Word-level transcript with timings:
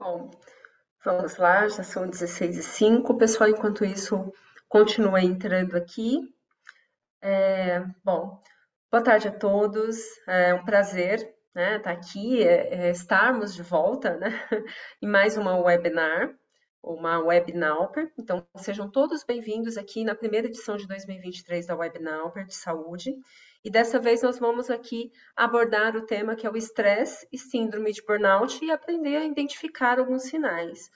Bom, 0.00 0.30
vamos 1.04 1.36
lá, 1.36 1.68
já 1.68 1.82
são 1.82 2.08
16 2.08 2.56
e 2.56 2.62
05 2.62 3.18
Pessoal, 3.18 3.50
enquanto 3.50 3.84
isso, 3.84 4.32
continua 4.66 5.20
entrando 5.20 5.76
aqui. 5.76 6.26
É, 7.20 7.80
bom, 8.02 8.42
boa 8.90 9.04
tarde 9.04 9.28
a 9.28 9.30
todos. 9.30 9.98
É 10.26 10.54
um 10.54 10.64
prazer 10.64 11.30
né, 11.54 11.76
estar 11.76 11.90
aqui, 11.90 12.42
é, 12.42 12.86
é 12.86 12.90
estarmos 12.90 13.54
de 13.54 13.62
volta 13.62 14.16
né, 14.16 14.30
em 15.02 15.06
mais 15.06 15.36
uma 15.36 15.58
webinar, 15.58 16.34
uma 16.82 17.18
Webnauper. 17.18 18.10
Então, 18.18 18.42
sejam 18.56 18.90
todos 18.90 19.22
bem-vindos 19.22 19.76
aqui 19.76 20.02
na 20.02 20.14
primeira 20.14 20.46
edição 20.46 20.78
de 20.78 20.88
2023 20.88 21.66
da 21.66 21.76
Webnauper 21.76 22.46
de 22.46 22.54
Saúde. 22.54 23.14
E 23.62 23.70
dessa 23.70 23.98
vez 23.98 24.22
nós 24.22 24.38
vamos 24.38 24.70
aqui 24.70 25.12
abordar 25.36 25.94
o 25.94 26.06
tema 26.06 26.34
que 26.34 26.46
é 26.46 26.50
o 26.50 26.56
estresse 26.56 27.28
e 27.30 27.36
síndrome 27.36 27.92
de 27.92 28.02
burnout 28.02 28.64
e 28.64 28.70
aprender 28.70 29.16
a 29.16 29.24
identificar 29.24 29.98
alguns 29.98 30.22
sinais. 30.22 30.90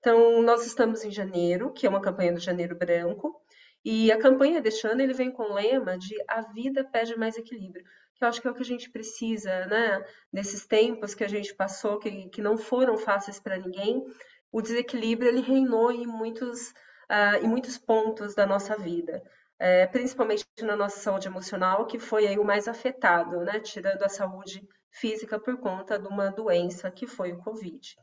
Então, 0.00 0.42
nós 0.42 0.66
estamos 0.66 1.04
em 1.04 1.12
janeiro, 1.12 1.72
que 1.72 1.86
é 1.86 1.88
uma 1.88 2.00
campanha 2.00 2.32
do 2.32 2.40
Janeiro 2.40 2.76
Branco, 2.76 3.40
e 3.84 4.10
a 4.10 4.18
campanha 4.18 4.60
deste 4.60 4.86
ano 4.86 5.00
ele 5.00 5.12
vem 5.12 5.30
com 5.30 5.44
o 5.44 5.54
lema 5.54 5.96
de 5.96 6.14
a 6.28 6.42
vida 6.42 6.84
pede 6.84 7.16
mais 7.16 7.36
equilíbrio, 7.36 7.84
que 8.16 8.24
eu 8.24 8.28
acho 8.28 8.42
que 8.42 8.48
é 8.48 8.50
o 8.50 8.54
que 8.54 8.62
a 8.62 8.66
gente 8.66 8.90
precisa, 8.90 9.66
né? 9.66 10.04
Nesses 10.32 10.66
tempos 10.66 11.14
que 11.14 11.22
a 11.22 11.28
gente 11.28 11.54
passou, 11.54 12.00
que, 12.00 12.28
que 12.30 12.42
não 12.42 12.58
foram 12.58 12.98
fáceis 12.98 13.38
para 13.38 13.58
ninguém, 13.58 14.04
o 14.50 14.60
desequilíbrio 14.60 15.28
ele 15.28 15.40
reinou 15.40 15.92
em 15.92 16.06
muitos, 16.06 16.70
uh, 17.08 17.44
em 17.44 17.48
muitos 17.48 17.78
pontos 17.78 18.34
da 18.34 18.44
nossa 18.44 18.76
vida 18.76 19.22
é, 19.58 19.86
principalmente 19.86 20.46
na 20.62 20.76
nossa 20.76 21.00
saúde 21.00 21.28
emocional, 21.28 21.86
que 21.86 21.98
foi 21.98 22.26
aí 22.26 22.38
o 22.38 22.44
mais 22.44 22.68
afetado, 22.68 23.40
né? 23.40 23.60
Tirando 23.60 24.02
a 24.02 24.08
saúde 24.08 24.66
física 24.90 25.38
por 25.38 25.58
conta 25.58 25.98
de 25.98 26.06
uma 26.06 26.30
doença 26.30 26.90
que 26.90 27.06
foi 27.06 27.32
o 27.32 27.38
Covid. 27.38 27.96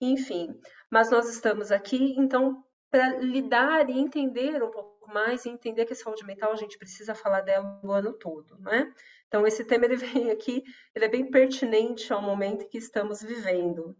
Enfim, 0.00 0.48
mas 0.90 1.10
nós 1.10 1.28
estamos 1.28 1.70
aqui, 1.70 2.14
então, 2.18 2.64
para 2.90 3.18
lidar 3.18 3.88
e 3.88 3.98
entender 3.98 4.62
um 4.62 4.70
pouco 4.70 5.12
mais 5.12 5.44
e 5.44 5.50
entender 5.50 5.84
que 5.86 5.92
a 5.92 5.96
saúde 5.96 6.24
mental 6.24 6.52
a 6.52 6.56
gente 6.56 6.78
precisa 6.78 7.14
falar 7.14 7.40
dela 7.40 7.80
o 7.82 7.90
ano 7.90 8.12
todo, 8.12 8.58
né? 8.58 8.92
Então, 9.26 9.46
esse 9.46 9.64
tema 9.64 9.84
ele 9.84 9.96
vem 9.96 10.30
aqui, 10.30 10.62
ele 10.94 11.04
é 11.04 11.08
bem 11.08 11.30
pertinente 11.30 12.12
ao 12.12 12.20
momento 12.20 12.68
que 12.68 12.78
estamos 12.78 13.22
vivendo, 13.22 13.96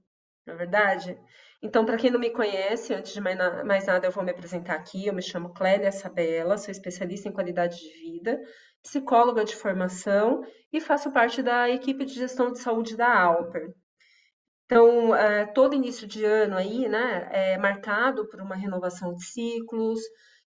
não 0.47 0.55
é 0.55 0.57
verdade? 0.57 1.19
Então, 1.65 1.87
para 1.87 1.97
quem 1.97 2.11
não 2.11 2.19
me 2.19 2.31
conhece, 2.31 2.93
antes 2.93 3.15
de 3.15 3.21
mais 3.21 3.87
nada, 3.87 4.05
eu 4.05 4.11
vou 4.11 4.25
me 4.25 4.33
apresentar 4.33 4.75
aqui. 4.75 5.07
Eu 5.07 5.15
me 5.15 5.23
chamo 5.23 5.55
Clélia 5.55 5.93
Sabella, 5.93 6.59
sou 6.59 6.73
especialista 6.73 7.29
em 7.29 7.33
qualidade 7.33 7.79
de 7.79 7.89
vida, 8.01 8.41
psicóloga 8.83 9.45
de 9.45 9.55
formação 9.55 10.45
e 10.73 10.81
faço 10.81 11.13
parte 11.13 11.41
da 11.41 11.71
equipe 11.71 12.05
de 12.05 12.15
gestão 12.15 12.51
de 12.51 12.59
saúde 12.59 12.97
da 12.97 13.17
Alper. 13.17 13.73
Então, 14.65 15.15
é, 15.15 15.47
todo 15.47 15.77
início 15.77 16.05
de 16.05 16.25
ano 16.25 16.57
aí, 16.57 16.89
né, 16.89 17.29
é 17.31 17.59
marcado 17.59 18.29
por 18.29 18.41
uma 18.41 18.57
renovação 18.57 19.15
de 19.15 19.25
ciclos. 19.25 20.01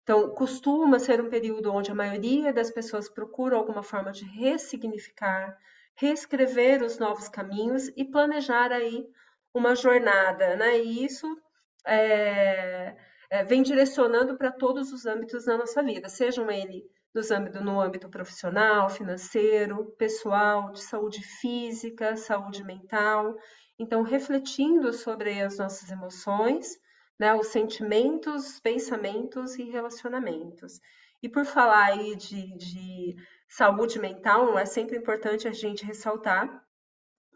Então, 0.03 0.31
costuma 0.31 0.99
ser 0.99 1.21
um 1.21 1.29
período 1.29 1.71
onde 1.71 1.91
a 1.91 1.95
maioria 1.95 2.51
das 2.51 2.69
pessoas 2.71 3.07
procura 3.07 3.55
alguma 3.55 3.83
forma 3.83 4.11
de 4.11 4.25
ressignificar, 4.25 5.57
reescrever 5.95 6.83
os 6.83 6.97
novos 6.97 7.29
caminhos 7.29 7.87
e 7.95 8.03
planejar 8.03 8.73
aí 8.73 9.05
uma 9.55 9.73
jornada, 9.73 10.57
né? 10.57 10.77
E 10.79 11.05
isso 11.05 11.25
é, 11.87 12.95
é, 13.29 13.43
vem 13.45 13.63
direcionando 13.63 14.37
para 14.37 14.51
todos 14.51 14.91
os 14.91 15.05
âmbitos 15.05 15.45
da 15.45 15.57
nossa 15.57 15.81
vida, 15.81 16.09
sejam 16.09 16.51
ele 16.51 16.83
nos 17.13 17.31
âmbito, 17.31 17.63
no 17.63 17.79
âmbito 17.79 18.09
profissional, 18.09 18.89
financeiro, 18.89 19.85
pessoal, 19.97 20.73
de 20.73 20.81
saúde 20.81 21.23
física, 21.23 22.17
saúde 22.17 22.65
mental. 22.65 23.37
Então, 23.79 24.03
refletindo 24.03 24.91
sobre 24.91 25.41
as 25.41 25.57
nossas 25.57 25.89
emoções, 25.89 26.77
né, 27.17 27.33
os 27.33 27.47
sentimentos, 27.47 28.59
pensamentos 28.59 29.57
e 29.57 29.63
relacionamentos. 29.63 30.81
E 31.23 31.29
por 31.29 31.45
falar 31.45 31.85
aí 31.85 32.17
de, 32.17 32.57
de 32.57 33.15
saúde 33.47 33.97
mental, 33.99 34.59
é 34.59 34.65
sempre 34.65 34.97
importante 34.97 35.47
a 35.47 35.53
gente 35.53 35.85
ressaltar 35.85 36.61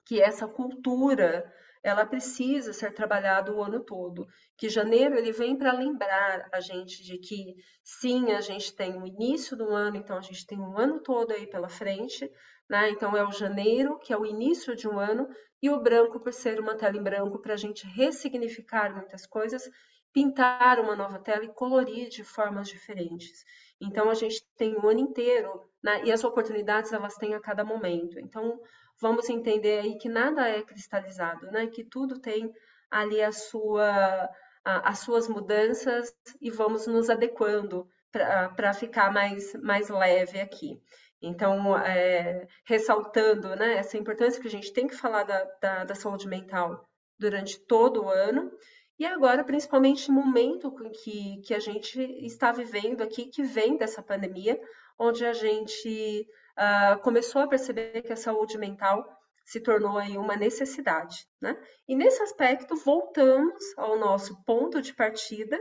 que 0.06 0.20
essa 0.22 0.46
cultura 0.46 1.50
ela 1.84 2.06
precisa 2.06 2.74
ser 2.74 2.94
trabalhada 2.94 3.54
o 3.54 3.62
ano 3.64 3.84
todo. 3.84 4.28
Que 4.58 4.70
janeiro 4.70 5.16
ele 5.18 5.32
vem 5.32 5.58
para 5.58 5.72
lembrar 5.72 6.48
a 6.52 6.60
gente 6.60 7.04
de 7.04 7.18
que 7.18 7.56
sim, 7.84 8.32
a 8.32 8.42
gente 8.42 8.76
tem 8.76 9.02
o 9.02 9.08
início 9.08 9.56
do 9.56 9.70
ano, 9.70 9.98
então 9.98 10.18
a 10.18 10.22
gente 10.22 10.46
tem 10.46 10.60
um 10.60 10.78
ano 10.78 11.02
todo 11.02 11.32
aí 11.32 11.48
pela 11.48 11.70
frente, 11.70 12.30
né? 12.70 12.90
Então 12.90 13.16
é 13.16 13.24
o 13.24 13.32
janeiro, 13.32 13.98
que 14.00 14.12
é 14.12 14.18
o 14.18 14.26
início 14.26 14.76
de 14.76 14.88
um 14.88 15.00
ano, 15.00 15.28
e 15.62 15.70
o 15.70 15.82
branco 15.82 16.20
por 16.20 16.34
ser 16.34 16.60
uma 16.60 16.76
tela 16.76 16.98
em 16.98 17.04
branco 17.04 17.40
para 17.40 17.54
a 17.54 17.58
gente 17.58 17.86
ressignificar 17.88 18.94
muitas 18.94 19.26
coisas, 19.26 19.70
pintar 20.14 20.80
uma 20.80 20.96
nova 20.96 21.20
tela 21.20 21.46
e 21.46 21.54
colorir 21.54 22.10
de 22.10 22.24
formas 22.24 22.68
diferentes. 22.68 23.44
Então 23.82 24.10
a 24.10 24.14
gente 24.14 24.44
tem 24.58 24.76
o 24.76 24.88
ano 24.88 25.00
inteiro, 25.00 25.70
né? 25.84 26.04
e 26.04 26.12
as 26.12 26.24
oportunidades 26.24 26.92
elas 26.92 27.16
têm 27.16 27.34
a 27.34 27.40
cada 27.40 27.64
momento. 27.64 28.20
Então 28.20 28.60
vamos 29.02 29.30
entender 29.30 29.80
aí 29.80 29.98
que 29.98 30.10
nada 30.10 30.48
é 30.48 30.62
cristalizado, 30.62 31.48
né? 31.52 31.68
Que 31.68 31.84
tudo 31.84 32.20
tem 32.20 32.52
ali 32.90 33.22
a 33.22 33.32
sua, 33.32 34.30
a, 34.64 34.90
as 34.90 35.00
suas 35.00 35.28
mudanças 35.28 36.14
e 36.42 36.50
vamos 36.50 36.88
nos 36.88 37.10
adequando 37.10 37.88
para 38.12 38.74
ficar 38.74 39.12
mais, 39.12 39.54
mais 39.56 39.90
leve 39.90 40.40
aqui. 40.40 40.82
Então, 41.22 41.78
é, 41.78 42.48
ressaltando 42.66 43.56
né, 43.56 43.74
essa 43.78 43.98
importância 43.98 44.42
que 44.42 44.48
a 44.48 44.52
gente 44.52 44.72
tem 44.72 44.88
que 44.88 44.96
falar 44.96 45.24
da, 45.24 45.44
da, 45.62 45.84
da, 45.84 45.96
saúde 45.96 46.28
mental 46.28 46.90
durante 47.20 47.60
todo 47.60 48.06
o 48.06 48.10
ano, 48.10 48.50
e 48.98 49.06
agora, 49.06 49.44
principalmente, 49.44 50.10
no 50.10 50.16
momento 50.16 50.74
que, 51.04 51.42
que 51.42 51.54
a 51.54 51.60
gente 51.60 52.02
está 52.26 52.52
vivendo 52.52 53.02
aqui, 53.02 53.26
que 53.26 53.44
vem 53.44 53.78
dessa 53.78 54.02
pandemia, 54.02 54.60
onde 54.98 55.26
a 55.26 55.34
gente 55.34 56.28
uh, 56.60 57.00
começou 57.00 57.42
a 57.42 57.48
perceber 57.48 58.02
que 58.02 58.14
a 58.14 58.18
saúde 58.18 58.58
mental 58.58 59.08
se 59.46 59.60
tornou 59.60 59.98
aí 59.98 60.18
uma 60.18 60.36
necessidade, 60.36 61.26
né? 61.42 61.58
E 61.88 61.96
nesse 61.96 62.22
aspecto 62.22 62.76
voltamos 62.76 63.64
ao 63.78 63.98
nosso 63.98 64.44
ponto 64.44 64.80
de 64.82 64.94
partida, 64.94 65.60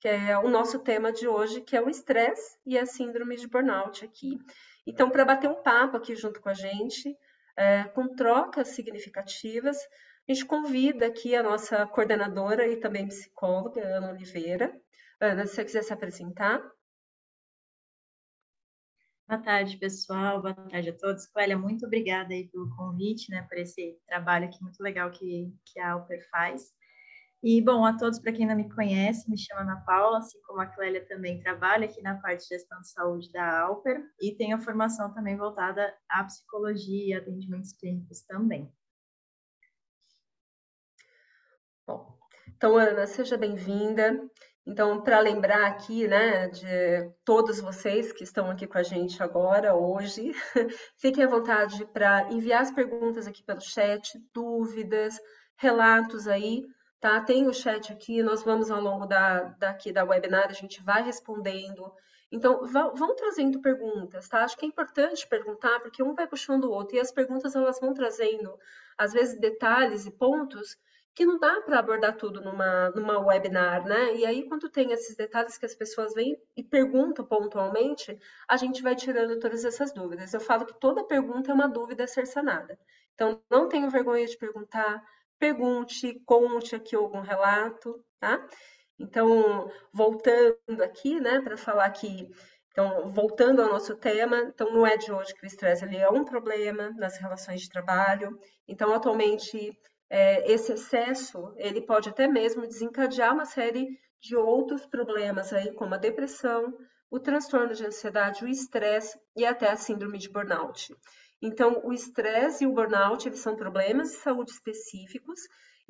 que 0.00 0.08
é 0.08 0.38
o 0.38 0.48
nosso 0.48 0.78
tema 0.78 1.12
de 1.12 1.28
hoje, 1.28 1.60
que 1.60 1.76
é 1.76 1.82
o 1.82 1.90
estresse 1.90 2.56
e 2.64 2.78
a 2.78 2.86
síndrome 2.86 3.36
de 3.36 3.46
burnout 3.46 4.02
aqui. 4.02 4.38
Então, 4.86 5.10
para 5.10 5.26
bater 5.26 5.50
um 5.50 5.62
papo 5.62 5.98
aqui 5.98 6.16
junto 6.16 6.40
com 6.40 6.48
a 6.48 6.54
gente, 6.54 7.14
é, 7.54 7.84
com 7.84 8.14
trocas 8.14 8.68
significativas, 8.68 9.76
a 10.26 10.32
gente 10.32 10.46
convida 10.46 11.06
aqui 11.06 11.34
a 11.34 11.42
nossa 11.42 11.86
coordenadora 11.86 12.66
e 12.66 12.76
também 12.76 13.06
psicóloga, 13.06 13.82
Ana 13.84 14.12
Oliveira. 14.12 14.72
Ana, 15.20 15.46
se 15.46 15.56
você 15.56 15.64
quiser 15.64 15.82
se 15.82 15.92
apresentar. 15.92 16.62
Boa 19.30 19.40
tarde, 19.40 19.76
pessoal. 19.76 20.42
Boa 20.42 20.52
tarde 20.52 20.90
a 20.90 20.92
todos. 20.92 21.24
Clélia, 21.24 21.56
muito 21.56 21.86
obrigada 21.86 22.34
aí 22.34 22.48
pelo 22.48 22.68
convite, 22.74 23.30
né, 23.30 23.42
por 23.42 23.58
esse 23.58 23.96
trabalho 24.04 24.46
aqui 24.46 24.60
muito 24.60 24.82
legal 24.82 25.08
que, 25.12 25.54
que 25.64 25.78
a 25.78 25.92
Alper 25.92 26.28
faz. 26.28 26.72
E, 27.40 27.62
bom, 27.62 27.84
a 27.84 27.96
todos, 27.96 28.18
para 28.18 28.32
quem 28.32 28.44
não 28.44 28.56
me 28.56 28.68
conhece, 28.68 29.30
me 29.30 29.38
chamo 29.38 29.60
Ana 29.60 29.84
Paula, 29.86 30.18
assim 30.18 30.42
como 30.42 30.60
a 30.60 30.66
Clélia 30.66 31.06
também 31.06 31.38
trabalha 31.38 31.84
aqui 31.84 32.02
na 32.02 32.16
parte 32.16 32.42
de 32.42 32.56
gestão 32.56 32.80
de 32.80 32.90
saúde 32.90 33.30
da 33.30 33.60
Alper 33.60 34.04
e 34.20 34.34
tenho 34.34 34.56
a 34.56 34.60
formação 34.60 35.14
também 35.14 35.36
voltada 35.36 35.96
à 36.08 36.24
psicologia 36.24 37.06
e 37.06 37.14
atendimentos 37.14 37.72
clínicos 37.72 38.22
também. 38.22 38.68
Bom, 41.86 42.18
então, 42.48 42.76
Ana, 42.76 43.06
seja 43.06 43.38
bem-vinda. 43.38 44.28
Então, 44.66 45.00
para 45.00 45.18
lembrar 45.20 45.66
aqui, 45.66 46.06
né, 46.06 46.48
de 46.48 47.10
todos 47.24 47.60
vocês 47.60 48.12
que 48.12 48.22
estão 48.22 48.50
aqui 48.50 48.66
com 48.66 48.76
a 48.78 48.82
gente 48.82 49.22
agora, 49.22 49.74
hoje, 49.74 50.32
fiquem 50.98 51.24
à 51.24 51.28
vontade 51.28 51.84
para 51.86 52.30
enviar 52.30 52.62
as 52.62 52.70
perguntas 52.70 53.26
aqui 53.26 53.42
pelo 53.42 53.60
chat, 53.60 54.18
dúvidas, 54.34 55.18
relatos 55.56 56.28
aí, 56.28 56.62
tá? 57.00 57.20
Tem 57.22 57.48
o 57.48 57.54
chat 57.54 57.90
aqui, 57.92 58.22
nós 58.22 58.42
vamos 58.42 58.70
ao 58.70 58.80
longo 58.80 59.06
da, 59.06 59.44
daqui 59.58 59.92
da 59.92 60.04
webinar, 60.04 60.48
a 60.48 60.52
gente 60.52 60.82
vai 60.82 61.02
respondendo. 61.02 61.90
Então, 62.30 62.64
vão, 62.66 62.94
vão 62.94 63.16
trazendo 63.16 63.60
perguntas, 63.60 64.28
tá? 64.28 64.44
Acho 64.44 64.56
que 64.56 64.64
é 64.66 64.68
importante 64.68 65.26
perguntar, 65.26 65.80
porque 65.80 66.02
um 66.02 66.14
vai 66.14 66.26
puxando 66.28 66.64
o 66.64 66.70
outro, 66.70 66.96
e 66.96 67.00
as 67.00 67.10
perguntas 67.10 67.56
elas 67.56 67.80
vão 67.80 67.94
trazendo, 67.94 68.56
às 68.96 69.12
vezes, 69.12 69.40
detalhes 69.40 70.06
e 70.06 70.10
pontos 70.10 70.76
que 71.14 71.24
não 71.24 71.38
dá 71.38 71.60
para 71.62 71.78
abordar 71.78 72.16
tudo 72.16 72.40
numa, 72.40 72.90
numa 72.90 73.18
webinar, 73.18 73.84
né? 73.84 74.14
E 74.14 74.24
aí, 74.24 74.48
quando 74.48 74.68
tem 74.70 74.92
esses 74.92 75.16
detalhes 75.16 75.58
que 75.58 75.66
as 75.66 75.74
pessoas 75.74 76.14
vêm 76.14 76.36
e 76.56 76.62
perguntam 76.62 77.24
pontualmente, 77.24 78.18
a 78.48 78.56
gente 78.56 78.82
vai 78.82 78.94
tirando 78.94 79.38
todas 79.38 79.64
essas 79.64 79.92
dúvidas. 79.92 80.32
Eu 80.32 80.40
falo 80.40 80.64
que 80.66 80.78
toda 80.78 81.04
pergunta 81.04 81.50
é 81.50 81.54
uma 81.54 81.68
dúvida 81.68 82.04
a 82.04 82.06
ser 82.06 82.26
sanada. 82.26 82.78
Então, 83.14 83.42
não 83.50 83.68
tenho 83.68 83.90
vergonha 83.90 84.26
de 84.26 84.36
perguntar, 84.38 85.02
pergunte, 85.38 86.20
conte 86.24 86.76
aqui 86.76 86.94
algum 86.94 87.20
relato, 87.20 88.02
tá? 88.18 88.46
Então, 88.98 89.70
voltando 89.92 90.82
aqui, 90.82 91.20
né, 91.20 91.40
para 91.40 91.56
falar 91.56 91.86
aqui, 91.86 92.30
então, 92.72 93.10
voltando 93.10 93.60
ao 93.60 93.68
nosso 93.68 93.96
tema, 93.96 94.38
então 94.42 94.72
não 94.72 94.86
é 94.86 94.96
de 94.96 95.10
hoje 95.12 95.34
que 95.34 95.44
o 95.44 95.46
estresse 95.46 95.84
ele 95.84 95.96
é 95.96 96.08
um 96.08 96.24
problema 96.24 96.90
nas 96.96 97.16
relações 97.18 97.60
de 97.60 97.68
trabalho. 97.68 98.38
Então, 98.66 98.94
atualmente, 98.94 99.76
é, 100.10 100.52
esse 100.52 100.72
excesso, 100.72 101.54
ele 101.56 101.80
pode 101.80 102.08
até 102.08 102.26
mesmo 102.26 102.66
desencadear 102.66 103.32
uma 103.32 103.44
série 103.44 103.86
de 104.20 104.36
outros 104.36 104.84
problemas 104.84 105.52
aí, 105.52 105.72
como 105.72 105.94
a 105.94 105.98
depressão, 105.98 106.76
o 107.08 107.20
transtorno 107.20 107.72
de 107.74 107.86
ansiedade, 107.86 108.44
o 108.44 108.48
estresse 108.48 109.18
e 109.36 109.46
até 109.46 109.70
a 109.70 109.76
síndrome 109.76 110.18
de 110.18 110.28
burnout. 110.28 110.94
Então, 111.40 111.80
o 111.84 111.92
estresse 111.92 112.64
e 112.64 112.66
o 112.66 112.72
burnout, 112.72 113.26
eles 113.26 113.40
são 113.40 113.56
problemas 113.56 114.10
de 114.10 114.16
saúde 114.16 114.50
específicos 114.50 115.40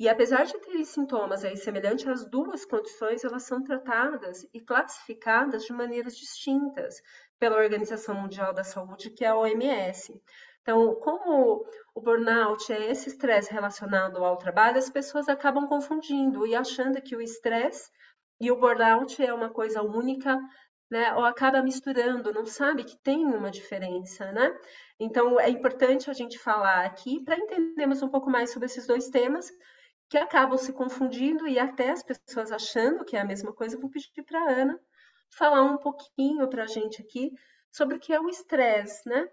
e 0.01 0.09
apesar 0.09 0.45
de 0.45 0.59
terem 0.61 0.83
sintomas 0.83 1.45
aí 1.45 1.59
semelhantes 1.59 2.07
às 2.07 2.25
duas 2.25 2.65
condições, 2.65 3.23
elas 3.23 3.43
são 3.43 3.63
tratadas 3.63 4.47
e 4.55 4.59
classificadas 4.59 5.65
de 5.65 5.75
maneiras 5.75 6.17
distintas 6.17 7.03
pela 7.39 7.59
Organização 7.59 8.15
Mundial 8.15 8.55
da 8.55 8.65
Saúde, 8.65 9.11
que 9.11 9.27
é 9.27 9.29
a 9.29 9.37
OMS. 9.37 10.19
Então, 10.71 10.95
como 11.01 11.67
o 11.97 12.01
burnout 12.01 12.73
é 12.73 12.93
esse 12.93 13.09
estresse 13.09 13.53
relacionado 13.53 14.25
ao 14.25 14.37
trabalho, 14.37 14.79
as 14.79 14.89
pessoas 14.89 15.29
acabam 15.29 15.67
confundindo 15.67 16.47
e 16.47 16.55
achando 16.55 17.03
que 17.03 17.17
o 17.17 17.21
estresse 17.21 17.91
e 18.41 18.53
o 18.53 18.57
burnout 18.57 19.21
é 19.21 19.35
uma 19.35 19.51
coisa 19.51 19.83
única, 19.83 20.39
né? 20.89 21.13
Ou 21.17 21.25
acaba 21.25 21.61
misturando, 21.61 22.33
não 22.33 22.47
sabe 22.47 22.85
que 22.85 22.97
tem 23.03 23.27
uma 23.27 23.51
diferença, 23.51 24.31
né? 24.31 24.57
Então, 25.01 25.41
é 25.41 25.51
importante 25.51 26.09
a 26.09 26.13
gente 26.13 26.39
falar 26.39 26.85
aqui 26.85 27.19
para 27.25 27.37
entendermos 27.37 28.01
um 28.01 28.09
pouco 28.09 28.31
mais 28.31 28.53
sobre 28.53 28.67
esses 28.67 28.87
dois 28.87 29.09
temas 29.09 29.51
que 30.09 30.17
acabam 30.17 30.57
se 30.57 30.73
confundindo 30.73 31.49
e 31.49 31.59
até 31.59 31.91
as 31.91 32.05
pessoas 32.05 32.53
achando 32.53 33.05
que 33.05 33.17
é 33.17 33.21
a 33.21 33.27
mesma 33.27 33.53
coisa. 33.53 33.77
Vou 33.77 33.91
pedir 33.91 34.23
para 34.23 34.41
a 34.41 34.53
Ana 34.53 34.81
falar 35.31 35.63
um 35.63 35.79
pouquinho 35.79 36.49
para 36.49 36.63
a 36.63 36.69
gente 36.69 37.03
aqui 37.03 37.33
sobre 37.73 37.97
o 37.97 37.99
que 37.99 38.13
é 38.13 38.21
o 38.21 38.29
estresse, 38.29 39.09
né? 39.09 39.29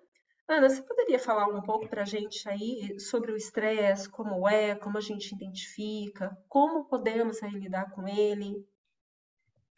Ana, 0.50 0.70
você 0.70 0.82
poderia 0.82 1.20
falar 1.20 1.48
um 1.48 1.62
pouco 1.62 1.90
para 1.90 2.04
a 2.04 2.06
gente 2.06 2.48
aí 2.48 2.98
sobre 3.00 3.34
o 3.34 3.36
estresse, 3.36 4.10
como 4.10 4.48
é, 4.48 4.76
como 4.76 4.98
a 4.98 5.02
gente 5.02 5.36
identifica, 5.36 6.38
como 6.48 6.86
podemos 6.86 7.44
aí 7.44 7.52
lidar 7.52 7.92
com 7.92 8.08
ele? 8.08 8.66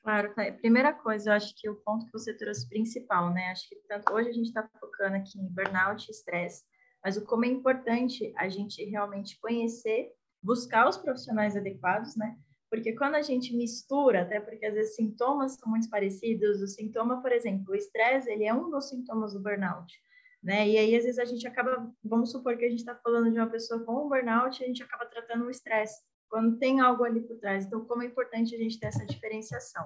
Claro. 0.03 0.33
Primeira 0.61 0.93
coisa, 0.93 1.31
eu 1.31 1.33
acho 1.33 1.55
que 1.55 1.67
o 1.67 1.75
ponto 1.75 2.05
que 2.05 2.11
você 2.11 2.37
trouxe 2.37 2.69
principal, 2.69 3.33
né? 3.33 3.49
Acho 3.49 3.67
que 3.67 3.75
tanto 3.87 4.13
hoje 4.13 4.29
a 4.29 4.33
gente 4.33 4.47
está 4.47 4.69
focando 4.79 5.15
aqui 5.15 5.39
em 5.39 5.49
burnout 5.49 6.07
e 6.07 6.11
estresse, 6.11 6.63
mas 7.03 7.17
o 7.17 7.25
como 7.25 7.45
é 7.45 7.47
importante 7.47 8.31
a 8.37 8.47
gente 8.47 8.83
realmente 8.85 9.39
conhecer 9.39 10.13
buscar 10.41 10.87
os 10.87 10.97
profissionais 10.97 11.57
adequados, 11.57 12.15
né? 12.15 12.37
Porque 12.69 12.93
quando 12.95 13.15
a 13.15 13.21
gente 13.21 13.55
mistura, 13.55 14.21
até 14.21 14.39
porque 14.39 14.65
às 14.65 14.73
vezes 14.73 14.95
sintomas 14.95 15.55
são 15.55 15.69
muito 15.69 15.89
parecidos, 15.89 16.61
o 16.61 16.67
sintoma, 16.67 17.21
por 17.21 17.31
exemplo, 17.31 17.71
o 17.71 17.75
estresse, 17.75 18.29
ele 18.29 18.45
é 18.45 18.53
um 18.53 18.69
dos 18.69 18.89
sintomas 18.89 19.33
do 19.33 19.41
burnout, 19.41 19.91
né? 20.41 20.67
E 20.67 20.77
aí 20.77 20.95
às 20.95 21.03
vezes 21.03 21.19
a 21.19 21.25
gente 21.25 21.47
acaba, 21.47 21.91
vamos 22.03 22.31
supor 22.31 22.57
que 22.57 22.65
a 22.65 22.69
gente 22.69 22.79
está 22.79 22.95
falando 22.95 23.31
de 23.31 23.39
uma 23.39 23.49
pessoa 23.49 23.83
com 23.83 24.05
um 24.05 24.09
burnout, 24.09 24.63
a 24.63 24.67
gente 24.67 24.83
acaba 24.83 25.05
tratando 25.05 25.45
o 25.45 25.49
estresse, 25.49 26.01
quando 26.29 26.57
tem 26.57 26.79
algo 26.79 27.03
ali 27.03 27.21
por 27.21 27.37
trás. 27.37 27.65
Então, 27.65 27.85
como 27.85 28.03
é 28.03 28.05
importante 28.05 28.55
a 28.55 28.57
gente 28.57 28.79
ter 28.79 28.87
essa 28.87 29.05
diferenciação. 29.05 29.85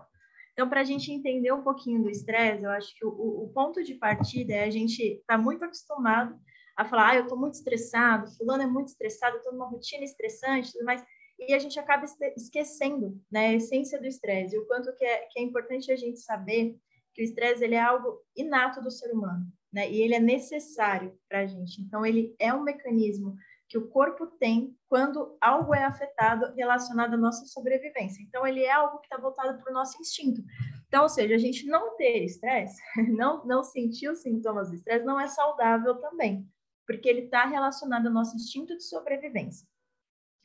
Então, 0.54 0.70
para 0.70 0.82
a 0.82 0.84
gente 0.84 1.12
entender 1.12 1.52
um 1.52 1.64
pouquinho 1.64 2.04
do 2.04 2.10
estresse, 2.10 2.64
eu 2.64 2.70
acho 2.70 2.96
que 2.96 3.06
o, 3.06 3.10
o 3.10 3.52
ponto 3.54 3.84
de 3.84 3.96
partida 3.96 4.54
é 4.54 4.66
a 4.66 4.70
gente 4.70 5.02
estar 5.02 5.38
tá 5.38 5.38
muito 5.38 5.64
acostumado 5.66 6.40
a 6.76 6.86
falar, 6.86 7.10
ah, 7.10 7.16
eu 7.16 7.24
estou 7.24 7.38
muito 7.38 7.56
estressado, 7.56 8.32
fulano 8.36 8.64
é 8.64 8.68
muito 8.68 8.90
estressado, 8.90 9.38
estou 9.38 9.54
numa 9.54 9.70
rotina 9.70 10.04
estressante, 10.04 10.72
tudo 10.72 10.86
mais, 10.86 11.04
e 11.40 11.54
a 11.54 11.60
gente 11.60 11.80
acaba 11.80 12.06
esquecendo, 12.36 13.20
né, 13.32 13.48
a 13.48 13.54
essência 13.54 14.00
do 14.00 14.08
estresse, 14.08 14.56
e 14.56 14.60
o 14.60 14.66
quanto 14.66 14.96
que 14.96 15.06
é, 15.06 15.28
que 15.32 15.40
é 15.40 15.44
importante 15.44 15.92
a 15.92 15.96
gente 15.96 16.20
saber 16.20 16.76
que 17.14 17.22
o 17.22 17.24
estresse, 17.24 17.64
ele 17.64 17.76
é 17.76 17.82
algo 17.82 18.20
inato 18.36 18.82
do 18.82 18.90
ser 18.90 19.12
humano, 19.12 19.46
né, 19.74 19.92
e 19.92 20.02
ele 20.02 20.14
é 20.14 20.20
necessário 20.20 21.18
para 21.28 21.40
a 21.40 21.48
gente, 21.48 21.82
então 21.82 22.06
ele 22.06 22.36
é 22.40 22.54
um 22.54 22.64
mecanismo 22.64 23.36
que 23.68 23.78
o 23.78 23.88
corpo 23.88 24.28
tem 24.28 24.78
quando 24.88 25.36
algo 25.42 25.74
é 25.74 25.84
afetado 25.84 26.54
relacionado 26.54 27.16
à 27.16 27.18
nossa 27.18 27.44
sobrevivência. 27.48 28.22
Então, 28.22 28.46
ele 28.46 28.62
é 28.62 28.72
algo 28.72 29.00
que 29.00 29.08
está 29.08 29.18
voltado 29.18 29.58
para 29.58 29.72
o 29.72 29.74
nosso 29.74 30.00
instinto. 30.00 30.44
Então, 30.88 31.02
ou 31.02 31.10
seja, 31.10 31.34
a 31.34 31.40
gente 31.40 31.66
não 31.66 31.98
ter 31.98 32.24
estresse, 32.24 32.80
não, 33.18 33.44
não 33.48 33.64
sentir 33.64 34.10
os 34.10 34.20
sintomas 34.20 34.70
do 34.70 34.76
estresse, 34.76 35.04
não 35.04 35.20
é 35.20 35.28
saudável 35.28 35.96
também 35.96 36.48
porque 36.86 37.08
ele 37.08 37.22
está 37.22 37.46
relacionado 37.46 38.08
ao 38.08 38.14
nosso 38.14 38.36
instinto 38.36 38.76
de 38.76 38.84
sobrevivência. 38.84 39.68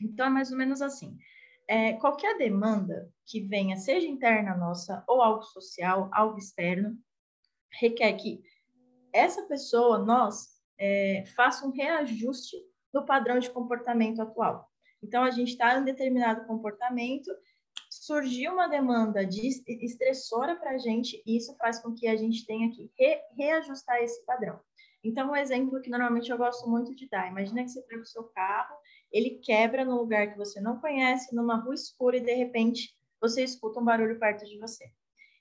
Então, 0.00 0.26
é 0.26 0.31
mais 0.31 0.50
ou 0.50 0.56
menos 0.56 0.81
assim. 0.81 1.16
É, 1.66 1.94
qualquer 1.94 2.38
demanda 2.38 3.12
que 3.26 3.40
venha, 3.40 3.76
seja 3.76 4.06
interna 4.06 4.56
nossa 4.56 5.04
ou 5.06 5.20
algo 5.20 5.42
social, 5.42 6.08
algo 6.12 6.38
externo, 6.38 6.96
requer 7.81 8.12
que 8.14 8.42
essa 9.12 9.43
pessoa, 9.43 9.99
nós, 9.99 10.49
é, 10.78 11.25
faça 11.34 11.66
um 11.66 11.70
reajuste 11.70 12.56
no 12.93 13.05
padrão 13.05 13.38
de 13.38 13.50
comportamento 13.50 14.20
atual. 14.20 14.69
Então, 15.02 15.22
a 15.22 15.31
gente 15.31 15.52
está 15.52 15.78
em 15.78 15.84
determinado 15.84 16.46
comportamento, 16.46 17.31
surgiu 17.90 18.52
uma 18.52 18.69
demanda 18.69 19.25
de 19.25 19.46
estressora 19.84 20.56
para 20.56 20.72
a 20.72 20.78
gente, 20.78 21.22
e 21.26 21.37
isso 21.37 21.55
faz 21.56 21.81
com 21.81 21.94
que 21.94 22.06
a 22.06 22.16
gente 22.16 22.46
tenha 22.46 22.70
que 22.70 22.90
re, 22.99 23.20
reajustar 23.37 23.99
esse 24.02 24.25
padrão. 24.25 24.58
Então, 25.02 25.31
um 25.31 25.37
exemplo 25.37 25.81
que 25.81 25.90
normalmente 25.90 26.31
eu 26.31 26.37
gosto 26.37 26.69
muito 26.69 26.94
de 26.94 27.08
dar: 27.08 27.31
imagina 27.31 27.62
que 27.62 27.70
você 27.70 27.82
pega 27.82 28.02
o 28.02 28.06
seu 28.06 28.25
carro, 28.25 28.76
ele 29.12 29.38
quebra 29.43 29.84
no 29.84 29.96
lugar 29.96 30.32
que 30.32 30.37
você 30.37 30.60
não 30.60 30.81
conhece, 30.81 31.34
numa 31.34 31.56
rua 31.56 31.75
escura, 31.75 32.16
e 32.16 32.20
de 32.20 32.34
repente 32.34 32.94
você 33.20 33.43
escuta 33.43 33.81
um 33.81 33.84
barulho 33.84 34.19
perto 34.19 34.44
de 34.44 34.58
você. 34.58 34.90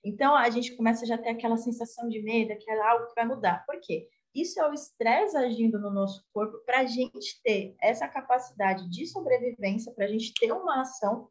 Então, 0.04 0.36
a 0.36 0.50
gente 0.50 0.76
começa 0.76 1.06
já 1.06 1.16
a 1.16 1.18
ter 1.18 1.30
aquela 1.30 1.58
sensação 1.58 2.08
de 2.08 2.22
medo, 2.22 2.58
que 2.58 2.70
é 2.70 2.82
algo 2.82 3.08
que 3.08 3.16
vai 3.16 3.26
mudar. 3.26 3.66
Por 3.66 3.80
quê? 3.82 4.08
Isso 4.34 4.60
é 4.60 4.70
o 4.70 4.74
estresse 4.74 5.36
agindo 5.36 5.80
no 5.80 5.90
nosso 5.90 6.24
corpo 6.32 6.60
para 6.66 6.82
a 6.82 6.86
gente 6.86 7.42
ter 7.44 7.76
essa 7.82 8.08
capacidade 8.08 8.90
de 8.90 9.08
sobrevivência, 9.08 9.92
para 9.94 10.06
a 10.06 10.08
gente 10.08 10.34
ter 10.40 10.52
uma 10.52 10.82
ação 10.82 11.30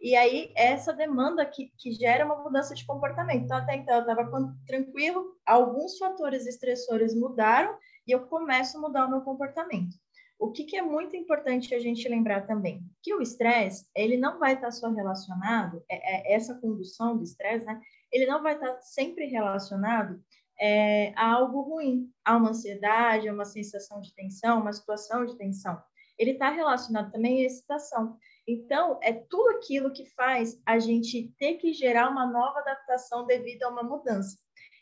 e 0.00 0.14
aí, 0.14 0.52
essa 0.56 0.92
demanda 0.92 1.44
que, 1.44 1.72
que 1.76 1.90
gera 1.90 2.24
uma 2.24 2.40
mudança 2.40 2.72
de 2.72 2.86
comportamento. 2.86 3.44
Então, 3.44 3.56
até 3.56 3.74
então, 3.74 3.96
eu 3.96 4.00
estava 4.02 4.54
tranquilo, 4.64 5.36
alguns 5.44 5.98
fatores 5.98 6.46
estressores 6.46 7.14
mudaram 7.14 7.76
e 8.06 8.12
eu 8.12 8.26
começo 8.26 8.78
a 8.78 8.80
mudar 8.80 9.06
o 9.06 9.10
meu 9.10 9.22
comportamento. 9.22 9.96
O 10.38 10.52
que, 10.52 10.62
que 10.62 10.76
é 10.76 10.82
muito 10.82 11.16
importante 11.16 11.74
a 11.74 11.80
gente 11.80 12.08
lembrar 12.08 12.46
também? 12.46 12.80
Que 13.02 13.12
o 13.12 13.20
estresse, 13.20 13.88
ele 13.92 14.16
não 14.16 14.38
vai 14.38 14.54
estar 14.54 14.70
só 14.70 14.88
relacionado, 14.88 15.82
é, 15.90 15.96
é, 15.96 16.34
essa 16.36 16.54
condução 16.54 17.16
do 17.16 17.24
estresse, 17.24 17.66
né? 17.66 17.80
Ele 18.12 18.26
não 18.26 18.42
vai 18.42 18.54
estar 18.54 18.80
sempre 18.80 19.26
relacionado 19.26 20.22
é, 20.60 21.12
a 21.16 21.32
algo 21.32 21.60
ruim, 21.62 22.10
a 22.24 22.36
uma 22.36 22.50
ansiedade, 22.50 23.28
a 23.28 23.32
uma 23.32 23.44
sensação 23.44 24.00
de 24.00 24.14
tensão, 24.14 24.60
uma 24.60 24.72
situação 24.72 25.24
de 25.24 25.36
tensão. 25.36 25.80
Ele 26.18 26.32
está 26.32 26.50
relacionado 26.50 27.12
também 27.12 27.42
à 27.42 27.46
excitação. 27.46 28.16
Então, 28.46 28.98
é 29.02 29.12
tudo 29.12 29.56
aquilo 29.56 29.92
que 29.92 30.04
faz 30.04 30.60
a 30.66 30.78
gente 30.78 31.32
ter 31.38 31.54
que 31.54 31.72
gerar 31.72 32.10
uma 32.10 32.26
nova 32.26 32.58
adaptação 32.58 33.24
devido 33.24 33.62
a 33.62 33.68
uma 33.68 33.82
mudança. 33.82 34.36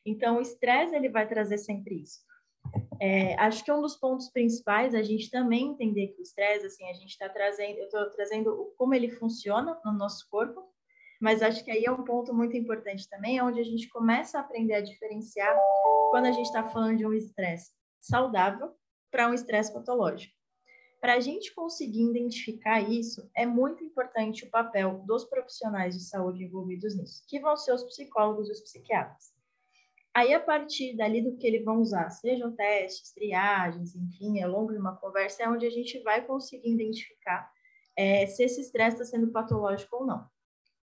Então, 0.05 0.39
o 0.39 0.41
estresse 0.41 0.95
ele 0.95 1.11
vai 1.11 1.29
trazer 1.29 1.59
sempre 1.59 2.03
isso. 2.03 2.25
É, 3.01 3.35
acho 3.39 3.63
que 3.65 3.71
um 3.71 3.83
dos 3.83 3.97
pontos 3.97 4.31
principais 4.31 4.95
a 4.95 5.03
gente 5.03 5.31
também 5.31 5.73
entender 5.73 6.09
que 6.09 6.21
o 6.21 6.23
estresse, 6.23 6.67
assim, 6.67 6.89
a 6.89 6.95
gente 6.95 7.11
está 7.11 7.29
trazendo, 7.29 7.79
eu 7.79 7.85
estou 7.85 8.09
trazendo 8.11 8.73
como 8.79 8.95
ele 8.95 9.11
funciona 9.11 9.79
no 9.85 9.93
nosso 9.93 10.27
corpo, 10.31 10.65
mas 11.21 11.43
acho 11.43 11.65
que 11.65 11.71
aí 11.71 11.85
é 11.85 11.91
um 11.91 12.05
ponto 12.05 12.35
muito 12.35 12.57
importante 12.57 13.09
também, 13.09 13.39
é 13.39 13.45
onde 13.45 13.61
a 13.61 13.65
gente 13.65 13.89
começa 13.89 14.39
a 14.39 14.41
aprender 14.41 14.75
a 14.75 14.81
diferenciar 14.81 15.57
quando 16.11 16.27
a 16.27 16.33
gente 16.33 16.47
está 16.47 16.69
falando 16.69 16.99
de 16.99 17.07
um 17.07 17.13
estresse 17.13 17.73
saudável 17.99 18.75
para 19.11 19.29
um 19.29 19.35
estresse 19.35 19.73
patológico. 19.73 20.35
Para 21.01 21.15
a 21.15 21.21
gente 21.21 21.55
conseguir 21.55 22.11
identificar 22.11 22.81
isso, 22.81 23.31
é 23.35 23.47
muito 23.47 23.85
importante 23.85 24.45
o 24.45 24.51
papel 24.51 25.03
dos 25.07 25.25
profissionais 25.25 25.95
de 25.97 26.05
saúde 26.05 26.45
envolvidos 26.45 26.97
nisso, 26.97 27.23
que 27.29 27.39
vão 27.39 27.57
ser 27.57 27.73
os 27.73 27.85
psicólogos 27.85 28.49
e 28.49 28.53
os 28.53 28.61
psiquiatras. 28.61 29.35
Aí, 30.15 30.33
a 30.33 30.41
partir 30.41 30.97
dali 30.97 31.21
do 31.21 31.37
que 31.37 31.47
eles 31.47 31.63
vão 31.63 31.79
usar, 31.79 32.09
sejam 32.09 32.51
testes, 32.57 33.13
triagens, 33.13 33.95
enfim, 33.95 34.43
ao 34.43 34.51
longo 34.51 34.73
de 34.73 34.79
uma 34.79 34.97
conversa, 34.97 35.43
é 35.43 35.49
onde 35.49 35.67
a 35.67 35.71
gente 35.71 36.03
vai 36.03 36.27
conseguir 36.27 36.73
identificar 36.73 37.53
é, 37.95 38.27
se 38.27 38.43
esse 38.43 38.63
estresse 38.63 38.97
está 38.97 39.05
sendo 39.05 39.31
patológico 39.31 39.97
ou 39.97 40.07
não. 40.07 40.27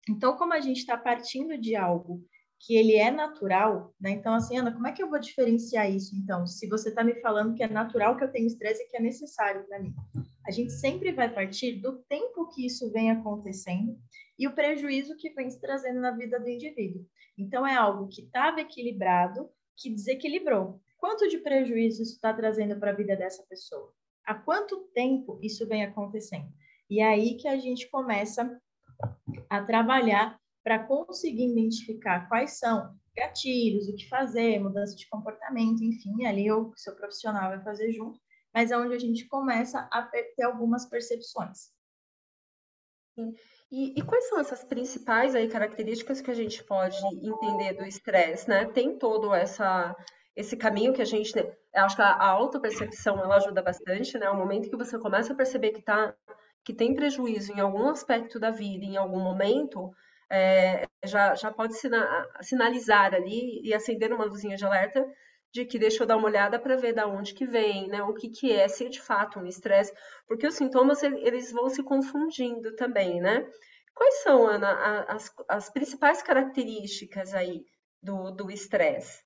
Então, 0.09 0.37
como 0.37 0.53
a 0.53 0.59
gente 0.59 0.77
está 0.77 0.97
partindo 0.97 1.57
de 1.57 1.75
algo 1.75 2.23
que 2.59 2.75
ele 2.75 2.95
é 2.95 3.11
natural, 3.11 3.93
né? 3.99 4.11
Então, 4.11 4.33
assim, 4.33 4.57
Ana, 4.57 4.71
como 4.71 4.87
é 4.87 4.91
que 4.91 5.01
eu 5.01 5.09
vou 5.09 5.19
diferenciar 5.19 5.89
isso, 5.91 6.15
então? 6.15 6.47
Se 6.47 6.67
você 6.67 6.89
está 6.89 7.03
me 7.03 7.15
falando 7.21 7.53
que 7.53 7.63
é 7.63 7.67
natural 7.67 8.17
que 8.17 8.23
eu 8.23 8.31
tenho 8.31 8.47
estresse 8.47 8.83
e 8.83 8.87
que 8.87 8.97
é 8.97 8.99
necessário 8.99 9.65
para 9.67 9.79
mim. 9.79 9.93
A 10.45 10.51
gente 10.51 10.71
sempre 10.71 11.11
vai 11.11 11.31
partir 11.31 11.73
do 11.73 11.99
tempo 12.09 12.49
que 12.49 12.65
isso 12.65 12.91
vem 12.91 13.11
acontecendo 13.11 13.95
e 14.39 14.47
o 14.47 14.55
prejuízo 14.55 15.15
que 15.17 15.29
vem 15.31 15.49
se 15.49 15.59
trazendo 15.59 15.99
na 15.99 16.11
vida 16.11 16.39
do 16.39 16.49
indivíduo. 16.49 17.05
Então, 17.37 17.65
é 17.65 17.75
algo 17.75 18.07
que 18.07 18.21
estava 18.21 18.61
equilibrado, 18.61 19.49
que 19.75 19.89
desequilibrou. 19.89 20.81
Quanto 20.97 21.27
de 21.27 21.37
prejuízo 21.37 22.01
isso 22.01 22.13
está 22.13 22.33
trazendo 22.33 22.79
para 22.79 22.91
a 22.91 22.95
vida 22.95 23.15
dessa 23.15 23.43
pessoa? 23.47 23.93
Há 24.25 24.33
quanto 24.33 24.89
tempo 24.93 25.39
isso 25.43 25.67
vem 25.67 25.83
acontecendo? 25.83 26.51
E 26.89 26.99
é 26.99 27.05
aí 27.05 27.35
que 27.35 27.47
a 27.47 27.57
gente 27.57 27.89
começa 27.89 28.59
a 29.49 29.63
trabalhar 29.63 30.39
para 30.63 30.79
conseguir 30.79 31.51
identificar 31.51 32.27
quais 32.27 32.59
são 32.59 32.93
gatilhos, 33.15 33.87
o 33.87 33.95
que 33.95 34.07
fazer, 34.07 34.59
mudança 34.59 34.95
de 34.95 35.07
comportamento, 35.09 35.83
enfim, 35.83 36.25
ali 36.25 36.51
o 36.51 36.71
seu 36.75 36.95
profissional 36.95 37.49
vai 37.49 37.63
fazer 37.63 37.91
junto, 37.91 38.19
mas 38.53 38.71
é 38.71 38.77
onde 38.77 38.93
a 38.93 38.99
gente 38.99 39.27
começa 39.27 39.87
a 39.91 40.01
ter 40.03 40.43
algumas 40.43 40.85
percepções. 40.85 41.71
E, 43.71 43.99
e, 43.99 44.01
quais 44.03 44.29
são 44.29 44.39
essas 44.39 44.63
principais 44.63 45.35
aí 45.35 45.47
características 45.49 46.21
que 46.21 46.29
a 46.29 46.35
gente 46.35 46.63
pode 46.63 46.97
entender 47.21 47.73
do 47.73 47.83
estresse, 47.83 48.47
né? 48.47 48.65
Tem 48.65 48.97
todo 48.97 49.33
essa, 49.33 49.95
esse 50.35 50.55
caminho 50.55 50.93
que 50.93 51.01
a 51.01 51.05
gente, 51.05 51.33
acho 51.73 51.95
que 51.95 52.01
a, 52.01 52.23
autopercepção 52.29 53.19
ela 53.19 53.37
ajuda 53.37 53.61
bastante, 53.61 54.17
né? 54.17 54.29
O 54.29 54.37
momento 54.37 54.69
que 54.69 54.77
você 54.77 54.99
começa 54.99 55.33
a 55.33 55.35
perceber 55.35 55.71
que 55.71 55.81
tá, 55.81 56.15
que 56.67 56.73
tem 56.73 56.93
prejuízo 56.93 57.53
em 57.53 57.61
algum 57.61 57.87
aspecto 57.87 58.37
da 58.37 58.51
vida, 58.51 58.83
em 58.83 58.97
algum 58.97 59.21
momento, 59.21 59.89
é, 60.29 60.85
já, 61.05 61.33
já 61.33 61.49
pode 61.49 61.75
sina, 61.75 62.05
sinalizar 62.41 63.15
ali 63.15 63.61
e 63.63 63.73
acender 63.73 64.11
uma 64.11 64.25
luzinha 64.25 64.57
de 64.57 64.65
alerta 64.65 65.09
de 65.53 65.63
que 65.63 65.79
deixa 65.79 66.03
eu 66.03 66.07
dar 66.07 66.17
uma 66.17 66.27
olhada 66.27 66.59
para 66.59 66.75
ver 66.75 66.91
da 66.91 67.07
onde 67.07 67.33
que 67.33 67.45
vem, 67.45 67.87
né? 67.87 68.03
O 68.03 68.13
que 68.13 68.27
que 68.27 68.51
é, 68.51 68.67
se 68.67 68.85
é 68.85 68.89
de 68.89 68.99
fato 68.99 69.39
um 69.39 69.45
estresse, 69.45 69.93
porque 70.27 70.45
os 70.45 70.55
sintomas 70.55 71.01
eles 71.01 71.53
vão 71.53 71.69
se 71.69 71.81
confundindo 71.81 72.75
também, 72.75 73.21
né? 73.21 73.49
Quais 73.95 74.23
são, 74.23 74.45
Ana, 74.45 75.05
as, 75.07 75.33
as 75.47 75.69
principais 75.69 76.21
características 76.21 77.33
aí 77.33 77.63
do 78.03 78.51
estresse? 78.51 79.23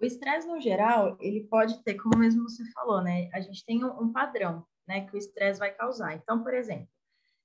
O 0.00 0.06
estresse, 0.06 0.48
no 0.48 0.58
geral, 0.58 1.18
ele 1.20 1.46
pode 1.50 1.84
ter, 1.84 1.96
como 1.96 2.16
mesmo 2.16 2.48
você 2.48 2.64
falou, 2.72 3.02
né? 3.02 3.28
A 3.34 3.40
gente 3.42 3.62
tem 3.62 3.84
um, 3.84 4.04
um 4.04 4.10
padrão, 4.10 4.64
né? 4.86 5.06
Que 5.06 5.14
o 5.14 5.18
estresse 5.18 5.58
vai 5.58 5.72
causar. 5.72 6.14
Então, 6.14 6.42
por 6.42 6.54
exemplo, 6.54 6.88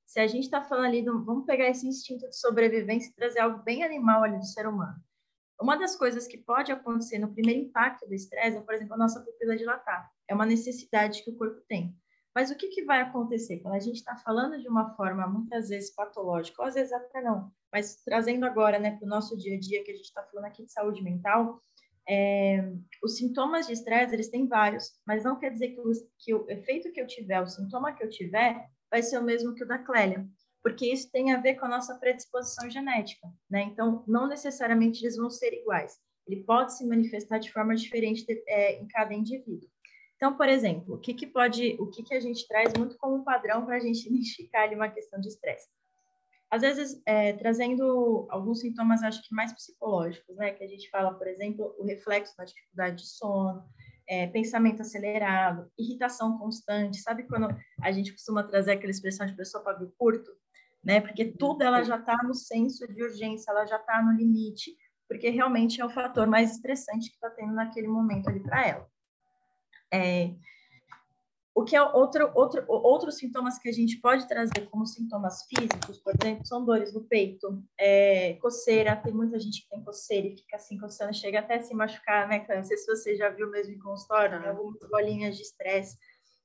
se 0.06 0.20
a 0.20 0.28
gente 0.28 0.46
está 0.46 0.64
falando 0.64 0.86
ali, 0.86 1.02
do, 1.04 1.24
vamos 1.24 1.46
pegar 1.46 1.68
esse 1.68 1.86
instinto 1.86 2.28
de 2.30 2.38
sobrevivência 2.38 3.10
e 3.10 3.14
trazer 3.14 3.40
algo 3.40 3.62
bem 3.64 3.84
animal 3.84 4.24
ali 4.24 4.38
do 4.38 4.46
ser 4.46 4.68
humano. 4.68 4.96
Uma 5.60 5.76
das 5.76 5.96
coisas 5.96 6.28
que 6.28 6.38
pode 6.38 6.72
acontecer 6.72 7.18
no 7.18 7.34
primeiro 7.34 7.62
impacto 7.62 8.08
do 8.08 8.14
estresse 8.14 8.58
é, 8.58 8.62
por 8.62 8.74
exemplo, 8.74 8.94
a 8.94 8.98
nossa 8.98 9.20
pupila 9.20 9.58
dilatar. 9.58 10.10
É 10.28 10.36
uma 10.36 10.46
necessidade 10.46 11.24
que 11.24 11.32
o 11.32 11.36
corpo 11.36 11.62
tem. 11.68 11.96
Mas 12.34 12.52
o 12.52 12.56
que, 12.56 12.68
que 12.68 12.86
vai 12.86 13.02
acontecer? 13.02 13.58
Quando 13.60 13.74
a 13.74 13.80
gente 13.80 13.96
está 13.96 14.16
falando 14.16 14.62
de 14.62 14.68
uma 14.70 14.96
forma 14.96 15.26
muitas 15.26 15.70
vezes 15.70 15.94
patológica, 15.96 16.62
ou 16.62 16.68
às 16.68 16.76
vezes 16.76 16.94
até 16.94 17.20
não, 17.20 17.52
mas 17.74 18.04
trazendo 18.04 18.46
agora 18.46 18.78
né, 18.78 18.96
para 18.96 19.06
o 19.06 19.10
nosso 19.10 19.36
dia 19.36 19.56
a 19.56 19.60
dia, 19.60 19.84
que 19.84 19.90
a 19.90 19.96
gente 19.96 20.06
está 20.06 20.22
falando 20.24 20.46
aqui 20.46 20.64
de 20.64 20.72
saúde 20.72 21.02
mental, 21.04 21.60
é, 22.08 22.72
os 23.04 23.18
sintomas 23.18 23.68
de 23.68 23.74
estresse, 23.74 24.14
eles 24.14 24.30
têm 24.30 24.48
vários, 24.48 24.92
mas 25.06 25.24
não 25.24 25.40
quer 25.40 25.52
dizer 25.52 25.70
que 25.70 25.82
o, 25.82 25.92
que 26.20 26.34
o 26.34 26.50
efeito 26.50 26.92
que 26.92 27.02
eu 27.02 27.08
tiver, 27.08 27.42
o 27.42 27.48
sintoma 27.48 27.94
que 27.94 28.04
eu 28.04 28.10
tiver, 28.10 28.68
vai 28.90 29.04
ser 29.04 29.18
o 29.20 29.24
mesmo 29.24 29.54
que 29.54 29.64
o 29.64 29.68
da 29.68 29.78
Clélia 29.78 30.28
porque 30.68 30.92
isso 30.92 31.10
tem 31.10 31.32
a 31.32 31.40
ver 31.40 31.56
com 31.56 31.66
a 31.66 31.70
nossa 31.70 31.96
predisposição 31.96 32.70
genética, 32.70 33.26
né? 33.50 33.64
Então, 33.64 34.04
não 34.06 34.28
necessariamente 34.28 35.02
eles 35.02 35.16
vão 35.16 35.30
ser 35.30 35.54
iguais. 35.54 35.98
Ele 36.28 36.44
pode 36.44 36.78
se 36.78 36.86
manifestar 36.86 37.38
de 37.38 37.50
forma 37.54 37.74
diferente 37.74 38.26
de, 38.26 38.44
é, 38.46 38.82
em 38.82 38.86
cada 38.90 39.14
indivíduo. 39.14 39.70
Então, 40.18 40.36
por 40.36 40.50
exemplo, 40.50 40.96
o 40.96 41.00
que, 41.00 41.14
que 41.14 41.26
pode, 41.26 41.78
o 41.80 41.88
que, 41.88 42.04
que 42.04 42.14
a 42.14 42.20
gente 42.20 42.46
traz 42.50 42.74
muito 42.78 42.98
como 42.98 43.24
padrão 43.24 43.66
para 43.66 43.78
a 43.78 43.80
gente 43.80 44.06
identificar 44.10 44.64
ali 44.64 44.76
uma 44.76 44.90
questão 44.90 45.22
de 45.22 45.30
estresse? 45.30 45.70
Às 46.50 46.62
vezes, 46.62 47.02
é, 47.06 47.34
trazendo 47.34 48.28
alguns 48.30 48.62
sintomas, 48.62 49.04
acho 49.04 49.22
que 49.22 49.36
mais 49.36 49.52
psicológicos, 49.54 50.36
né? 50.38 50.52
Que 50.52 50.64
a 50.64 50.68
gente 50.68 50.90
fala, 50.90 51.14
por 51.14 51.28
exemplo, 51.28 51.76
o 51.78 51.86
reflexo 51.86 52.36
da 52.38 52.46
dificuldade 52.46 53.04
de 53.04 53.08
sono, 53.08 53.64
é, 54.08 54.28
pensamento 54.28 54.82
acelerado, 54.82 55.70
irritação 55.78 56.38
constante. 56.38 57.02
Sabe 57.02 57.24
quando 57.24 57.48
a 57.82 57.92
gente 57.92 58.14
costuma 58.14 58.44
trazer 58.44 58.74
aquela 58.74 58.92
expressão 58.92 59.28
de 59.28 59.36
pessoa 59.36 59.64
para 59.64 59.86
curto? 59.98 60.32
né? 60.88 61.02
Porque 61.02 61.26
tudo 61.26 61.64
ela 61.64 61.84
já 61.84 61.98
está 61.98 62.18
no 62.24 62.34
senso 62.34 62.88
de 62.88 63.04
urgência, 63.04 63.52
ela 63.52 63.66
já 63.66 63.76
está 63.76 64.02
no 64.02 64.14
limite, 64.14 64.74
porque 65.06 65.30
realmente 65.30 65.82
é 65.82 65.86
o 65.86 65.90
fator 65.90 66.26
mais 66.28 66.52
estressante 66.52 67.10
que 67.10 67.16
está 67.16 67.30
tendo 67.30 67.54
naquele 67.54 67.90
momento 67.90 68.30
ali 68.30 68.40
para 68.40 68.66
ela. 68.66 68.88
É, 69.94 70.34
o 71.58 71.64
que 71.64 71.76
é 71.76 71.82
outro, 71.82 72.32
outro, 72.36 72.64
outros 72.68 73.18
sintomas 73.18 73.58
que 73.58 73.68
a 73.68 73.72
gente 73.72 74.00
pode 74.00 74.28
trazer 74.28 74.70
como 74.70 74.86
sintomas 74.86 75.44
físicos, 75.46 75.98
por 75.98 76.14
exemplo, 76.22 76.46
são 76.46 76.64
dores 76.64 76.94
no 76.94 77.04
peito, 77.06 77.64
é, 77.80 78.36
coceira, 78.36 78.96
tem 78.96 79.12
muita 79.12 79.40
gente 79.40 79.64
que 79.64 79.70
tem 79.70 79.84
coceira 79.84 80.28
e 80.28 80.38
fica 80.38 80.56
assim 80.56 80.78
coçando, 80.78 81.16
chega 81.16 81.40
até 81.40 81.56
a 81.56 81.60
se 81.60 81.74
machucar, 81.74 82.28
né, 82.28 82.46
Não 82.48 82.64
sei 82.64 82.78
se 82.78 82.86
você 82.86 83.16
já 83.16 83.30
viu 83.30 83.50
mesmo 83.50 83.74
em 83.74 83.80
consultório, 83.80 84.40
né, 84.40 84.50
algumas 84.50 84.78
bolinhas 84.88 85.36
de 85.36 85.42
estresse. 85.42 85.98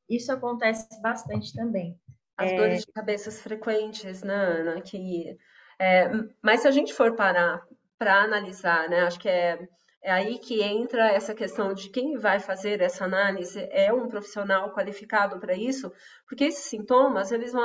Isso 0.08 0.32
acontece 0.32 0.88
bastante 1.02 1.52
também. 1.52 1.94
As 2.34 2.50
é... 2.50 2.56
dores 2.56 2.80
de 2.80 2.92
cabeças 2.92 3.42
frequentes, 3.42 4.22
né, 4.22 4.34
Ana? 4.34 4.80
Que, 4.80 5.36
é, 5.78 6.10
mas 6.40 6.62
se 6.62 6.68
a 6.68 6.70
gente 6.70 6.94
for 6.94 7.14
parar 7.14 7.62
para 7.98 8.22
analisar, 8.22 8.88
né, 8.88 9.00
acho 9.00 9.20
que 9.20 9.28
é, 9.28 9.68
é 10.02 10.10
aí 10.10 10.36
que 10.38 10.60
entra 10.60 11.12
essa 11.12 11.32
questão 11.32 11.72
de 11.72 11.88
quem 11.88 12.18
vai 12.18 12.40
fazer 12.40 12.80
essa 12.80 13.04
análise 13.04 13.68
é 13.70 13.92
um 13.92 14.08
profissional 14.08 14.74
qualificado 14.74 15.38
para 15.38 15.54
isso, 15.54 15.92
porque 16.26 16.44
esses 16.44 16.64
sintomas 16.64 17.30
eles 17.30 17.52
vão, 17.52 17.64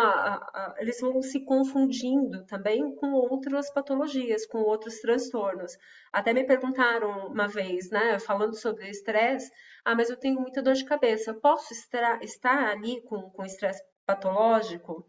eles 0.78 1.02
vão 1.02 1.20
se 1.24 1.44
confundindo 1.44 2.46
também 2.46 2.94
com 2.96 3.12
outras 3.14 3.72
patologias, 3.72 4.46
com 4.46 4.60
outros 4.60 5.00
transtornos. 5.00 5.76
Até 6.14 6.32
me 6.32 6.44
perguntaram 6.46 7.28
uma 7.28 7.48
vez, 7.48 7.90
né, 7.90 8.20
falando 8.20 8.56
sobre 8.56 8.88
estresse, 8.88 9.52
ah, 9.84 9.96
mas 9.96 10.12
eu 10.12 10.18
tenho 10.18 10.40
muita 10.40 10.62
dor 10.62 10.76
de 10.76 10.86
cabeça, 10.86 11.34
posso 11.34 11.74
estar, 11.74 12.22
estar 12.24 12.70
ali 12.70 13.02
com 13.02 13.44
estresse 13.46 13.82
patológico, 14.06 15.06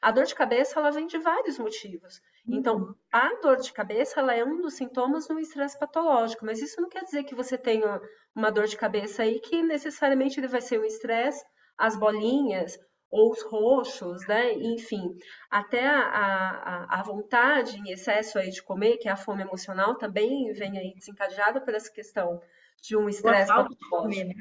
a 0.00 0.10
dor 0.10 0.24
de 0.24 0.34
cabeça 0.34 0.78
ela 0.78 0.90
vem 0.90 1.06
de 1.06 1.18
vários 1.18 1.58
motivos. 1.58 2.20
Então, 2.48 2.76
uhum. 2.76 2.94
a 3.12 3.34
dor 3.40 3.56
de 3.58 3.72
cabeça 3.72 4.20
ela 4.20 4.34
é 4.34 4.44
um 4.44 4.60
dos 4.60 4.74
sintomas 4.74 5.26
do 5.26 5.38
estresse 5.38 5.78
patológico, 5.78 6.44
mas 6.44 6.60
isso 6.60 6.80
não 6.80 6.88
quer 6.88 7.04
dizer 7.04 7.24
que 7.24 7.34
você 7.34 7.58
tenha 7.58 8.00
uma 8.34 8.50
dor 8.50 8.66
de 8.66 8.76
cabeça 8.76 9.22
aí 9.22 9.38
que 9.40 9.62
necessariamente 9.62 10.40
ele 10.40 10.48
vai 10.48 10.60
ser 10.60 10.78
o 10.78 10.84
estresse, 10.84 11.44
as 11.76 11.96
bolinhas 11.96 12.78
ou 13.10 13.32
os 13.32 13.42
roxos, 13.42 14.26
né? 14.26 14.52
Enfim, 14.54 15.16
até 15.50 15.86
a, 15.86 16.00
a, 16.00 17.00
a 17.00 17.02
vontade 17.02 17.76
em 17.76 17.90
excesso 17.90 18.38
aí 18.38 18.50
de 18.50 18.62
comer, 18.62 18.98
que 18.98 19.08
é 19.08 19.12
a 19.12 19.16
fome 19.16 19.42
emocional, 19.42 19.96
também 19.96 20.52
vem 20.52 20.78
aí 20.78 20.94
desencadeada 20.94 21.60
por 21.60 21.74
essa 21.74 21.92
questão 21.92 22.40
de 22.82 22.96
um 22.96 23.08
estresse 23.08 23.48
patológico. 23.48 24.28
Né? 24.28 24.34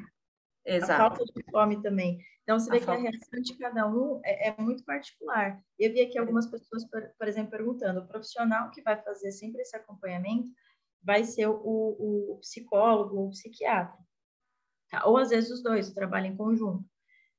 Exato. 0.75 0.91
A 0.91 1.15
falta 1.15 1.25
de 1.25 1.43
fome 1.51 1.81
também. 1.81 2.19
Então, 2.43 2.59
você 2.59 2.69
vê 2.69 2.77
a 2.77 2.79
que 2.79 2.89
a 2.89 2.95
reação 2.95 3.41
de 3.41 3.57
cada 3.57 3.87
um 3.87 4.19
é, 4.23 4.49
é, 4.49 4.55
muito 4.61 4.83
particular. 4.83 5.61
Eu 5.77 5.91
vi 5.93 6.01
aqui 6.01 6.17
algumas 6.17 6.47
pessoas, 6.47 6.83
por, 6.89 7.01
por, 7.17 7.27
exemplo, 7.27 7.51
perguntando: 7.51 8.01
o 8.01 8.07
profissional 8.07 8.71
que 8.71 8.81
vai 8.81 9.01
fazer 9.01 9.31
sempre 9.31 9.61
esse 9.61 9.75
acompanhamento 9.75 10.47
vai 11.03 11.23
ser 11.23 11.47
o, 11.47 11.53
o, 11.53 12.33
o 12.33 12.37
psicólogo 12.39 13.17
ou 13.17 13.27
o 13.27 13.31
psiquiatra. 13.31 13.97
Tá? 14.89 15.05
Ou 15.05 15.17
às 15.17 15.29
vezes 15.29 15.51
os 15.51 15.63
dois, 15.63 15.91
trabalham 15.91 16.33
em 16.33 16.37
conjunto. 16.37 16.83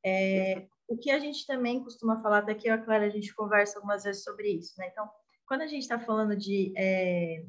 É, 0.04 0.66
o 0.88 0.96
que 0.96 1.10
a 1.10 1.18
gente 1.18 1.46
também 1.46 1.82
costuma 1.82 2.20
falar, 2.22 2.40
daqui 2.42 2.68
a 2.68 2.78
Clara, 2.78 3.06
a 3.06 3.10
gente 3.10 3.34
conversa 3.34 3.78
algumas 3.78 4.04
vezes 4.04 4.24
sobre 4.24 4.48
isso, 4.50 4.74
né? 4.78 4.88
Então, 4.90 5.08
quando 5.46 5.62
a 5.62 5.66
gente 5.66 5.82
está 5.82 5.98
falando 5.98 6.36
de 6.36 6.72
é, 6.76 7.44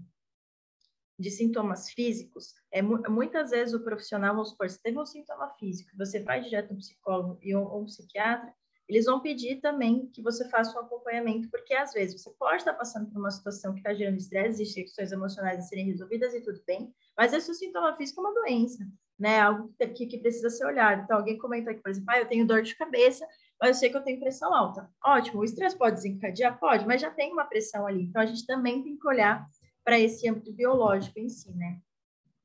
de 1.22 1.32
sintomas 1.32 1.90
físicos, 1.92 2.54
é 2.72 2.82
muitas 2.82 3.52
vezes 3.52 3.74
o 3.74 3.84
profissional, 3.84 4.34
vamos 4.34 4.50
supor, 4.50 4.70
se 4.70 4.82
teve 4.82 5.00
um 5.00 5.06
sintoma 5.06 5.50
físico, 5.60 5.92
você 5.98 6.20
vai 6.20 6.42
direto 6.42 6.72
no 6.72 6.80
psicólogo 6.80 7.38
e 7.42 7.56
um, 7.56 7.78
um 7.78 7.86
psiquiatra, 7.86 8.54
eles 8.92 9.06
vão 9.06 9.22
pedir 9.22 9.62
também 9.62 10.08
que 10.08 10.22
você 10.22 10.50
faça 10.50 10.78
um 10.78 10.82
acompanhamento, 10.82 11.50
porque 11.50 11.74
às 11.74 11.94
vezes 11.94 12.22
você 12.22 12.30
pode 12.32 12.58
estar 12.58 12.74
passando 12.74 13.10
por 13.10 13.20
uma 13.20 13.32
situação 13.32 13.72
que 13.72 13.80
está 13.80 13.94
gerando 13.94 14.18
estresse, 14.18 14.64
e 14.64 14.84
questões 14.84 15.14
emocionais 15.14 15.60
a 15.60 15.62
serem 15.62 15.86
resolvidas 15.86 16.34
e 16.34 16.42
tudo 16.42 16.62
bem, 16.68 16.94
mas 17.18 17.32
esse 17.32 17.54
sintoma 17.56 17.96
físico 17.96 18.20
é 18.20 18.24
uma 18.24 18.34
doença, 18.34 18.86
né? 19.18 19.40
Algo 19.40 19.74
que, 19.96 20.06
que 20.08 20.18
precisa 20.18 20.50
ser 20.50 20.66
olhado. 20.66 21.04
Então, 21.04 21.18
alguém 21.18 21.38
comenta 21.38 21.72
aqui, 21.72 21.82
por 21.82 21.90
exemplo, 21.90 22.10
ah, 22.10 22.20
eu 22.20 22.28
tenho 22.28 22.46
dor 22.46 22.64
de 22.64 22.76
cabeça, 22.76 23.26
mas 23.62 23.70
eu 23.70 23.76
sei 23.76 23.90
que 23.90 23.96
eu 23.96 24.04
tenho 24.04 24.20
pressão 24.20 24.54
alta. 24.54 24.90
Ótimo, 25.06 25.40
o 25.40 25.46
estresse 25.46 25.78
pode 25.78 25.96
desencadear? 25.96 26.60
Pode, 26.60 26.86
mas 26.86 27.00
já 27.00 27.12
tem 27.12 27.32
uma 27.32 27.46
pressão 27.46 27.88
ali. 27.88 28.04
Então, 28.04 28.22
a 28.22 28.26
gente 28.26 28.46
também 28.46 28.84
tem 28.84 28.98
que 28.98 29.08
olhar 29.08 29.48
para 29.84 30.00
esse 30.00 30.28
âmbito 30.30 30.54
biológico 30.54 31.20
em 31.20 31.30
si, 31.30 31.52
né? 31.54 31.80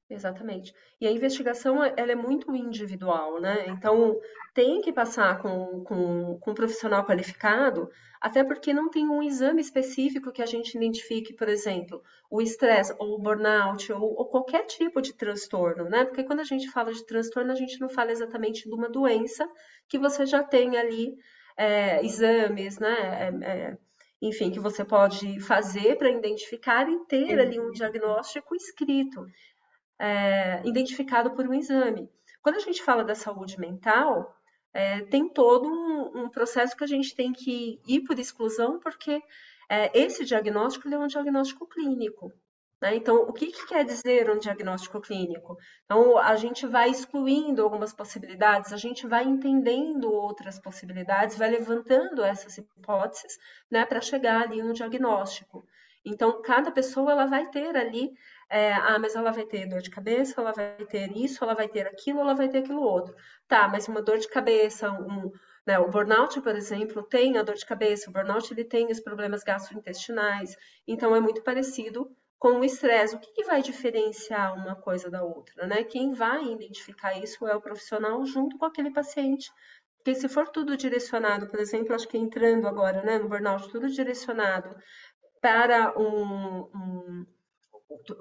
Exatamente. 0.09 0.73
E 1.01 1.07
a 1.07 1.11
investigação 1.11 1.83
ela 1.83 2.13
é 2.13 2.15
muito 2.15 2.55
individual, 2.55 3.41
né? 3.41 3.67
Então 3.69 4.17
tem 4.55 4.81
que 4.81 4.93
passar 4.93 5.39
com, 5.39 5.83
com, 5.83 6.39
com 6.39 6.51
um 6.53 6.55
profissional 6.55 7.05
qualificado, 7.05 7.91
até 8.21 8.45
porque 8.45 8.73
não 8.73 8.89
tem 8.89 9.09
um 9.09 9.21
exame 9.21 9.61
específico 9.61 10.31
que 10.31 10.43
a 10.43 10.47
gente 10.47 10.77
identifique, 10.77 11.35
por 11.35 11.49
exemplo, 11.49 12.01
o 12.31 12.41
estresse 12.41 12.95
ou 13.01 13.17
o 13.17 13.19
burnout 13.19 13.93
ou, 13.93 14.15
ou, 14.17 14.27
qualquer 14.27 14.65
tipo 14.67 15.03
de 15.03 15.13
transtorno, 15.13 15.89
né? 15.89 16.05
Porque 16.05 16.23
quando 16.23 16.41
a 16.41 16.45
gente 16.45 16.71
fala 16.71 16.93
de 16.93 17.05
transtorno, 17.05 17.51
a 17.51 17.57
gente 17.57 17.81
não 17.81 17.89
fala 17.89 18.13
exatamente 18.13 18.69
de 18.69 18.75
uma 18.75 18.89
doença 18.89 19.49
que 19.89 19.99
você 19.99 20.25
já 20.25 20.43
tem 20.43 20.77
ali 20.77 21.17
é, 21.57 22.05
exames, 22.05 22.79
né? 22.79 22.97
É, 23.43 23.45
é, 23.45 23.79
enfim, 24.21 24.51
que 24.51 24.61
você 24.61 24.85
pode 24.85 25.41
fazer 25.41 25.97
para 25.97 26.11
identificar 26.11 26.89
e 26.89 26.99
ter 27.07 27.39
ali 27.39 27.61
um 27.61 27.71
diagnóstico 27.71 28.55
escrito, 28.55 29.27
é, 29.99 30.63
identificado 30.65 31.31
por 31.33 31.47
um 31.47 31.55
exame. 31.55 32.09
Quando 32.43 32.57
a 32.57 32.61
gente 32.61 32.83
fala 32.83 33.05
da 33.05 33.15
saúde 33.15 33.59
mental, 33.59 34.35
é, 34.73 35.03
tem 35.03 35.29
todo 35.29 35.69
um, 35.69 36.25
um, 36.25 36.29
processo 36.29 36.77
que 36.77 36.85
a 36.85 36.87
gente 36.87 37.15
tem 37.15 37.33
que 37.33 37.81
ir 37.87 38.03
por 38.03 38.19
exclusão, 38.19 38.79
porque 38.79 39.23
é, 39.69 39.99
esse 39.99 40.25
diagnóstico 40.25 40.89
é 40.89 40.99
um 40.99 41.07
diagnóstico 41.07 41.67
clínico. 41.67 42.33
Né? 42.87 42.95
Então, 42.95 43.23
o 43.23 43.33
que, 43.33 43.49
que, 43.49 43.67
quer 43.67 43.85
dizer 43.85 44.31
um 44.31 44.39
diagnóstico 44.39 45.01
clínico? 45.01 45.59
Então, 45.85 46.17
a 46.19 46.37
gente 46.37 46.69
vai 46.69 46.89
excluindo 46.89 47.63
algumas 47.63 47.93
possibilidades, 47.93 48.73
a 48.73 48.77
gente 48.77 49.09
vai 49.09 49.25
entendendo 49.25 50.13
outras 50.13 50.61
possibilidades, 50.61 51.37
vai 51.37 51.51
levantando 51.51 52.23
essas 52.23 52.57
hipóteses 52.59 53.37
né, 53.69 53.85
para 53.85 54.01
chegar 54.01 54.43
ali 54.43 54.63
no 54.63 54.73
diagnóstico. 54.73 55.67
Então, 56.05 56.41
cada 56.41 56.71
pessoa 56.71 57.11
ela 57.11 57.27
vai 57.27 57.51
ter 57.51 57.77
ali, 57.77 58.13
é, 58.49 58.73
ah, 58.73 58.99
mas 59.01 59.17
ela 59.17 59.33
vai 59.33 59.45
ter 59.45 59.67
dor 59.67 59.83
de 59.83 59.91
cabeça, 59.91 60.41
ela 60.41 60.53
vai 60.53 60.77
ter 60.89 61.11
isso, 61.17 61.43
ela 61.43 61.55
vai 61.55 61.67
ter 61.69 61.89
aquilo, 61.89 62.21
ela 62.21 62.35
vai 62.35 62.49
ter 62.49 62.59
aquilo 62.59 62.83
outro. 62.83 63.17
Tá, 63.49 63.67
mas 63.67 63.89
uma 63.89 64.01
dor 64.01 64.19
de 64.19 64.29
cabeça, 64.29 64.93
um, 64.93 65.33
né, 65.67 65.77
o 65.81 65.91
burnout, 65.91 66.41
por 66.41 66.55
exemplo, 66.55 67.03
tem 67.03 67.37
a 67.37 67.43
dor 67.43 67.57
de 67.57 67.67
cabeça, 67.67 68.09
o 68.09 68.13
burnout 68.13 68.53
ele 68.55 68.65
tem 68.65 68.93
os 68.93 69.01
problemas 69.01 69.43
gastrointestinais, 69.43 70.57
então 70.87 71.17
é 71.17 71.19
muito 71.19 71.43
parecido 71.43 72.09
com 72.39 72.61
o 72.61 72.65
estresse. 72.65 73.15
O 73.15 73.19
que, 73.19 73.33
que, 73.33 73.45
vai 73.45 73.63
diferenciar 73.63 74.55
uma 74.55 74.75
coisa 74.77 75.11
da 75.11 75.23
outra? 75.23 75.67
Né? 75.67 75.85
Quem 75.85 76.13
vai 76.13 76.45
identificar 76.45 77.17
isso 77.19 77.47
é 77.47 77.55
o 77.55 77.61
profissional 77.61 78.25
junto 78.25 78.59
com 78.59 78.65
aquele 78.65 78.91
paciente. 78.91 79.51
Porque 79.97 80.15
se 80.15 80.29
for 80.29 80.49
tudo 80.49 80.77
direcionado, 80.77 81.49
por 81.49 81.59
exemplo, 81.59 81.95
acho 81.95 82.07
que 82.07 82.19
entrando 82.19 82.69
agora 82.69 83.03
né, 83.03 83.19
no 83.19 83.29
burnout, 83.29 83.69
tudo 83.71 83.89
direcionado 83.89 84.77
para 85.41 85.99
um, 85.99 86.69
um 86.75 87.27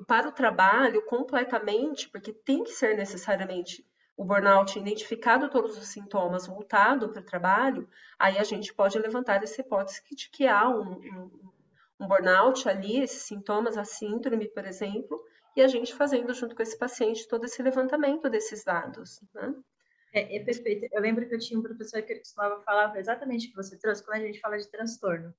para 0.07 0.29
o 0.29 0.31
trabalho 0.31 1.03
completamente, 1.05 2.10
porque 2.10 2.31
tem 2.31 2.63
que 2.63 2.72
ser 2.72 2.95
necessariamente 2.95 3.86
o 4.17 4.24
burnout 4.24 4.79
identificado 4.79 5.50
todos 5.50 5.77
os 5.77 5.88
sintomas 5.88 6.48
voltado 6.48 7.10
para 7.10 7.22
o 7.22 7.25
trabalho, 7.25 7.89
aí 8.17 8.38
a 8.38 8.43
gente 8.43 8.74
pode 8.74 8.98
levantar 8.98 9.43
essa 9.43 9.62
hipótese 9.62 10.01
de 10.15 10.29
que 10.29 10.48
há 10.48 10.69
um, 10.69 10.93
um, 10.93 11.51
um 11.99 12.07
burnout 12.07 12.67
ali, 12.67 13.01
esses 13.01 13.23
sintomas, 13.23 13.77
a 13.77 13.85
síndrome, 13.85 14.47
por 14.49 14.65
exemplo, 14.65 15.21
e 15.55 15.61
a 15.61 15.67
gente 15.67 15.93
fazendo 15.93 16.33
junto 16.33 16.55
com 16.55 16.61
esse 16.61 16.77
paciente 16.77 17.27
todo 17.27 17.45
esse 17.45 17.61
levantamento 17.63 18.29
desses 18.29 18.63
dados, 18.63 19.21
né? 19.33 19.55
É, 20.13 20.37
é, 20.37 20.43
perfeito. 20.43 20.87
Eu 20.93 21.01
lembro 21.01 21.27
que 21.27 21.35
eu 21.35 21.39
tinha 21.39 21.59
um 21.59 21.63
professor 21.63 22.01
que 22.01 22.15
costumava 22.15 22.61
falar 22.63 22.95
exatamente 22.97 23.47
o 23.47 23.49
que 23.49 23.55
você 23.55 23.77
trouxe 23.77 24.03
quando 24.03 24.21
a 24.21 24.25
gente 24.25 24.39
fala 24.39 24.57
de 24.57 24.69
transtorno. 24.69 25.33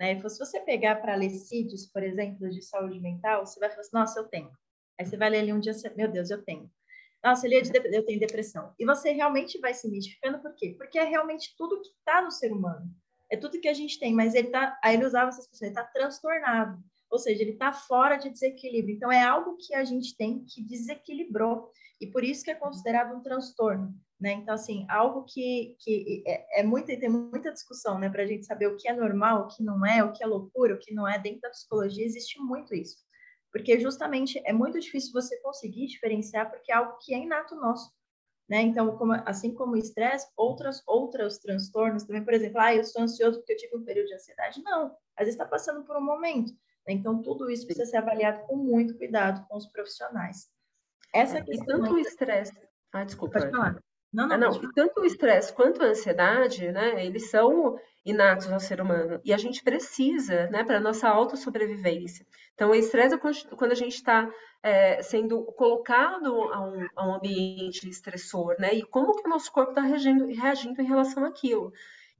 Né? 0.00 0.18
Se 0.26 0.38
você 0.38 0.58
pegar 0.60 0.96
para 0.96 1.14
ler 1.14 1.30
CIDs, 1.30 1.86
por 1.92 2.02
exemplo, 2.02 2.48
de 2.48 2.62
saúde 2.62 2.98
mental, 2.98 3.44
você 3.44 3.60
vai 3.60 3.68
falar 3.68 3.80
assim, 3.82 3.90
nossa, 3.92 4.20
eu 4.20 4.24
tenho. 4.24 4.50
Aí 4.98 5.04
você 5.04 5.18
vai 5.18 5.28
ler 5.28 5.40
ali 5.40 5.52
um 5.52 5.60
dia, 5.60 5.72
meu 5.96 6.10
Deus, 6.10 6.30
eu 6.30 6.42
tenho. 6.42 6.70
Nossa, 7.22 7.46
é 7.46 7.60
de, 7.60 7.70
eu 7.94 8.04
tenho 8.04 8.18
depressão. 8.18 8.74
E 8.78 8.86
você 8.86 9.12
realmente 9.12 9.58
vai 9.60 9.74
se 9.74 9.86
identificando, 9.86 10.40
por 10.40 10.54
quê? 10.54 10.74
Porque 10.76 10.98
é 10.98 11.04
realmente 11.04 11.54
tudo 11.56 11.80
que 11.80 11.88
está 11.88 12.22
no 12.22 12.30
ser 12.30 12.52
humano. 12.52 12.90
É 13.32 13.36
tudo 13.36 13.60
que 13.60 13.68
a 13.68 13.72
gente 13.74 13.98
tem, 13.98 14.14
mas 14.14 14.34
ele 14.34 14.48
tá, 14.48 14.78
aí 14.84 14.94
ele 14.94 15.06
usava 15.06 15.30
essas 15.30 15.46
pessoas, 15.46 15.62
ele 15.62 15.70
está 15.70 15.84
transtornado. 15.84 16.78
Ou 17.10 17.18
seja, 17.18 17.42
ele 17.42 17.52
está 17.52 17.72
fora 17.72 18.16
de 18.16 18.28
desequilíbrio. 18.30 18.94
Então, 18.94 19.10
é 19.10 19.22
algo 19.22 19.56
que 19.56 19.74
a 19.74 19.84
gente 19.84 20.16
tem 20.16 20.44
que 20.44 20.62
desequilibrou. 20.62 21.70
E 22.00 22.06
por 22.06 22.22
isso 22.22 22.44
que 22.44 22.50
é 22.50 22.54
considerado 22.54 23.16
um 23.16 23.22
transtorno. 23.22 23.94
Né? 24.20 24.32
Então, 24.32 24.54
assim, 24.54 24.86
algo 24.88 25.24
que, 25.24 25.76
que 25.80 26.22
é, 26.26 26.60
é 26.60 26.62
muita, 26.62 26.96
tem 26.98 27.08
muita 27.08 27.52
discussão 27.52 27.98
né, 27.98 28.08
para 28.08 28.22
a 28.22 28.26
gente 28.26 28.46
saber 28.46 28.66
o 28.66 28.76
que 28.76 28.88
é 28.88 28.92
normal, 28.92 29.42
o 29.42 29.48
que 29.48 29.62
não 29.62 29.84
é, 29.84 30.04
o 30.04 30.12
que 30.12 30.22
é 30.22 30.26
loucura, 30.26 30.74
o 30.74 30.78
que 30.78 30.94
não 30.94 31.08
é. 31.08 31.18
Dentro 31.18 31.40
da 31.40 31.50
psicologia 31.50 32.04
existe 32.04 32.38
muito 32.38 32.74
isso 32.74 32.96
porque 33.52 33.78
justamente 33.78 34.40
é 34.46 34.52
muito 34.52 34.80
difícil 34.80 35.12
você 35.12 35.38
conseguir 35.42 35.86
diferenciar, 35.86 36.50
porque 36.50 36.72
é 36.72 36.74
algo 36.74 36.96
que 37.04 37.12
é 37.12 37.18
inato 37.18 37.54
nosso. 37.54 37.92
Né? 38.48 38.62
Então, 38.62 38.96
como, 38.96 39.12
assim 39.24 39.54
como 39.54 39.72
o 39.72 39.76
estresse, 39.76 40.28
outras, 40.36 40.82
outros 40.86 41.38
transtornos 41.38 42.04
também, 42.04 42.24
por 42.24 42.34
exemplo, 42.34 42.60
ah, 42.60 42.74
eu 42.74 42.82
estou 42.82 43.02
ansioso 43.02 43.38
porque 43.38 43.52
eu 43.52 43.56
tive 43.56 43.76
um 43.76 43.84
período 43.84 44.08
de 44.08 44.14
ansiedade. 44.14 44.62
Não, 44.62 44.86
às 45.16 45.24
vezes 45.24 45.34
está 45.34 45.46
passando 45.46 45.84
por 45.84 45.96
um 45.96 46.04
momento. 46.04 46.52
Né? 46.86 46.94
Então, 46.94 47.22
tudo 47.22 47.50
isso 47.50 47.64
precisa 47.64 47.86
ser 47.86 47.98
avaliado 47.98 48.46
com 48.46 48.56
muito 48.56 48.96
cuidado 48.96 49.46
com 49.48 49.56
os 49.56 49.66
profissionais. 49.66 50.48
Essa 51.14 51.38
é, 51.38 51.42
questão... 51.42 51.78
E 51.78 51.80
tanto 51.80 51.94
o 51.94 51.98
estresse... 51.98 52.52
Ah, 52.92 53.04
desculpa. 53.04 53.38
Pode 53.38 53.50
falar. 53.50 53.82
Não, 54.12 54.26
não, 54.26 54.34
ah, 54.34 54.38
não. 54.38 54.62
E 54.62 54.72
tanto 54.74 55.00
o 55.00 55.04
estresse 55.04 55.52
quanto 55.52 55.82
a 55.82 55.86
ansiedade, 55.86 56.70
né, 56.70 57.04
eles 57.04 57.30
são 57.30 57.78
inatos 58.04 58.50
ao 58.52 58.60
ser 58.60 58.80
humano. 58.80 59.20
E 59.24 59.32
a 59.32 59.38
gente 59.38 59.62
precisa, 59.62 60.48
né, 60.48 60.62
para 60.64 60.76
a 60.76 60.80
nossa 60.80 61.08
autossobrevivência. 61.08 62.26
Então, 62.54 62.70
o 62.70 62.74
estresse 62.74 63.14
é 63.14 63.18
quando 63.56 63.72
a 63.72 63.76
gente 63.76 63.94
está 63.94 64.28
é, 64.62 65.02
sendo 65.02 65.42
colocado 65.52 66.26
a 66.52 66.60
um, 66.60 66.86
a 66.94 67.08
um, 67.08 67.14
ambiente 67.14 67.88
estressor, 67.88 68.54
né? 68.58 68.74
E 68.74 68.82
como 68.82 69.16
que 69.16 69.26
o 69.26 69.30
nosso 69.30 69.50
corpo 69.50 69.70
está 69.70 69.80
reagindo, 69.80 70.26
reagindo 70.26 70.80
em 70.80 70.86
relação 70.86 71.24
àquilo. 71.24 71.72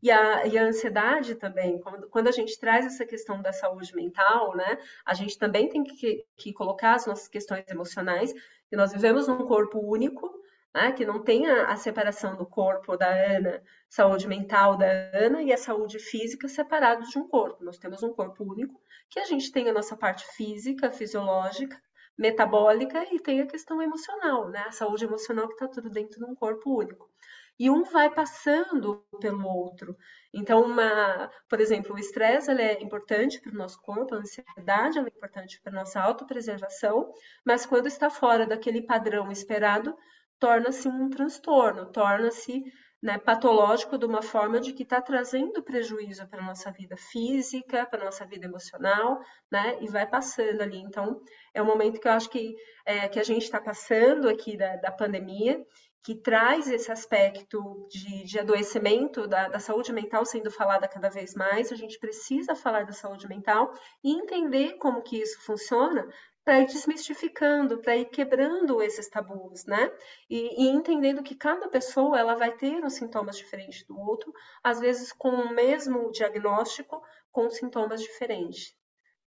E 0.02 0.10
a, 0.10 0.46
e 0.46 0.58
a, 0.58 0.64
ansiedade 0.64 1.36
também, 1.36 1.78
quando, 1.78 2.08
quando, 2.08 2.28
a 2.28 2.32
gente 2.32 2.58
traz 2.58 2.84
essa 2.84 3.06
questão 3.06 3.40
da 3.40 3.52
saúde 3.52 3.94
mental, 3.94 4.56
né, 4.56 4.78
a 5.06 5.14
gente 5.14 5.38
também 5.38 5.68
tem 5.68 5.84
que, 5.84 6.24
que 6.36 6.52
colocar 6.52 6.94
as 6.94 7.06
nossas 7.06 7.28
questões 7.28 7.64
emocionais, 7.68 8.32
que 8.68 8.76
nós 8.76 8.92
vivemos 8.92 9.28
num 9.28 9.46
corpo 9.46 9.78
único, 9.78 10.28
né, 10.74 10.92
que 10.92 11.04
não 11.04 11.22
tenha 11.22 11.66
a 11.66 11.76
separação 11.76 12.36
do 12.36 12.46
corpo 12.46 12.96
da 12.96 13.08
Ana, 13.08 13.62
saúde 13.88 14.26
mental 14.26 14.76
da 14.76 14.86
Ana 15.12 15.42
e 15.42 15.52
a 15.52 15.58
saúde 15.58 15.98
física 15.98 16.48
separados 16.48 17.10
de 17.10 17.18
um 17.18 17.28
corpo. 17.28 17.62
Nós 17.64 17.78
temos 17.78 18.02
um 18.02 18.12
corpo 18.12 18.44
único, 18.44 18.80
que 19.08 19.20
a 19.20 19.24
gente 19.24 19.52
tem 19.52 19.68
a 19.68 19.72
nossa 19.72 19.96
parte 19.96 20.24
física, 20.34 20.90
fisiológica, 20.90 21.80
metabólica 22.16 23.04
e 23.12 23.18
tem 23.20 23.40
a 23.40 23.46
questão 23.46 23.80
emocional, 23.82 24.48
né? 24.48 24.64
A 24.66 24.72
saúde 24.72 25.04
emocional 25.04 25.46
que 25.48 25.54
está 25.54 25.68
tudo 25.68 25.90
dentro 25.90 26.18
de 26.18 26.24
um 26.24 26.34
corpo 26.34 26.78
único. 26.78 27.10
E 27.58 27.70
um 27.70 27.84
vai 27.84 28.10
passando 28.10 29.04
pelo 29.20 29.46
outro. 29.46 29.96
Então, 30.32 30.62
uma, 30.62 31.30
por 31.48 31.60
exemplo, 31.60 31.94
o 31.94 31.98
estresse 31.98 32.50
é 32.50 32.82
importante 32.82 33.40
para 33.40 33.52
o 33.52 33.56
nosso 33.56 33.80
corpo, 33.82 34.14
a 34.14 34.18
ansiedade 34.18 34.98
é 34.98 35.02
importante 35.02 35.60
para 35.60 35.70
a 35.72 35.74
nossa 35.76 36.00
autopreservação, 36.00 37.12
mas 37.44 37.66
quando 37.66 37.86
está 37.86 38.08
fora 38.08 38.46
daquele 38.46 38.82
padrão 38.82 39.30
esperado, 39.30 39.96
torna-se 40.42 40.88
um 40.88 41.08
transtorno, 41.08 41.86
torna-se 41.92 42.64
né, 43.00 43.16
patológico 43.16 43.96
de 43.96 44.06
uma 44.06 44.22
forma 44.22 44.58
de 44.58 44.72
que 44.72 44.82
está 44.82 45.00
trazendo 45.00 45.62
prejuízo 45.62 46.26
para 46.26 46.42
a 46.42 46.46
nossa 46.46 46.72
vida 46.72 46.96
física, 46.96 47.86
para 47.86 48.02
a 48.02 48.04
nossa 48.06 48.26
vida 48.26 48.46
emocional, 48.46 49.20
né, 49.48 49.78
e 49.80 49.86
vai 49.86 50.04
passando 50.04 50.60
ali. 50.60 50.78
Então, 50.78 51.20
é 51.54 51.62
um 51.62 51.66
momento 51.66 52.00
que 52.00 52.08
eu 52.08 52.12
acho 52.12 52.28
que, 52.28 52.56
é, 52.84 53.08
que 53.08 53.20
a 53.20 53.22
gente 53.22 53.44
está 53.44 53.60
passando 53.60 54.28
aqui 54.28 54.56
da, 54.56 54.74
da 54.78 54.90
pandemia, 54.90 55.64
que 56.04 56.16
traz 56.16 56.68
esse 56.68 56.90
aspecto 56.90 57.86
de, 57.88 58.24
de 58.24 58.38
adoecimento 58.40 59.28
da, 59.28 59.46
da, 59.46 59.60
saúde 59.60 59.92
mental 59.92 60.24
sendo 60.24 60.50
falada 60.50 60.88
cada 60.88 61.08
vez 61.08 61.34
mais. 61.36 61.70
A 61.70 61.76
gente 61.76 62.00
precisa 62.00 62.56
falar 62.56 62.84
da 62.84 62.92
saúde 62.92 63.28
mental 63.28 63.72
e 64.02 64.12
entender 64.12 64.72
como 64.78 65.02
que 65.02 65.22
isso 65.22 65.40
funciona 65.42 66.04
para 66.44 66.60
ir 66.60 66.66
desmistificando, 66.66 67.78
para 67.78 67.96
ir 67.96 68.06
quebrando 68.06 68.82
esses 68.82 69.08
tabus, 69.08 69.64
né? 69.64 69.92
E, 70.28 70.64
e, 70.64 70.68
entendendo 70.68 71.22
que 71.22 71.34
cada 71.34 71.68
pessoa 71.68 72.18
ela 72.18 72.34
vai 72.34 72.52
ter 72.52 72.84
uns 72.84 72.94
sintomas 72.94 73.36
diferentes 73.36 73.84
do 73.86 73.98
outro, 73.98 74.32
às 74.62 74.80
vezes 74.80 75.12
com 75.12 75.30
o 75.30 75.54
mesmo 75.54 76.10
diagnóstico, 76.10 77.02
com 77.30 77.48
sintomas 77.48 78.02
diferentes. 78.02 78.74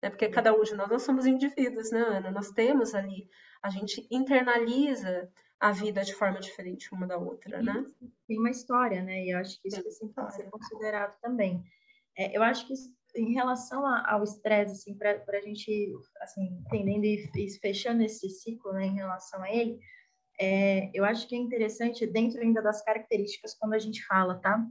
Né? 0.02 0.10
Porque 0.10 0.28
cada 0.28 0.52
um 0.52 0.62
de 0.62 0.74
nós, 0.74 0.88
nós 0.88 1.02
somos 1.02 1.26
indivíduos, 1.26 1.90
né, 1.90 2.00
Ana? 2.00 2.30
Nós 2.30 2.50
temos 2.50 2.94
ali, 2.94 3.28
a 3.62 3.70
gente 3.70 4.06
internaliza 4.10 5.30
a 5.58 5.72
vida 5.72 6.04
de 6.04 6.14
forma 6.14 6.38
diferente 6.38 6.92
uma 6.92 7.06
da 7.06 7.16
outra, 7.16 7.62
né? 7.62 7.84
Tem 8.28 8.38
uma 8.38 8.50
história, 8.50 9.02
né? 9.02 9.24
E 9.24 9.30
eu 9.30 9.38
acho 9.38 9.60
que 9.60 9.68
isso 9.68 9.82
tem 9.82 10.12
que 10.12 10.32
ser 10.32 10.50
considerado 10.50 11.18
também. 11.22 11.64
É, 12.16 12.36
eu 12.36 12.42
acho 12.42 12.66
que 12.66 12.74
em 13.16 13.32
relação 13.32 13.84
ao 13.86 14.22
estresse, 14.22 14.72
assim, 14.72 14.96
para 14.96 15.22
a 15.28 15.40
gente, 15.40 15.92
assim, 16.20 16.44
entendendo 16.66 17.04
e, 17.04 17.30
e, 17.34 17.50
fechando 17.58 18.02
esse 18.02 18.28
ciclo, 18.28 18.72
né, 18.72 18.86
em 18.86 18.94
relação 18.94 19.42
a 19.42 19.50
ele, 19.50 19.78
é, 20.38 20.90
eu 20.92 21.04
acho 21.04 21.26
que 21.26 21.34
é 21.34 21.38
interessante, 21.38 22.06
dentro 22.06 22.40
ainda 22.40 22.62
das 22.62 22.82
características, 22.84 23.54
quando 23.54 23.72
a 23.72 23.78
gente 23.78 24.04
fala, 24.04 24.36
tá? 24.36 24.64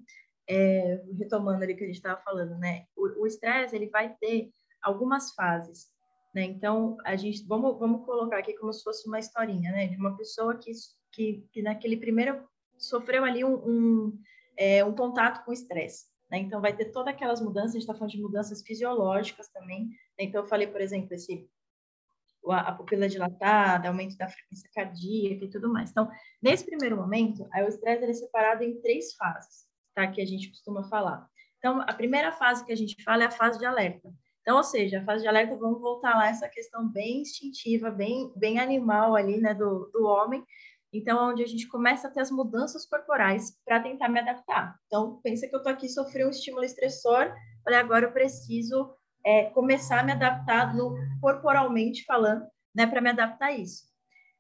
É, 0.48 1.02
retomando 1.18 1.64
ali 1.64 1.76
que 1.76 1.84
a 1.84 1.88
gente 1.88 1.96
estava 1.96 2.22
falando, 2.22 2.58
né? 2.60 2.86
O 2.96 3.26
estresse, 3.26 3.76
ele 3.76 3.90
vai 3.90 4.16
ter 4.22 4.50
algumas 4.82 5.34
fases, 5.34 5.88
né? 6.36 6.44
Então, 6.44 6.98
a 7.04 7.16
gente, 7.16 7.44
vamos, 7.48 7.80
vamos 7.80 8.06
colocar 8.06 8.38
aqui 8.38 8.54
como 8.54 8.72
se 8.72 8.84
fosse 8.84 9.08
uma 9.08 9.18
historinha, 9.18 9.72
né? 9.72 9.88
De 9.88 9.98
uma 9.98 10.16
pessoa 10.16 10.56
que, 10.56 10.72
que, 11.12 11.44
que 11.52 11.64
naquele 11.64 11.98
primeiro 11.98 12.48
sofreu 12.78 13.24
ali 13.26 13.44
um, 13.44 13.56
um, 13.56 14.20
é, 14.56 14.86
um 14.86 14.94
contato 14.94 15.44
com 15.44 15.52
estresse. 15.52 16.06
Né? 16.30 16.40
Então, 16.40 16.62
vai 16.62 16.76
ter 16.76 16.86
todas 16.92 17.14
aquelas 17.14 17.42
mudanças, 17.42 17.72
a 17.72 17.74
gente 17.74 17.82
está 17.82 17.94
falando 17.94 18.12
de 18.12 18.22
mudanças 18.22 18.62
fisiológicas 18.62 19.48
também. 19.50 19.86
Né? 19.88 20.26
Então, 20.26 20.42
eu 20.42 20.48
falei, 20.48 20.68
por 20.68 20.82
exemplo, 20.82 21.14
esse, 21.14 21.48
a, 22.50 22.72
pupila 22.72 23.08
dilatada, 23.08 23.88
aumento 23.88 24.18
da 24.18 24.28
frequência 24.28 24.70
cardíaca 24.74 25.46
e 25.46 25.50
tudo 25.50 25.72
mais. 25.72 25.92
Então, 25.92 26.10
nesse 26.42 26.66
primeiro 26.66 26.98
momento, 26.98 27.44
o 27.44 27.68
estresse 27.68 28.04
é 28.04 28.14
separado 28.14 28.64
em 28.64 28.80
três 28.82 29.14
fases, 29.16 29.66
tá? 29.94 30.08
que 30.08 30.22
a 30.22 30.26
gente 30.26 30.50
costuma 30.50 30.84
falar. 30.90 31.28
Então, 31.58 31.82
a 31.82 31.94
primeira 31.94 32.32
fase 32.32 32.66
que 32.66 32.72
a 32.72 32.78
gente 32.78 33.02
fala 33.04 33.24
é 33.24 33.26
a 33.28 33.32
fase 33.32 33.58
de 33.58 33.66
alerta. 33.66 34.14
Então, 34.42 34.58
ou 34.58 34.64
seja, 34.64 35.00
a 35.00 35.04
fase 35.04 35.24
de 35.24 35.28
alerta, 35.28 35.56
vamos 35.56 35.82
voltar 35.82 36.16
lá, 36.16 36.28
essa 36.28 36.48
questão 36.48 36.88
bem 36.88 37.22
instintiva, 37.22 37.90
bem, 37.90 38.32
bem 38.36 38.60
animal 38.60 39.16
ali, 39.16 39.42
né, 39.42 39.56
do, 39.56 39.90
do 39.92 40.06
homem, 40.06 40.46
então, 40.98 41.20
é 41.20 41.34
onde 41.34 41.44
a 41.44 41.48
gente 41.48 41.68
começa 41.68 42.08
a 42.08 42.12
ter 42.12 42.22
as 42.22 42.32
mudanças 42.32 42.86
corporais 42.86 43.58
para 43.66 43.80
tentar 43.80 44.08
me 44.08 44.20
adaptar. 44.20 44.80
Então, 44.88 45.20
pensa 45.24 45.48
que 45.48 45.56
eu 45.56 45.58
estou 45.58 45.72
aqui, 45.72 45.90
sofri 45.90 46.26
um 46.26 46.30
estímulo 46.30 46.64
estressor, 46.64 47.34
falei, 47.64 47.80
agora 47.80 48.06
eu 48.06 48.12
preciso 48.12 48.94
é, 49.26 49.46
começar 49.50 50.00
a 50.00 50.04
me 50.04 50.12
adaptar 50.12 50.76
no, 50.76 50.96
corporalmente 51.20 52.06
falando, 52.06 52.46
né, 52.74 52.86
para 52.86 53.02
me 53.02 53.10
adaptar 53.10 53.48
a 53.48 53.52
isso. 53.52 53.84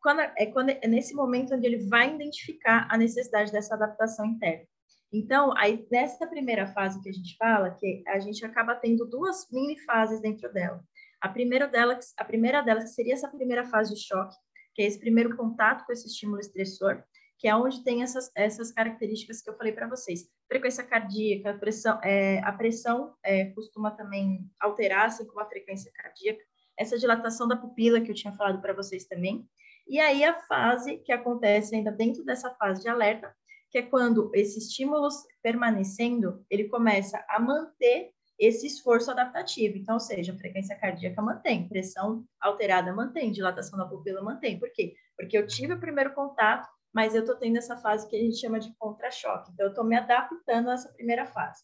Quando, 0.01 0.21
é, 0.21 0.45
quando, 0.45 0.69
é 0.69 0.87
nesse 0.87 1.15
momento 1.15 1.55
onde 1.55 1.65
ele 1.65 1.89
vai 1.89 2.13
identificar 2.13 2.87
a 2.89 2.97
necessidade 2.97 3.51
dessa 3.51 3.73
adaptação 3.73 4.25
interna. 4.25 4.65
Então, 5.11 5.53
aí 5.57 5.87
nessa 5.91 6.27
primeira 6.27 6.67
fase 6.67 7.01
que 7.01 7.09
a 7.09 7.13
gente 7.13 7.35
fala, 7.37 7.71
que 7.71 8.03
a 8.07 8.19
gente 8.19 8.45
acaba 8.45 8.75
tendo 8.75 9.05
duas 9.05 9.47
mini 9.51 9.79
fases 9.79 10.21
dentro 10.21 10.51
dela. 10.53 10.83
A 11.21 11.29
primeira 11.29 11.67
delas, 11.67 12.13
a 12.17 12.23
primeira 12.23 12.61
delas 12.61 12.93
seria 12.93 13.13
essa 13.13 13.29
primeira 13.29 13.65
fase 13.65 13.95
de 13.95 14.01
choque, 14.01 14.35
que 14.75 14.81
é 14.81 14.85
esse 14.85 14.99
primeiro 14.99 15.35
contato 15.37 15.85
com 15.85 15.93
esse 15.93 16.05
estímulo 16.07 16.39
estressor, 16.39 17.01
que 17.39 17.47
é 17.47 17.55
onde 17.55 17.83
tem 17.83 18.03
essas, 18.03 18.29
essas 18.35 18.71
características 18.71 19.41
que 19.41 19.49
eu 19.49 19.57
falei 19.57 19.71
para 19.71 19.87
vocês. 19.87 20.29
Frequência 20.47 20.83
cardíaca, 20.83 21.51
a 21.51 21.57
pressão, 21.57 21.99
é, 22.03 22.39
a 22.39 22.51
pressão 22.51 23.15
é, 23.23 23.45
costuma 23.45 23.91
também 23.91 24.49
alterar, 24.59 25.05
assim 25.05 25.25
como 25.25 25.39
a 25.39 25.49
frequência 25.49 25.91
cardíaca. 25.93 26.43
Essa 26.77 26.97
dilatação 26.97 27.47
da 27.47 27.55
pupila 27.55 28.01
que 28.01 28.11
eu 28.11 28.15
tinha 28.15 28.33
falado 28.33 28.61
para 28.61 28.73
vocês 28.73 29.05
também. 29.05 29.47
E 29.87 29.99
aí 29.99 30.23
a 30.23 30.39
fase 30.41 30.97
que 30.97 31.11
acontece 31.11 31.75
ainda 31.75 31.91
dentro 31.91 32.23
dessa 32.23 32.53
fase 32.55 32.81
de 32.81 32.89
alerta, 32.89 33.33
que 33.69 33.77
é 33.77 33.81
quando 33.81 34.31
esse 34.33 34.59
estímulo 34.59 35.07
permanecendo, 35.41 36.45
ele 36.49 36.65
começa 36.65 37.23
a 37.29 37.39
manter 37.39 38.11
esse 38.39 38.67
esforço 38.67 39.11
adaptativo. 39.11 39.77
Então, 39.77 39.95
ou 39.95 39.99
seja, 39.99 40.33
a 40.33 40.37
frequência 40.37 40.77
cardíaca 40.77 41.21
mantém, 41.21 41.67
pressão 41.67 42.25
alterada 42.39 42.93
mantém, 42.93 43.31
dilatação 43.31 43.77
da 43.77 43.85
pupila 43.85 44.21
mantém. 44.21 44.59
Por 44.59 44.71
quê? 44.71 44.95
Porque 45.17 45.37
eu 45.37 45.47
tive 45.47 45.73
o 45.73 45.79
primeiro 45.79 46.13
contato, 46.13 46.67
mas 46.93 47.15
eu 47.15 47.21
estou 47.21 47.35
tendo 47.37 47.57
essa 47.57 47.77
fase 47.77 48.07
que 48.09 48.15
a 48.15 48.19
gente 48.19 48.39
chama 48.39 48.59
de 48.59 48.73
contra-choque. 48.77 49.51
Então, 49.53 49.65
eu 49.65 49.69
estou 49.69 49.83
me 49.83 49.95
adaptando 49.95 50.69
a 50.69 50.73
essa 50.73 50.91
primeira 50.93 51.25
fase. 51.25 51.63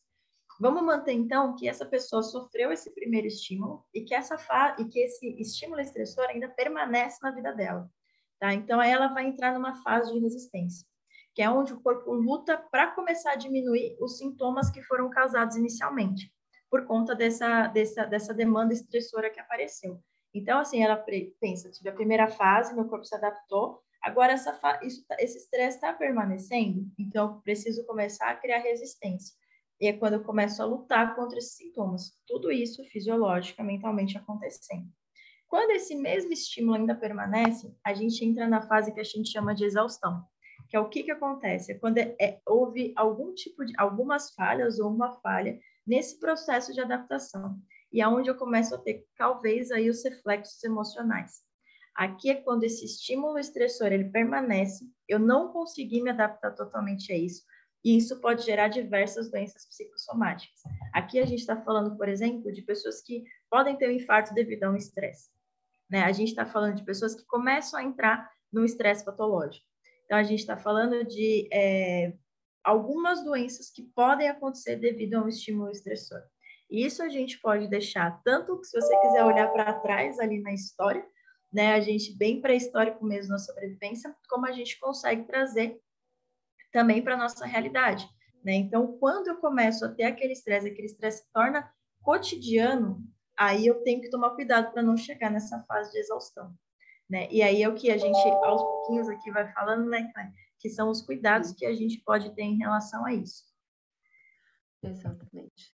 Vamos 0.59 0.83
manter, 0.83 1.13
então, 1.13 1.55
que 1.55 1.67
essa 1.67 1.85
pessoa 1.85 2.21
sofreu 2.21 2.71
esse 2.71 2.93
primeiro 2.93 3.27
estímulo 3.27 3.83
e 3.93 4.01
que, 4.01 4.13
essa 4.13 4.37
fa 4.37 4.75
e 4.77 4.85
que 4.85 4.99
esse 4.99 5.27
estímulo 5.41 5.81
estressor 5.81 6.25
ainda 6.29 6.47
permanece 6.49 7.17
na 7.21 7.31
vida 7.31 7.51
dela. 7.53 7.89
Tá? 8.39 8.53
Então, 8.53 8.79
aí 8.79 8.91
ela 8.91 9.07
vai 9.07 9.25
entrar 9.25 9.53
numa 9.53 9.81
fase 9.81 10.13
de 10.13 10.19
resistência, 10.19 10.85
que 11.33 11.41
é 11.41 11.49
onde 11.49 11.73
o 11.73 11.81
corpo 11.81 12.13
luta 12.13 12.57
para 12.71 12.91
começar 12.91 13.31
a 13.31 13.35
diminuir 13.35 13.97
os 13.99 14.17
sintomas 14.17 14.69
que 14.69 14.83
foram 14.83 15.09
causados 15.09 15.55
inicialmente 15.55 16.31
por 16.71 16.85
conta 16.85 17.13
dessa, 17.13 17.67
dessa, 17.67 18.05
dessa 18.05 18.33
demanda 18.33 18.73
estressora 18.73 19.29
que 19.29 19.41
apareceu. 19.41 20.01
Então, 20.33 20.59
assim, 20.59 20.81
ela 20.81 20.95
pensa, 21.41 21.69
tive 21.69 21.89
a 21.89 21.93
primeira 21.93 22.29
fase, 22.29 22.73
meu 22.73 22.85
corpo 22.85 23.03
se 23.03 23.13
adaptou, 23.13 23.81
agora 24.01 24.31
essa 24.31 24.57
isso, 24.81 25.05
tá, 25.05 25.17
esse 25.19 25.37
estresse 25.37 25.75
está 25.75 25.91
permanecendo, 25.91 26.89
então 26.97 27.41
preciso 27.41 27.85
começar 27.85 28.29
a 28.29 28.35
criar 28.35 28.59
resistência. 28.59 29.35
E 29.81 29.87
é 29.87 29.93
quando 29.93 30.13
eu 30.13 30.23
começo 30.23 30.61
a 30.61 30.65
lutar 30.65 31.15
contra 31.15 31.37
esses 31.37 31.57
sintomas. 31.57 32.13
Tudo 32.25 32.51
isso 32.51 32.83
fisiológica, 32.85 33.63
mentalmente 33.63 34.17
acontecendo. 34.17 34.87
Quando 35.47 35.71
esse 35.71 35.95
mesmo 35.95 36.31
estímulo 36.31 36.77
ainda 36.77 36.95
permanece, 36.95 37.75
a 37.83 37.93
gente 37.93 38.23
entra 38.23 38.47
na 38.47 38.61
fase 38.61 38.93
que 38.93 39.01
a 39.01 39.03
gente 39.03 39.29
chama 39.29 39.53
de 39.53 39.65
exaustão, 39.65 40.23
que 40.69 40.77
é 40.77 40.79
o 40.79 40.87
que, 40.87 41.03
que 41.03 41.11
acontece? 41.11 41.73
É 41.73 41.75
quando 41.77 41.97
é, 41.97 42.15
é, 42.21 42.39
houve 42.47 42.93
algum 42.95 43.33
tipo 43.33 43.65
de, 43.65 43.73
algumas 43.77 44.33
falhas 44.33 44.79
ou 44.79 44.89
uma 44.89 45.11
falha 45.19 45.59
nesse 45.85 46.19
processo 46.19 46.73
de 46.73 46.81
adaptação. 46.81 47.59
E 47.91 48.01
é 48.01 48.07
onde 48.07 48.29
eu 48.29 48.35
começo 48.35 48.73
a 48.73 48.77
ter, 48.77 49.05
talvez, 49.17 49.71
aí 49.71 49.89
os 49.89 50.03
reflexos 50.03 50.63
emocionais. 50.63 51.41
Aqui 51.95 52.29
é 52.29 52.35
quando 52.35 52.63
esse 52.63 52.85
estímulo 52.85 53.37
estressor 53.37 53.87
ele 53.87 54.05
permanece, 54.05 54.85
eu 55.07 55.19
não 55.19 55.51
consegui 55.51 56.01
me 56.01 56.09
adaptar 56.09 56.51
totalmente 56.51 57.11
a 57.11 57.17
isso, 57.17 57.43
e 57.83 57.97
isso 57.97 58.21
pode 58.21 58.43
gerar 58.45 58.67
diversas 58.67 59.29
doenças 59.29 59.67
psicossomáticas. 59.67 60.61
Aqui 60.93 61.19
a 61.19 61.25
gente 61.25 61.39
está 61.39 61.57
falando, 61.57 61.97
por 61.97 62.07
exemplo, 62.07 62.51
de 62.51 62.61
pessoas 62.61 63.01
que 63.01 63.23
podem 63.49 63.75
ter 63.75 63.89
um 63.89 63.93
infarto 63.93 64.33
devido 64.33 64.63
a 64.63 64.71
um 64.71 64.75
estresse. 64.75 65.29
Né? 65.89 66.03
A 66.03 66.11
gente 66.11 66.29
está 66.29 66.45
falando 66.45 66.75
de 66.75 66.85
pessoas 66.85 67.15
que 67.15 67.25
começam 67.25 67.79
a 67.79 67.83
entrar 67.83 68.31
no 68.51 68.63
estresse 68.63 69.03
patológico. 69.03 69.65
Então, 70.05 70.17
a 70.17 70.23
gente 70.23 70.39
está 70.39 70.57
falando 70.57 71.05
de 71.05 71.47
é, 71.51 72.13
algumas 72.63 73.23
doenças 73.23 73.69
que 73.69 73.83
podem 73.95 74.29
acontecer 74.29 74.75
devido 74.75 75.15
a 75.15 75.23
um 75.23 75.27
estímulo 75.27 75.71
estressor. 75.71 76.21
Isso 76.69 77.03
a 77.03 77.09
gente 77.09 77.39
pode 77.39 77.67
deixar 77.67 78.21
tanto 78.23 78.59
que 78.59 78.67
se 78.67 78.79
você 78.79 78.97
quiser 79.01 79.25
olhar 79.25 79.51
para 79.51 79.73
trás 79.73 80.19
ali 80.19 80.41
na 80.41 80.53
história, 80.53 81.05
né, 81.51 81.73
a 81.73 81.81
gente 81.81 82.17
bem 82.17 82.39
pré-histórico 82.39 83.03
mesmo 83.03 83.33
na 83.33 83.37
sobrevivência, 83.37 84.15
como 84.29 84.45
a 84.45 84.53
gente 84.53 84.79
consegue 84.79 85.23
trazer 85.23 85.81
também 86.71 87.01
para 87.01 87.17
nossa 87.17 87.45
realidade, 87.45 88.07
né? 88.43 88.53
Então, 88.53 88.97
quando 88.97 89.27
eu 89.27 89.35
começo 89.35 89.83
a 89.83 89.89
ter 89.89 90.03
aquele 90.03 90.31
estresse, 90.31 90.69
aquele 90.69 90.87
estresse 90.87 91.23
se 91.23 91.33
torna 91.33 91.69
cotidiano, 92.01 93.03
aí 93.37 93.67
eu 93.67 93.83
tenho 93.83 93.99
que 94.01 94.09
tomar 94.09 94.29
cuidado 94.31 94.71
para 94.71 94.81
não 94.81 94.95
chegar 94.95 95.29
nessa 95.29 95.61
fase 95.63 95.91
de 95.91 95.99
exaustão, 95.99 96.53
né? 97.09 97.27
E 97.29 97.41
aí 97.41 97.61
é 97.61 97.67
o 97.67 97.75
que 97.75 97.91
a 97.91 97.97
gente 97.97 98.17
aos 98.45 98.61
pouquinhos 98.61 99.09
aqui 99.09 99.29
vai 99.31 99.51
falando, 99.51 99.89
né, 99.89 100.09
que 100.61 100.69
são 100.69 100.89
os 100.89 101.01
cuidados 101.01 101.53
que 101.53 101.65
a 101.65 101.73
gente 101.73 101.99
pode 102.05 102.33
ter 102.35 102.43
em 102.43 102.57
relação 102.57 103.05
a 103.05 103.13
isso. 103.13 103.43
Exatamente. 104.83 105.73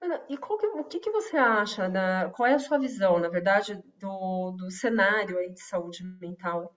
Ana, 0.00 0.24
e 0.28 0.36
que, 0.36 0.66
o 0.66 0.84
que, 0.84 0.98
que 0.98 1.10
você 1.10 1.36
acha, 1.36 1.88
da, 1.88 2.30
qual 2.30 2.48
é 2.48 2.54
a 2.54 2.58
sua 2.58 2.78
visão, 2.78 3.18
na 3.18 3.28
verdade, 3.28 3.82
do, 3.98 4.52
do 4.52 4.70
cenário 4.70 5.38
aí 5.38 5.52
de 5.52 5.62
saúde 5.62 6.02
mental 6.20 6.74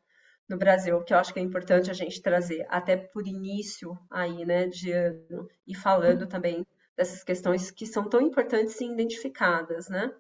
no 0.50 0.58
Brasil, 0.58 1.02
que 1.04 1.14
eu 1.14 1.18
acho 1.18 1.34
que 1.34 1.40
é 1.40 1.44
importante 1.44 1.90
a 1.90 1.94
gente 1.94 2.22
trazer, 2.22 2.66
até 2.70 2.98
por 2.98 3.26
início 3.26 3.98
aí, 4.10 4.46
né, 4.46 4.68
de 4.68 4.92
ano, 4.92 5.48
e 5.66 5.74
falando 5.74 6.28
também 6.28 6.66
dessas 6.98 7.24
questões 7.24 7.72
que 7.72 7.86
são 7.86 8.10
tão 8.10 8.22
importantes 8.22 8.80
e 8.82 8.86
identificadas, 8.86 9.88
né? 9.88 10.14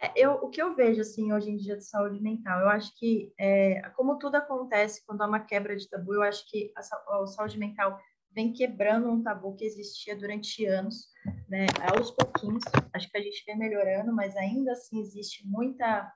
É, 0.00 0.12
eu, 0.16 0.32
o 0.32 0.48
que 0.48 0.62
eu 0.62 0.74
vejo, 0.74 1.02
assim, 1.02 1.30
hoje 1.30 1.50
em 1.50 1.56
dia 1.56 1.76
de 1.76 1.84
saúde 1.84 2.20
mental, 2.22 2.60
eu 2.60 2.68
acho 2.70 2.96
que, 2.96 3.32
é, 3.38 3.82
como 3.94 4.18
tudo 4.18 4.36
acontece 4.36 5.04
quando 5.06 5.20
há 5.20 5.26
uma 5.26 5.40
quebra 5.40 5.76
de 5.76 5.88
tabu, 5.88 6.14
eu 6.14 6.22
acho 6.22 6.48
que 6.48 6.72
a, 6.74 6.80
a, 6.80 7.26
saúde 7.26 7.58
mental 7.58 8.00
vem 8.30 8.52
quebrando 8.52 9.10
um 9.10 9.22
tabu 9.22 9.54
que 9.54 9.64
existia 9.64 10.16
durante 10.16 10.64
anos, 10.64 11.08
né, 11.48 11.66
aos 11.92 12.10
pouquinhos, 12.12 12.62
acho 12.94 13.10
que 13.10 13.18
a 13.18 13.20
gente 13.20 13.44
vem 13.44 13.58
melhorando, 13.58 14.14
mas 14.14 14.34
ainda 14.36 14.72
assim 14.72 15.00
existe 15.00 15.46
muita 15.46 16.10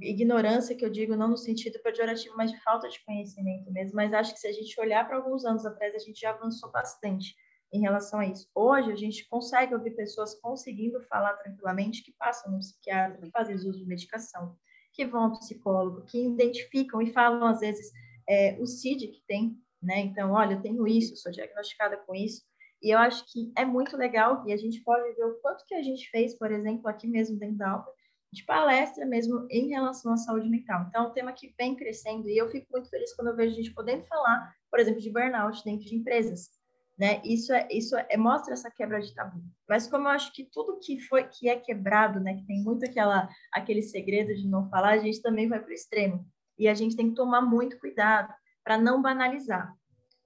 ignorância, 0.00 0.74
que 0.74 0.84
eu 0.84 0.90
digo 0.90 1.14
não 1.14 1.28
no 1.28 1.36
sentido 1.36 1.78
pejorativo, 1.82 2.34
mas 2.36 2.50
de 2.50 2.62
falta 2.62 2.88
de 2.88 3.04
conhecimento 3.04 3.70
mesmo, 3.70 3.94
mas 3.94 4.14
acho 4.14 4.32
que 4.32 4.40
se 4.40 4.46
a 4.46 4.52
gente 4.52 4.80
olhar 4.80 5.06
para 5.06 5.16
alguns 5.16 5.44
anos 5.44 5.66
atrás, 5.66 5.94
a 5.94 5.98
gente 5.98 6.18
já 6.18 6.30
avançou 6.30 6.70
bastante 6.70 7.34
em 7.72 7.80
relação 7.80 8.20
a 8.20 8.26
isso. 8.26 8.48
Hoje, 8.54 8.92
a 8.92 8.96
gente 8.96 9.26
consegue 9.28 9.74
ouvir 9.74 9.92
pessoas 9.92 10.34
conseguindo 10.34 11.00
falar 11.02 11.32
tranquilamente 11.34 12.02
que 12.02 12.12
passam 12.12 12.52
no 12.52 12.58
psiquiatra, 12.58 13.18
que 13.18 13.30
fazem 13.30 13.56
uso 13.56 13.72
de 13.72 13.86
medicação, 13.86 14.56
que 14.92 15.06
vão 15.06 15.24
ao 15.24 15.38
psicólogo, 15.38 16.04
que 16.04 16.26
identificam 16.26 17.00
e 17.00 17.10
falam, 17.12 17.46
às 17.46 17.60
vezes, 17.60 17.90
é, 18.28 18.58
o 18.60 18.66
CID 18.66 19.08
que 19.08 19.22
tem, 19.26 19.58
né? 19.82 20.00
Então, 20.00 20.32
olha, 20.32 20.54
eu 20.54 20.60
tenho 20.60 20.86
isso, 20.86 21.16
sou 21.16 21.32
diagnosticada 21.32 21.96
com 21.96 22.14
isso. 22.14 22.42
E 22.82 22.90
eu 22.90 22.98
acho 22.98 23.24
que 23.32 23.52
é 23.56 23.64
muito 23.64 23.96
legal 23.96 24.44
e 24.46 24.52
a 24.52 24.56
gente 24.56 24.82
pode 24.82 25.14
ver 25.14 25.24
o 25.24 25.40
quanto 25.40 25.64
que 25.64 25.74
a 25.74 25.82
gente 25.82 26.10
fez, 26.10 26.36
por 26.36 26.50
exemplo, 26.50 26.88
aqui 26.88 27.06
mesmo 27.06 27.38
dentro 27.38 27.56
da 27.56 27.70
Alta, 27.70 27.90
de 28.32 28.44
palestra 28.44 29.06
mesmo 29.06 29.46
em 29.50 29.68
relação 29.68 30.12
à 30.12 30.16
saúde 30.16 30.48
mental. 30.48 30.86
Então, 30.88 31.04
é 31.04 31.08
um 31.08 31.12
tema 31.12 31.32
que 31.32 31.54
vem 31.56 31.74
crescendo 31.74 32.28
e 32.28 32.36
eu 32.36 32.50
fico 32.50 32.66
muito 32.70 32.90
feliz 32.90 33.14
quando 33.14 33.28
eu 33.28 33.36
vejo 33.36 33.52
a 33.52 33.56
gente 33.56 33.72
podendo 33.72 34.04
falar, 34.04 34.52
por 34.70 34.80
exemplo, 34.80 35.00
de 35.00 35.10
burnout 35.10 35.62
dentro 35.64 35.86
de 35.86 35.94
empresas 35.94 36.50
né? 36.98 37.20
Isso 37.24 37.52
é 37.52 37.66
isso 37.70 37.96
é, 37.96 38.16
mostra 38.16 38.52
essa 38.52 38.70
quebra 38.70 39.00
de 39.00 39.14
tabu. 39.14 39.42
Mas 39.68 39.86
como 39.86 40.06
eu 40.06 40.12
acho 40.12 40.32
que 40.32 40.44
tudo 40.44 40.78
que 40.78 41.00
foi 41.00 41.24
que 41.24 41.48
é 41.48 41.56
quebrado, 41.56 42.20
né, 42.20 42.34
que 42.34 42.46
tem 42.46 42.62
muito 42.62 42.84
aquela 42.84 43.28
aquele 43.52 43.82
segredo 43.82 44.34
de 44.34 44.48
não 44.48 44.68
falar, 44.68 44.92
a 44.92 44.98
gente 44.98 45.20
também 45.22 45.48
vai 45.48 45.60
para 45.60 45.70
o 45.70 45.74
extremo. 45.74 46.26
E 46.58 46.68
a 46.68 46.74
gente 46.74 46.96
tem 46.96 47.08
que 47.08 47.16
tomar 47.16 47.40
muito 47.40 47.78
cuidado 47.78 48.32
para 48.62 48.78
não 48.78 49.00
banalizar. 49.02 49.74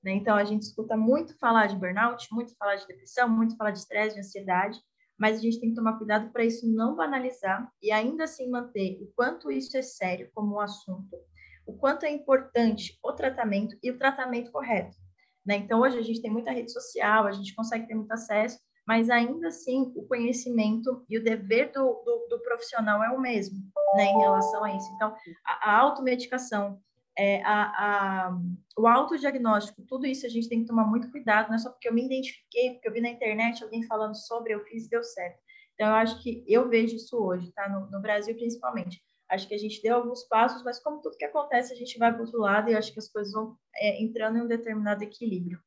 Né? 0.02 0.12
Então 0.12 0.36
a 0.36 0.44
gente 0.44 0.62
escuta 0.62 0.96
muito 0.96 1.38
falar 1.38 1.66
de 1.66 1.76
burnout, 1.76 2.26
muito 2.32 2.54
falar 2.56 2.76
de 2.76 2.86
depressão, 2.86 3.28
muito 3.28 3.56
falar 3.56 3.70
de 3.70 3.78
estresse, 3.78 4.14
de 4.14 4.20
ansiedade, 4.20 4.78
mas 5.18 5.38
a 5.38 5.40
gente 5.40 5.58
tem 5.58 5.70
que 5.70 5.76
tomar 5.76 5.96
cuidado 5.96 6.30
para 6.30 6.44
isso 6.44 6.70
não 6.70 6.94
banalizar 6.94 7.70
e 7.82 7.90
ainda 7.90 8.24
assim 8.24 8.50
manter 8.50 8.98
o 9.02 9.10
quanto 9.16 9.50
isso 9.50 9.76
é 9.76 9.82
sério 9.82 10.30
como 10.34 10.56
um 10.56 10.60
assunto, 10.60 11.16
o 11.66 11.72
quanto 11.76 12.04
é 12.04 12.10
importante 12.10 12.98
o 13.02 13.12
tratamento 13.12 13.76
e 13.82 13.90
o 13.90 13.98
tratamento 13.98 14.52
correto. 14.52 14.96
Né? 15.46 15.56
Então, 15.56 15.80
hoje 15.80 15.98
a 15.98 16.02
gente 16.02 16.20
tem 16.20 16.30
muita 16.30 16.50
rede 16.50 16.72
social, 16.72 17.26
a 17.26 17.32
gente 17.32 17.54
consegue 17.54 17.86
ter 17.86 17.94
muito 17.94 18.12
acesso, 18.12 18.58
mas 18.86 19.10
ainda 19.10 19.48
assim 19.48 19.92
o 19.94 20.06
conhecimento 20.06 21.04
e 21.08 21.18
o 21.18 21.22
dever 21.22 21.72
do, 21.72 22.02
do, 22.04 22.26
do 22.28 22.42
profissional 22.42 23.02
é 23.02 23.10
o 23.10 23.20
mesmo 23.20 23.58
né, 23.94 24.04
em 24.06 24.18
relação 24.18 24.64
a 24.64 24.74
isso. 24.74 24.90
Então, 24.94 25.14
a, 25.44 25.70
a 25.70 25.78
automedicação, 25.78 26.80
é, 27.16 27.42
a, 27.44 28.28
a, 28.28 28.38
o 28.76 28.86
autodiagnóstico, 28.86 29.82
tudo 29.82 30.06
isso 30.06 30.26
a 30.26 30.28
gente 30.28 30.48
tem 30.48 30.60
que 30.60 30.66
tomar 30.66 30.84
muito 30.84 31.10
cuidado, 31.10 31.48
não 31.48 31.56
é 31.56 31.58
só 31.58 31.70
porque 31.70 31.88
eu 31.88 31.94
me 31.94 32.04
identifiquei, 32.04 32.72
porque 32.72 32.88
eu 32.88 32.92
vi 32.92 33.00
na 33.00 33.08
internet 33.08 33.62
alguém 33.62 33.82
falando 33.84 34.14
sobre, 34.14 34.52
eu 34.52 34.64
fiz 34.64 34.86
e 34.86 34.90
deu 34.90 35.02
certo. 35.02 35.38
Então, 35.74 35.88
eu 35.88 35.94
acho 35.94 36.22
que 36.22 36.44
eu 36.46 36.68
vejo 36.68 36.96
isso 36.96 37.16
hoje, 37.18 37.52
tá? 37.52 37.68
No, 37.68 37.90
no 37.90 38.00
Brasil, 38.00 38.34
principalmente. 38.34 39.00
Acho 39.28 39.48
que 39.48 39.54
a 39.54 39.58
gente 39.58 39.82
deu 39.82 39.96
alguns 39.96 40.24
passos, 40.24 40.62
mas 40.62 40.78
como 40.78 41.00
tudo 41.00 41.16
que 41.16 41.24
acontece, 41.24 41.72
a 41.72 41.76
gente 41.76 41.98
vai 41.98 42.12
para 42.12 42.22
outro 42.22 42.38
lado 42.38 42.70
e 42.70 42.76
acho 42.76 42.92
que 42.92 42.98
as 42.98 43.08
coisas 43.08 43.32
vão 43.32 43.56
é, 43.74 44.02
entrando 44.02 44.38
em 44.38 44.42
um 44.42 44.46
determinado 44.46 45.02
equilíbrio. 45.02 45.60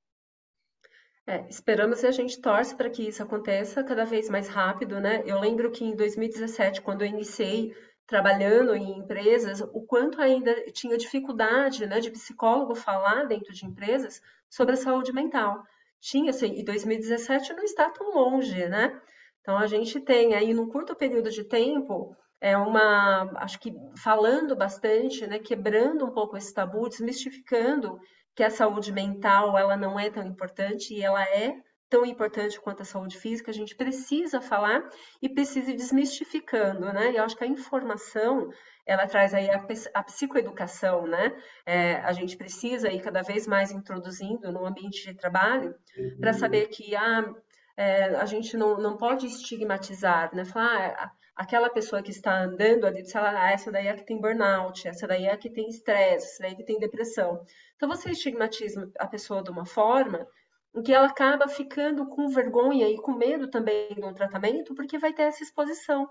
É, 1.27 1.45
esperamos 1.47 2.01
e 2.01 2.07
a 2.07 2.11
gente 2.11 2.41
torce 2.41 2.75
para 2.75 2.89
que 2.89 3.07
isso 3.07 3.21
aconteça 3.21 3.83
cada 3.83 4.03
vez 4.03 4.29
mais 4.29 4.47
rápido, 4.47 4.99
né? 4.99 5.21
Eu 5.25 5.39
lembro 5.39 5.69
que 5.71 5.83
em 5.85 5.95
2017, 5.95 6.81
quando 6.81 7.03
eu 7.03 7.07
iniciei 7.07 7.75
trabalhando 8.07 8.75
em 8.75 8.97
empresas, 8.97 9.61
o 9.61 9.85
quanto 9.85 10.19
ainda 10.19 10.51
tinha 10.71 10.97
dificuldade 10.97 11.85
né, 11.85 11.99
de 11.99 12.09
psicólogo 12.09 12.73
falar 12.73 13.25
dentro 13.25 13.53
de 13.53 13.63
empresas 13.67 14.19
sobre 14.49 14.73
a 14.73 14.77
saúde 14.77 15.13
mental. 15.13 15.63
Tinha, 16.01 16.31
assim, 16.31 16.55
e 16.55 16.63
2017 16.63 17.53
não 17.53 17.63
está 17.63 17.87
tão 17.91 18.11
longe, 18.11 18.67
né? 18.67 18.99
Então, 19.41 19.55
a 19.55 19.67
gente 19.67 19.99
tem 19.99 20.33
aí, 20.33 20.53
num 20.53 20.67
curto 20.67 20.95
período 20.95 21.29
de 21.29 21.43
tempo, 21.43 22.15
é 22.41 22.56
uma, 22.58 23.32
acho 23.38 23.60
que 23.60 23.73
falando 23.97 24.56
bastante, 24.56 25.28
né, 25.28 25.39
quebrando 25.39 26.06
um 26.06 26.12
pouco 26.12 26.38
esse 26.38 26.54
tabu, 26.54 26.88
desmistificando 26.88 27.99
que 28.36 28.43
a 28.43 28.49
saúde 28.49 28.91
mental 28.91 29.58
ela 29.58 29.75
não 29.75 29.99
é 29.99 30.10
tão 30.10 30.25
importante 30.25 30.93
e 30.93 31.02
ela 31.02 31.21
é 31.23 31.56
tão 31.89 32.06
importante 32.06 32.62
quanto 32.62 32.84
a 32.84 32.86
saúde 32.86 33.17
física, 33.17 33.49
a 33.49 33.54
gente 33.54 33.75
precisa 33.75 34.39
falar 34.39 34.88
e 35.21 35.28
precisa 35.28 35.71
ir 35.71 35.75
desmistificando, 35.75 36.93
né? 36.93 37.12
E 37.12 37.17
eu 37.17 37.23
acho 37.23 37.36
que 37.36 37.43
a 37.43 37.47
informação, 37.47 38.49
ela 38.86 39.08
traz 39.08 39.34
aí 39.34 39.49
a, 39.49 39.65
a 39.95 40.04
psicoeducação, 40.04 41.08
né? 41.08 41.36
É, 41.65 41.95
a 41.95 42.13
gente 42.13 42.38
precisa 42.38 42.91
ir 42.91 43.02
cada 43.02 43.23
vez 43.23 43.47
mais 43.47 43.71
introduzindo 43.71 44.52
no 44.52 44.65
ambiente 44.65 45.04
de 45.04 45.15
trabalho 45.15 45.73
uhum. 45.97 46.17
para 46.19 46.34
saber 46.34 46.67
que 46.67 46.95
ah, 46.95 47.34
é, 47.75 48.04
a 48.15 48.25
gente 48.25 48.56
não, 48.56 48.78
não 48.78 48.95
pode 48.95 49.25
estigmatizar, 49.25 50.34
né? 50.36 50.45
Falar, 50.45 50.95
ah, 50.95 51.12
aquela 51.39 51.69
pessoa 51.69 52.04
que 52.04 52.12
está 52.12 52.43
andando 52.43 52.86
ali, 52.86 53.06
sei 53.06 53.21
lá, 53.21 53.45
ah, 53.45 53.52
essa 53.52 53.71
daí 53.71 53.88
é 53.88 53.93
que 53.95 54.06
tem 54.06 54.19
burnout, 54.19 54.86
essa 54.86 55.08
daí 55.08 55.25
é 55.25 55.38
que 55.38 55.49
tem 55.49 55.69
estresse, 55.69 56.34
essa 56.34 56.43
daí 56.43 56.52
é 56.52 56.56
que 56.56 56.65
tem 56.65 56.78
depressão. 56.78 57.41
Então 57.78 57.88
você 57.88 58.12
estigmatiza 58.12 58.91
a 58.99 59.08
pessoa 59.08 59.41
de 59.41 59.49
uma 59.49 59.65
forma 59.65 60.28
em 60.75 60.84
que 60.84 60.93
ela 60.93 61.08
acaba 61.08 61.47
ficando 61.47 62.06
com 62.08 62.28
vergonha 62.28 62.89
e 62.89 62.97
com 62.97 63.13
medo 63.13 63.49
também 63.49 63.95
do 63.95 64.13
tratamento, 64.13 64.75
porque 64.75 64.97
vai 64.97 65.13
ter 65.13 65.23
essa 65.23 65.41
exposição, 65.41 66.10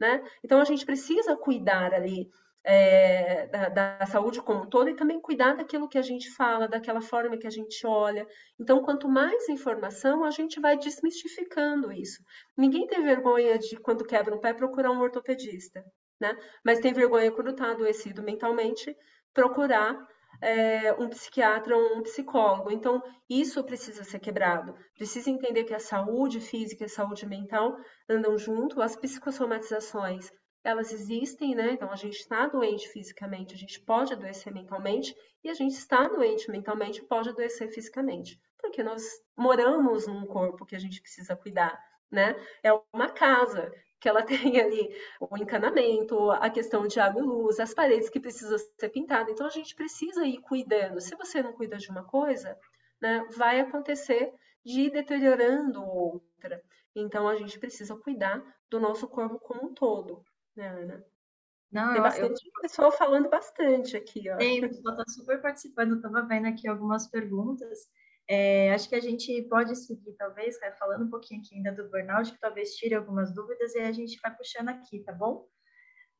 né? 0.00 0.24
Então 0.42 0.58
a 0.58 0.64
gente 0.64 0.86
precisa 0.86 1.36
cuidar 1.36 1.92
ali 1.92 2.30
é, 2.64 3.46
da, 3.46 3.68
da, 3.68 4.06
saúde 4.06 4.42
como 4.42 4.64
um 4.64 4.68
todo 4.68 4.90
e 4.90 4.96
também 4.96 5.20
cuidar 5.20 5.54
daquilo 5.54 5.88
que 5.88 5.98
a 5.98 6.02
gente 6.02 6.30
fala, 6.32 6.68
daquela 6.68 7.00
forma 7.00 7.38
que 7.38 7.46
a 7.46 7.50
gente 7.50 7.86
olha. 7.86 8.26
Então, 8.58 8.82
quanto 8.82 9.08
mais 9.08 9.48
informação, 9.48 10.24
a 10.24 10.30
gente 10.30 10.60
vai 10.60 10.76
desmistificando 10.76 11.92
isso. 11.92 12.22
Ninguém 12.56 12.86
tem 12.86 13.02
vergonha 13.02 13.58
de, 13.58 13.76
quando 13.76 14.04
quebra 14.04 14.34
um 14.34 14.40
pé, 14.40 14.52
procurar 14.52 14.90
um 14.90 15.00
ortopedista, 15.00 15.82
né? 16.20 16.36
Mas 16.64 16.80
tem 16.80 16.92
vergonha 16.92 17.32
quando 17.32 17.50
está 17.50 17.70
adoecido 17.70 18.22
mentalmente, 18.22 18.94
procurar 19.32 19.96
é, 20.42 20.92
um 20.94 21.08
psiquiatra 21.08 21.74
ou 21.74 21.98
um 21.98 22.02
psicólogo. 22.02 22.70
Então, 22.70 23.02
isso 23.28 23.64
precisa 23.64 24.04
ser 24.04 24.18
quebrado. 24.18 24.74
Precisa 24.94 25.30
entender 25.30 25.64
que 25.64 25.74
a 25.74 25.78
saúde 25.78 26.40
física 26.40 26.84
e 26.84 26.86
a 26.86 26.90
saúde 26.90 27.26
mental 27.26 27.74
andam 28.08 28.36
junto, 28.36 28.82
as 28.82 28.96
psicossomatizações 28.96 30.30
elas 30.62 30.92
existem, 30.92 31.54
né? 31.54 31.72
Então 31.72 31.90
a 31.90 31.96
gente 31.96 32.18
está 32.18 32.46
doente 32.46 32.88
fisicamente, 32.88 33.54
a 33.54 33.58
gente 33.58 33.80
pode 33.80 34.12
adoecer 34.12 34.52
mentalmente, 34.52 35.16
e 35.42 35.48
a 35.48 35.54
gente 35.54 35.72
está 35.72 36.06
doente 36.06 36.50
mentalmente 36.50 37.02
pode 37.02 37.30
adoecer 37.30 37.68
fisicamente, 37.72 38.38
porque 38.58 38.82
nós 38.82 39.02
moramos 39.36 40.06
num 40.06 40.26
corpo 40.26 40.66
que 40.66 40.76
a 40.76 40.78
gente 40.78 41.00
precisa 41.00 41.34
cuidar, 41.34 41.82
né? 42.10 42.36
É 42.62 42.70
uma 42.92 43.08
casa 43.10 43.72
que 43.98 44.08
ela 44.08 44.22
tem 44.24 44.60
ali 44.60 44.94
o 45.18 45.36
encanamento, 45.36 46.30
a 46.30 46.50
questão 46.50 46.86
de 46.86 47.00
água 47.00 47.22
e 47.22 47.24
luz, 47.24 47.58
as 47.58 47.72
paredes 47.72 48.10
que 48.10 48.20
precisam 48.20 48.58
ser 48.58 48.88
pintadas. 48.90 49.32
Então 49.32 49.46
a 49.46 49.50
gente 49.50 49.74
precisa 49.74 50.26
ir 50.26 50.38
cuidando. 50.42 51.00
Se 51.00 51.14
você 51.16 51.42
não 51.42 51.52
cuida 51.52 51.78
de 51.78 51.90
uma 51.90 52.04
coisa, 52.04 52.58
né, 53.00 53.26
vai 53.34 53.60
acontecer 53.60 54.32
de 54.64 54.82
ir 54.82 54.90
deteriorando 54.90 55.82
outra. 55.82 56.62
Então 56.94 57.26
a 57.28 57.36
gente 57.36 57.58
precisa 57.58 57.96
cuidar 57.96 58.42
do 58.68 58.78
nosso 58.78 59.08
corpo 59.08 59.38
como 59.38 59.68
um 59.68 59.74
todo 59.74 60.22
né, 60.60 60.68
Ana? 60.68 61.04
Não, 61.72 61.92
Tem 61.92 62.02
bastante 62.02 62.46
eu... 62.46 62.52
pessoal 62.60 62.92
falando 62.92 63.30
bastante 63.30 63.96
aqui, 63.96 64.28
ó. 64.30 64.36
Tem, 64.36 64.64
o 64.64 64.68
pessoal 64.68 64.94
está 64.94 65.04
super 65.12 65.40
participando, 65.40 65.96
estava 65.96 66.22
vendo 66.22 66.46
aqui 66.46 66.68
algumas 66.68 67.08
perguntas. 67.08 67.78
É, 68.28 68.72
acho 68.72 68.88
que 68.88 68.94
a 68.94 69.00
gente 69.00 69.42
pode 69.48 69.74
seguir, 69.76 70.12
talvez, 70.16 70.60
né, 70.60 70.72
falando 70.72 71.04
um 71.04 71.10
pouquinho 71.10 71.40
aqui 71.40 71.56
ainda 71.56 71.72
do 71.72 71.88
burnout, 71.88 72.32
que 72.32 72.40
talvez 72.40 72.74
tire 72.76 72.94
algumas 72.94 73.32
dúvidas 73.34 73.74
e 73.74 73.80
a 73.80 73.92
gente 73.92 74.20
vai 74.20 74.34
puxando 74.36 74.68
aqui, 74.68 75.00
tá 75.00 75.12
bom? 75.12 75.48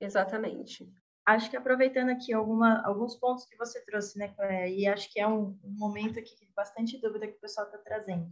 Exatamente. 0.00 0.90
Acho 1.26 1.50
que 1.50 1.56
aproveitando 1.56 2.10
aqui 2.10 2.32
alguma, 2.32 2.80
alguns 2.84 3.14
pontos 3.16 3.44
que 3.44 3.56
você 3.56 3.84
trouxe, 3.84 4.18
né, 4.18 4.34
e 4.70 4.86
acho 4.88 5.12
que 5.12 5.20
é 5.20 5.26
um, 5.26 5.58
um 5.62 5.76
momento 5.78 6.18
aqui 6.18 6.34
de 6.34 6.52
bastante 6.52 7.00
dúvida 7.00 7.28
que 7.28 7.36
o 7.36 7.40
pessoal 7.40 7.66
está 7.66 7.78
trazendo. 7.78 8.28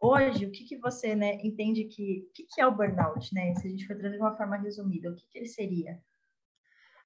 Hoje, 0.00 0.46
o 0.46 0.50
que, 0.50 0.64
que 0.64 0.78
você 0.78 1.14
né, 1.14 1.38
entende 1.42 1.84
que, 1.84 2.28
que, 2.34 2.44
que 2.44 2.60
é 2.60 2.66
o 2.66 2.74
burnout, 2.74 3.34
né? 3.34 3.54
Se 3.54 3.66
a 3.66 3.70
gente 3.70 3.86
for 3.86 3.96
trazer 3.96 4.16
de 4.16 4.22
uma 4.22 4.36
forma 4.36 4.56
resumida, 4.56 5.10
o 5.10 5.14
que, 5.14 5.26
que 5.28 5.38
ele 5.38 5.48
seria? 5.48 5.98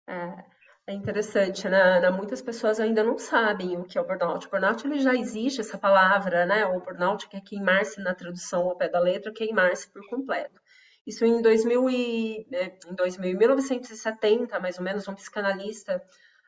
É, 0.07 0.45
é 0.89 0.93
interessante, 0.95 1.69
né, 1.69 1.81
Ana? 1.81 2.11
Muitas 2.11 2.43
pessoas 2.43 2.81
ainda 2.81 3.05
não 3.05 3.19
sabem 3.19 3.77
o 3.77 3.85
que 3.85 3.99
é 3.99 4.01
o 4.01 4.07
burnout. 4.07 4.47
O 4.47 4.51
burnout 4.51 4.87
ele 4.87 5.01
já 5.01 5.15
existe 5.15 5.61
essa 5.61 5.79
palavra, 5.79 6.47
né? 6.47 6.65
O 6.67 6.81
burnout 6.81 7.29
que 7.29 7.37
é 7.37 7.41
queimar-se 7.41 8.01
na 8.01 8.15
tradução 8.15 8.63
ao 8.63 8.77
pé 8.77 8.89
da 8.89 8.99
letra, 8.99 9.33
queimar-se 9.33 9.89
por 9.93 10.07
completo. 10.09 10.61
Isso 11.07 11.25
em 11.25 11.41
2000 11.41 11.89
e, 11.89 12.47
é, 12.53 12.79
em 12.87 12.95
2000, 12.95 13.39
1970, 13.39 14.59
mais 14.61 14.79
ou 14.79 14.85
menos, 14.85 15.07
um 15.09 15.15
psicanalista, 15.15 16.03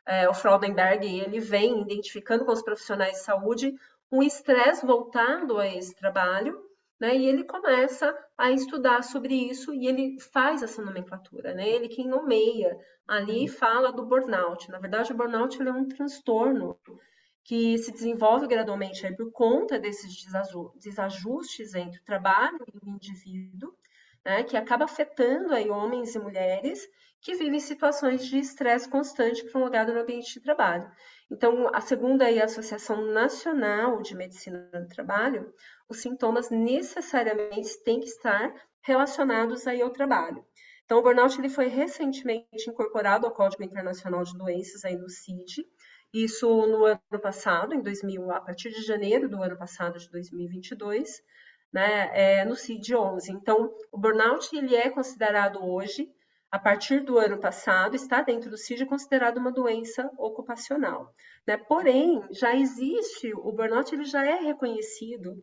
é, 0.07 0.29
o 0.29 0.35
Fraudenberg, 0.35 1.07
ele 1.07 1.41
vem 1.41 1.83
identificando 1.83 2.45
com 2.45 2.53
os 2.53 2.63
profissionais 2.63 3.13
de 3.13 3.23
saúde 3.23 3.75
um 4.11 4.23
estresse 4.23 4.85
voltado 4.85 5.59
a 5.59 5.67
esse 5.67 5.95
trabalho, 5.95 6.61
né? 7.01 7.17
E 7.17 7.27
ele 7.27 7.45
começa 7.45 8.15
a 8.37 8.51
estudar 8.51 9.03
sobre 9.03 9.35
isso 9.35 9.73
e 9.73 9.87
ele 9.87 10.21
faz 10.33 10.63
essa 10.63 10.83
nomenclatura, 10.83 11.55
né? 11.55 11.69
Ele 11.69 11.89
quem 11.89 12.07
nomeia 12.07 12.77
ali 13.07 13.49
fala 13.49 13.93
do 13.93 14.05
burnout. 14.05 14.71
Na 14.71 14.79
verdade, 14.79 15.13
o 15.13 15.17
burnout 15.17 15.61
é 15.61 15.73
um 15.73 15.89
transtorno 15.89 16.79
que 17.45 17.79
se 17.79 17.91
desenvolve 17.91 18.47
gradualmente 18.47 19.07
aí 19.07 19.17
por 19.17 19.33
conta 19.33 19.79
desses 19.79 20.13
desajustes 20.77 21.75
entre 21.75 22.01
o 22.01 22.05
trabalho 22.05 22.59
e 22.73 22.79
o 22.79 22.91
indivíduo, 22.91 23.73
né? 24.25 24.43
Que 24.43 24.57
acaba 24.57 24.85
afetando 24.85 25.55
aí 25.55 25.71
homens 25.71 26.15
e 26.15 26.19
mulheres 26.19 26.87
que 27.21 27.35
vivem 27.35 27.61
situações 27.61 28.25
de 28.27 28.39
estresse 28.39 28.89
constante 28.89 29.45
prolongado 29.51 29.93
no 29.93 30.01
ambiente 30.01 30.35
de 30.35 30.41
trabalho. 30.41 30.91
Então, 31.31 31.69
a 31.73 31.81
segunda 31.81 32.29
é 32.29 32.41
a 32.41 32.47
Associação 32.47 33.07
Nacional 33.13 34.03
de 34.03 34.17
Medicina 34.17 34.69
do 34.73 34.89
Trabalho, 34.89 35.55
os 35.89 35.99
sintomas 35.99 36.51
necessariamente 36.51 37.83
têm 37.85 38.01
que 38.01 38.07
estar 38.07 38.53
relacionados 38.83 39.67
aí 39.67 39.81
ao 39.81 39.91
trabalho. 39.91 40.45
Então, 40.85 40.99
o 40.99 41.03
burnout 41.03 41.39
ele 41.39 41.49
foi 41.49 41.69
recentemente 41.69 42.69
incorporado 42.69 43.27
ao 43.27 43.33
Código 43.33 43.63
Internacional 43.63 44.25
de 44.25 44.37
Doenças 44.37 44.85
aí 44.85 44.97
no 44.97 45.09
CID, 45.09 45.65
isso 46.13 46.49
no 46.67 46.85
ano 46.85 47.21
passado, 47.23 47.75
em 47.75 47.81
2000, 47.81 48.33
a 48.33 48.41
partir 48.41 48.71
de 48.71 48.83
janeiro 48.83 49.29
do 49.29 49.41
ano 49.41 49.57
passado 49.57 50.01
de 50.01 50.11
2022, 50.11 51.23
né, 51.73 52.11
é, 52.13 52.45
no 52.45 52.57
CID-11. 52.57 53.29
Então, 53.29 53.73
o 53.93 53.99
burnout 53.99 54.49
ele 54.57 54.75
é 54.75 54.91
considerado 54.91 55.65
hoje 55.65 56.11
a 56.51 56.59
partir 56.59 57.01
do 57.01 57.19
ano 57.19 57.39
passado, 57.39 57.95
está 57.95 58.23
dentro 58.23 58.51
do 58.51 58.59
CID 58.59 58.85
considerado 58.87 59.39
uma 59.39 59.53
doença 59.53 60.11
ocupacional. 60.19 61.15
Né? 61.47 61.57
Porém, 61.57 62.23
já 62.31 62.57
existe, 62.57 63.33
o 63.35 63.53
burnout 63.53 63.95
ele 63.95 64.05
já 64.05 64.25
é 64.25 64.41
reconhecido 64.41 65.43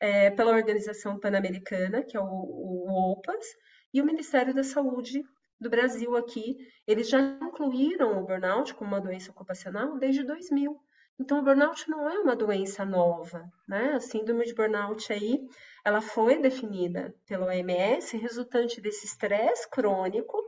é, 0.00 0.30
pela 0.30 0.52
Organização 0.52 1.18
Pan-Americana, 1.18 2.02
que 2.02 2.16
é 2.16 2.20
o, 2.20 2.24
o 2.24 3.12
OPAS, 3.12 3.46
e 3.94 4.02
o 4.02 4.04
Ministério 4.04 4.54
da 4.54 4.64
Saúde 4.64 5.22
do 5.60 5.70
Brasil 5.70 6.16
aqui, 6.16 6.56
eles 6.86 7.08
já 7.08 7.20
incluíram 7.20 8.18
o 8.18 8.26
burnout 8.26 8.74
como 8.74 8.90
uma 8.90 9.00
doença 9.00 9.30
ocupacional 9.30 9.98
desde 9.98 10.24
2000. 10.24 10.78
Então, 11.18 11.40
o 11.40 11.42
burnout 11.42 11.90
não 11.90 12.08
é 12.08 12.18
uma 12.18 12.36
doença 12.36 12.84
nova, 12.84 13.50
né? 13.66 13.94
A 13.94 14.00
síndrome 14.00 14.44
de 14.44 14.54
burnout 14.54 15.12
aí, 15.12 15.48
ela 15.84 16.00
foi 16.00 16.40
definida 16.40 17.14
pela 17.26 17.46
OMS 17.46 18.16
resultante 18.16 18.80
desse 18.80 19.06
estresse 19.06 19.68
crônico 19.68 20.38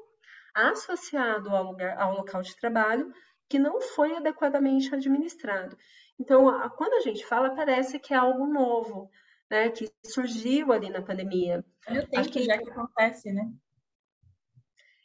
associado 0.54 1.50
ao, 1.50 1.64
lugar, 1.64 1.98
ao 1.98 2.14
local 2.14 2.42
de 2.42 2.56
trabalho 2.56 3.12
que 3.48 3.58
não 3.58 3.80
foi 3.80 4.16
adequadamente 4.16 4.94
administrado. 4.94 5.76
Então, 6.18 6.48
a, 6.48 6.70
quando 6.70 6.94
a 6.94 7.00
gente 7.00 7.26
fala, 7.26 7.54
parece 7.54 7.98
que 7.98 8.14
é 8.14 8.16
algo 8.16 8.46
novo, 8.46 9.10
né? 9.50 9.70
Que 9.70 9.90
surgiu 10.06 10.72
ali 10.72 10.88
na 10.88 11.02
pandemia. 11.02 11.64
Olha 11.88 12.02
o 12.02 12.06
tempo 12.06 12.30
que 12.30 12.44
já 12.44 12.56
que 12.56 12.70
acontece, 12.70 13.32
né? 13.32 13.50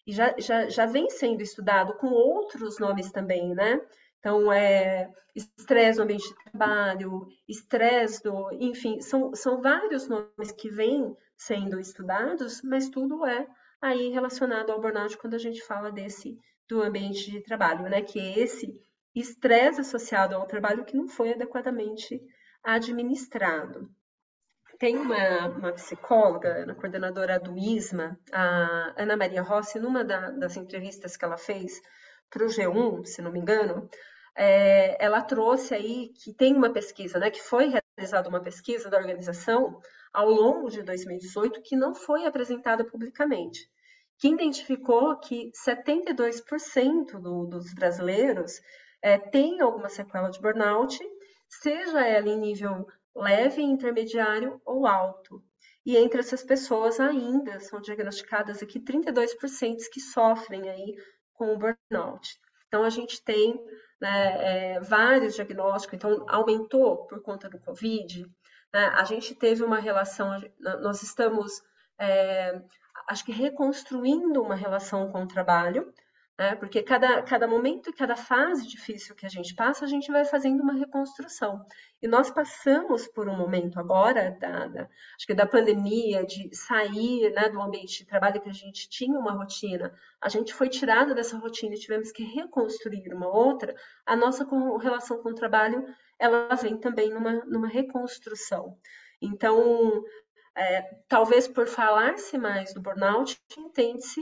E 0.05 0.13
já, 0.13 0.35
já, 0.37 0.69
já 0.69 0.85
vem 0.85 1.09
sendo 1.09 1.41
estudado 1.41 1.95
com 1.95 2.07
outros 2.07 2.77
nomes 2.77 3.11
também, 3.11 3.55
né? 3.55 3.81
Então, 4.25 4.51
é 4.51 5.07
estresse 5.35 5.99
no 5.99 6.05
ambiente 6.05 6.27
de 6.27 6.35
trabalho, 6.49 7.27
estresse 7.47 8.23
do. 8.23 8.49
Enfim, 8.53 8.99
são, 8.99 9.35
são 9.35 9.61
vários 9.61 10.07
nomes 10.07 10.51
que 10.57 10.67
vêm 10.67 11.15
sendo 11.37 11.79
estudados, 11.79 12.63
mas 12.63 12.89
tudo 12.89 13.23
é 13.23 13.45
aí 13.79 14.09
relacionado 14.09 14.71
ao 14.71 14.81
burnout 14.81 15.15
quando 15.19 15.35
a 15.35 15.37
gente 15.37 15.61
fala 15.61 15.91
desse 15.91 16.39
do 16.67 16.81
ambiente 16.81 17.29
de 17.29 17.41
trabalho, 17.41 17.83
né? 17.87 18.01
Que 18.01 18.19
é 18.19 18.39
esse 18.39 18.73
estresse 19.13 19.81
associado 19.81 20.35
ao 20.35 20.47
trabalho 20.47 20.85
que 20.85 20.97
não 20.97 21.07
foi 21.07 21.33
adequadamente 21.33 22.19
administrado. 22.63 23.87
tem 24.79 24.97
uma, 24.97 25.49
uma 25.49 25.71
psicóloga, 25.73 26.63
uma 26.65 26.73
coordenadora 26.73 27.39
do 27.39 27.55
ISMA, 27.55 28.19
a 28.33 28.95
Ana 28.97 29.15
Maria 29.15 29.43
Rossi, 29.43 29.79
numa 29.79 30.03
da, 30.03 30.31
das 30.31 30.57
entrevistas 30.57 31.15
que 31.15 31.23
ela 31.23 31.37
fez 31.37 31.79
para 32.29 32.43
o 32.43 32.47
G1, 32.47 33.05
se 33.05 33.21
não 33.21 33.31
me 33.31 33.39
engano, 33.39 33.87
é, 34.35 35.03
ela 35.03 35.21
trouxe 35.21 35.73
aí 35.73 36.09
que 36.09 36.33
tem 36.33 36.53
uma 36.53 36.69
pesquisa, 36.69 37.17
né, 37.17 37.31
que 37.31 37.41
foi 37.41 37.67
realizada 37.97 38.27
uma 38.27 38.41
pesquisa 38.41 38.89
da 38.89 38.97
organização 38.97 39.79
ao 40.13 40.29
longo 40.29 40.69
de 40.69 40.81
2018 40.83 41.61
que 41.61 41.75
não 41.75 41.93
foi 41.95 42.25
apresentada 42.25 42.83
publicamente, 42.83 43.69
que 44.17 44.27
identificou 44.27 45.17
que 45.17 45.51
72% 45.65 47.19
do, 47.19 47.45
dos 47.45 47.73
brasileiros 47.73 48.61
é, 49.01 49.17
têm 49.17 49.61
alguma 49.61 49.87
sequela 49.87 50.29
de 50.29 50.41
burnout, 50.41 50.97
seja 51.47 52.05
ela 52.05 52.27
em 52.27 52.39
nível 52.39 52.85
leve, 53.15 53.61
intermediário 53.61 54.61
ou 54.65 54.85
alto. 54.85 55.41
E 55.85 55.95
entre 55.95 56.19
essas 56.19 56.43
pessoas 56.43 56.99
ainda 56.99 57.59
são 57.59 57.79
diagnosticadas 57.79 58.61
aqui 58.63 58.79
32% 58.79 59.77
que 59.91 60.01
sofrem 60.01 60.69
aí 60.69 60.95
com 61.33 61.53
o 61.53 61.57
burnout. 61.57 62.39
Então 62.67 62.83
a 62.83 62.89
gente 62.89 63.23
tem 63.23 63.59
né, 63.99 64.75
é, 64.75 64.79
vários 64.79 65.35
diagnósticos, 65.35 65.95
então 65.95 66.25
aumentou 66.27 67.05
por 67.05 67.21
conta 67.21 67.49
do 67.49 67.59
Covid. 67.59 68.25
Né, 68.73 68.85
a 68.95 69.03
gente 69.03 69.35
teve 69.35 69.63
uma 69.63 69.79
relação, 69.79 70.41
nós 70.81 71.01
estamos, 71.01 71.61
é, 71.97 72.61
acho 73.07 73.25
que 73.25 73.31
reconstruindo 73.31 74.41
uma 74.41 74.55
relação 74.55 75.11
com 75.11 75.23
o 75.23 75.27
trabalho, 75.27 75.93
né? 76.37 76.55
Porque 76.55 76.83
cada, 76.83 77.21
cada 77.23 77.47
momento 77.47 77.93
cada 77.93 78.15
fase 78.15 78.67
difícil 78.67 79.15
que 79.15 79.25
a 79.25 79.29
gente 79.29 79.55
passa, 79.55 79.85
a 79.85 79.87
gente 79.87 80.11
vai 80.11 80.25
fazendo 80.25 80.61
uma 80.61 80.73
reconstrução. 80.73 81.65
E 82.01 82.07
nós 82.07 82.29
passamos 82.29 83.07
por 83.07 83.29
um 83.29 83.37
momento 83.37 83.79
agora, 83.79 84.31
da, 84.39 84.67
da 84.67 84.81
acho 85.15 85.25
que 85.25 85.33
da 85.33 85.45
pandemia, 85.45 86.25
de 86.25 86.53
sair 86.53 87.31
né, 87.33 87.47
do 87.49 87.61
ambiente 87.61 87.99
de 87.99 88.05
trabalho 88.05 88.41
que 88.41 88.49
a 88.49 88.53
gente 88.53 88.89
tinha 88.89 89.17
uma 89.17 89.31
rotina, 89.31 89.93
a 90.21 90.27
gente 90.27 90.53
foi 90.53 90.67
tirada 90.67 91.15
dessa 91.15 91.37
rotina 91.37 91.73
e 91.73 91.79
tivemos 91.79 92.11
que 92.11 92.23
reconstruir 92.23 93.13
uma 93.13 93.27
outra, 93.27 93.73
a 94.05 94.15
nossa 94.15 94.45
relação 94.77 95.21
com 95.23 95.29
o 95.29 95.35
trabalho, 95.35 95.85
ela 96.19 96.53
vem 96.55 96.77
também 96.77 97.11
numa, 97.11 97.45
numa 97.45 97.67
reconstrução. 97.67 98.77
Então, 99.21 100.03
é, 100.55 100.81
talvez 101.07 101.47
por 101.47 101.67
falar-se 101.67 102.37
mais 102.37 102.73
do 102.73 102.81
burnout, 102.81 103.39
entende-se 103.57 104.21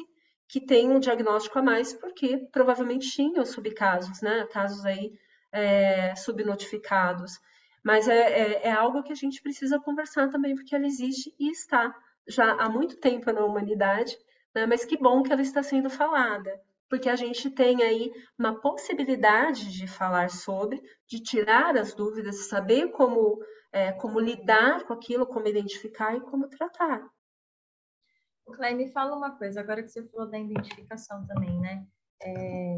que 0.54 0.62
tem 0.62 0.88
um 0.88 1.00
diagnóstico 1.00 1.58
a 1.58 1.64
mais, 1.64 1.94
porque 1.94 2.38
provavelmente 2.52 3.10
tinham 3.10 3.44
subcasos, 3.44 4.22
né? 4.22 4.46
Casos 4.52 4.86
aí 4.86 5.12
é, 5.52 6.14
subnotificados. 6.16 7.40
Mas 7.84 8.08
é, 8.08 8.20
é, 8.20 8.68
é, 8.68 8.72
algo 8.72 9.02
que 9.02 9.12
a 9.12 9.16
gente 9.16 9.42
precisa 9.42 9.80
conversar 9.80 10.30
também, 10.30 10.54
porque 10.54 10.76
ela 10.76 10.86
existe 10.86 11.34
e 11.40 11.50
está 11.50 11.92
já 12.28 12.52
há 12.52 12.70
muito 12.70 12.98
tempo 12.98 13.32
na 13.32 13.44
humanidade, 13.44 14.16
né? 14.54 14.68
mas 14.68 14.86
que 14.86 14.96
bom 14.96 15.24
que 15.24 15.34
ela 15.34 15.42
está 15.42 15.64
sendo 15.64 15.90
falada, 15.90 16.62
porque 16.88 17.10
a 17.10 17.16
gente 17.16 17.50
tem 17.50 17.82
aí 17.82 18.12
uma 18.38 18.62
possibilidade 18.62 19.76
de 19.76 19.88
falar 19.88 20.30
sobre, 20.30 20.80
de 21.08 21.20
tirar 21.20 21.76
as 21.76 21.96
dúvidas, 21.96 22.48
saber 22.48 22.92
como, 22.92 23.44
é, 23.72 23.92
como 23.94 24.20
lidar 24.20 24.84
com 24.84 24.94
aquilo, 24.94 25.26
como 25.26 25.48
identificar 25.48 26.16
e 26.16 26.22
como 26.22 26.48
tratar. 26.48 27.04
Clay, 28.52 28.76
me 28.76 28.92
fala 28.92 29.16
uma 29.16 29.38
coisa, 29.38 29.62
agora 29.62 29.82
que 29.82 29.90
você 29.90 30.04
falou 30.08 30.30
da 30.30 30.38
identificação 30.38 31.26
também, 31.26 31.60
né? 31.60 31.86
É, 32.22 32.76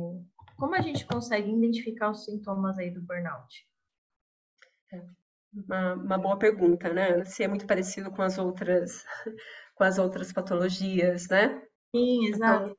como 0.58 0.76
a 0.76 0.82
gente 0.82 1.06
consegue 1.06 1.52
identificar 1.52 2.12
os 2.12 2.26
sintomas 2.26 2.78
aí 2.78 2.92
do 2.92 3.02
burnout? 3.02 3.68
Uma, 5.54 5.94
uma 5.94 6.18
boa 6.18 6.38
pergunta, 6.38 6.92
né? 6.92 7.24
Se 7.26 7.44
é 7.44 7.48
muito 7.48 7.66
parecido 7.66 8.12
com 8.12 8.22
as 8.22 8.38
outras, 8.38 9.04
com 9.76 9.84
as 9.84 9.98
outras 9.98 10.32
patologias, 10.32 11.28
né? 11.30 11.62
Sim, 11.96 12.28
exato. 12.28 12.66
Então, 12.66 12.78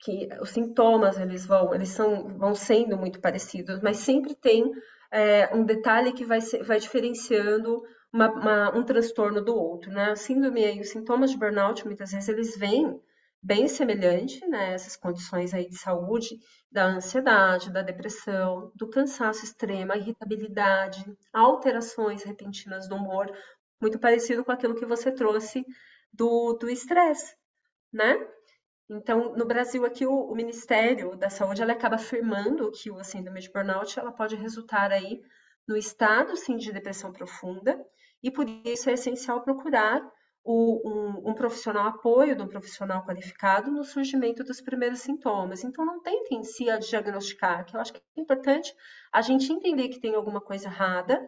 que 0.00 0.28
os 0.40 0.50
sintomas 0.50 1.18
eles 1.18 1.46
vão, 1.46 1.74
eles 1.74 1.88
são, 1.88 2.36
vão 2.36 2.54
sendo 2.54 2.96
muito 2.98 3.20
parecidos, 3.20 3.80
mas 3.80 3.96
sempre 3.98 4.34
tem 4.34 4.70
é, 5.10 5.54
um 5.54 5.64
detalhe 5.64 6.12
que 6.12 6.24
vai, 6.24 6.40
vai 6.40 6.78
diferenciando 6.78 7.82
uma, 8.14 8.30
uma, 8.30 8.78
um 8.78 8.84
transtorno 8.84 9.42
do 9.42 9.56
outro, 9.56 9.90
né? 9.90 10.12
A 10.12 10.16
síndrome 10.16 10.76
e 10.76 10.80
os 10.80 10.90
sintomas 10.90 11.32
de 11.32 11.36
burnout, 11.36 11.84
muitas 11.84 12.12
vezes, 12.12 12.28
eles 12.28 12.56
vêm 12.56 13.00
bem 13.42 13.66
semelhante, 13.66 14.46
né? 14.46 14.72
Essas 14.72 14.96
condições 14.96 15.52
aí 15.52 15.68
de 15.68 15.76
saúde, 15.76 16.38
da 16.70 16.84
ansiedade, 16.84 17.72
da 17.72 17.82
depressão, 17.82 18.70
do 18.76 18.88
cansaço 18.88 19.44
extremo, 19.44 19.92
a 19.92 19.96
irritabilidade, 19.96 21.04
alterações 21.32 22.22
repentinas 22.22 22.88
do 22.88 22.94
humor, 22.94 23.36
muito 23.80 23.98
parecido 23.98 24.44
com 24.44 24.52
aquilo 24.52 24.76
que 24.76 24.86
você 24.86 25.10
trouxe 25.10 25.66
do 26.12 26.56
estresse, 26.70 27.34
né? 27.92 28.16
Então, 28.88 29.34
no 29.34 29.44
Brasil, 29.44 29.84
aqui, 29.84 30.06
o, 30.06 30.12
o 30.12 30.36
Ministério 30.36 31.16
da 31.16 31.28
Saúde, 31.28 31.62
ela 31.62 31.72
acaba 31.72 31.96
afirmando 31.96 32.70
que 32.70 32.92
o 32.92 33.02
síndrome 33.02 33.40
de 33.40 33.50
burnout, 33.50 33.98
ela 33.98 34.12
pode 34.12 34.36
resultar 34.36 34.92
aí 34.92 35.20
no 35.66 35.76
estado, 35.76 36.36
sim, 36.36 36.56
de 36.56 36.72
depressão 36.72 37.12
profunda, 37.12 37.84
e 38.24 38.30
por 38.30 38.46
isso 38.64 38.88
é 38.88 38.94
essencial 38.94 39.42
procurar 39.42 40.02
o, 40.42 40.80
um, 40.88 41.30
um, 41.30 41.34
profissional 41.34 41.88
apoio 41.88 42.34
de 42.34 42.42
um 42.42 42.48
profissional 42.48 43.04
qualificado 43.04 43.70
no 43.70 43.84
surgimento 43.84 44.42
dos 44.42 44.62
primeiros 44.62 45.00
sintomas. 45.00 45.62
Então, 45.62 45.84
não 45.84 46.00
tentem 46.00 46.42
se 46.42 46.70
a 46.70 46.78
diagnosticar, 46.78 47.66
que 47.66 47.76
eu 47.76 47.80
acho 47.80 47.92
que 47.92 48.00
é 48.16 48.20
importante 48.20 48.74
a 49.12 49.20
gente 49.20 49.52
entender 49.52 49.88
que 49.88 50.00
tem 50.00 50.14
alguma 50.14 50.40
coisa 50.40 50.68
errada 50.68 51.20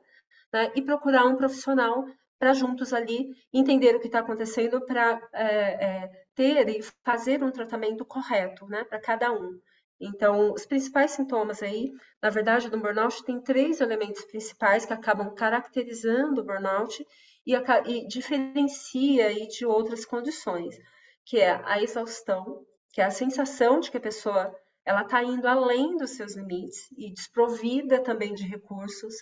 né, 0.50 0.72
e 0.74 0.80
procurar 0.80 1.26
um 1.26 1.36
profissional 1.36 2.06
para 2.38 2.54
juntos 2.54 2.94
ali 2.94 3.28
entender 3.52 3.94
o 3.94 4.00
que 4.00 4.06
está 4.06 4.20
acontecendo 4.20 4.80
para 4.86 5.20
é, 5.34 5.46
é, 5.86 6.10
ter 6.34 6.68
e 6.70 6.82
fazer 7.04 7.42
um 7.42 7.50
tratamento 7.50 8.06
correto 8.06 8.66
né, 8.66 8.84
para 8.84 9.00
cada 9.00 9.30
um. 9.32 9.58
Então, 10.00 10.52
os 10.52 10.66
principais 10.66 11.12
sintomas 11.12 11.62
aí, 11.62 11.90
na 12.22 12.28
verdade, 12.28 12.68
do 12.68 12.78
burnout 12.78 13.24
tem 13.24 13.40
três 13.40 13.80
elementos 13.80 14.24
principais 14.26 14.84
que 14.84 14.92
acabam 14.92 15.34
caracterizando 15.34 16.40
o 16.40 16.44
burnout 16.44 17.06
e, 17.46 17.54
e 17.54 18.06
diferencia 18.06 19.26
aí 19.28 19.48
de 19.48 19.64
outras 19.64 20.04
condições, 20.04 20.76
que 21.24 21.40
é 21.40 21.60
a 21.64 21.80
exaustão, 21.80 22.64
que 22.92 23.00
é 23.00 23.04
a 23.04 23.10
sensação 23.10 23.80
de 23.80 23.90
que 23.90 23.96
a 23.96 24.00
pessoa 24.00 24.54
ela 24.84 25.02
está 25.02 25.22
indo 25.22 25.48
além 25.48 25.96
dos 25.96 26.10
seus 26.10 26.36
limites 26.36 26.88
e 26.96 27.12
desprovida 27.12 28.00
também 28.00 28.34
de 28.34 28.46
recursos 28.46 29.14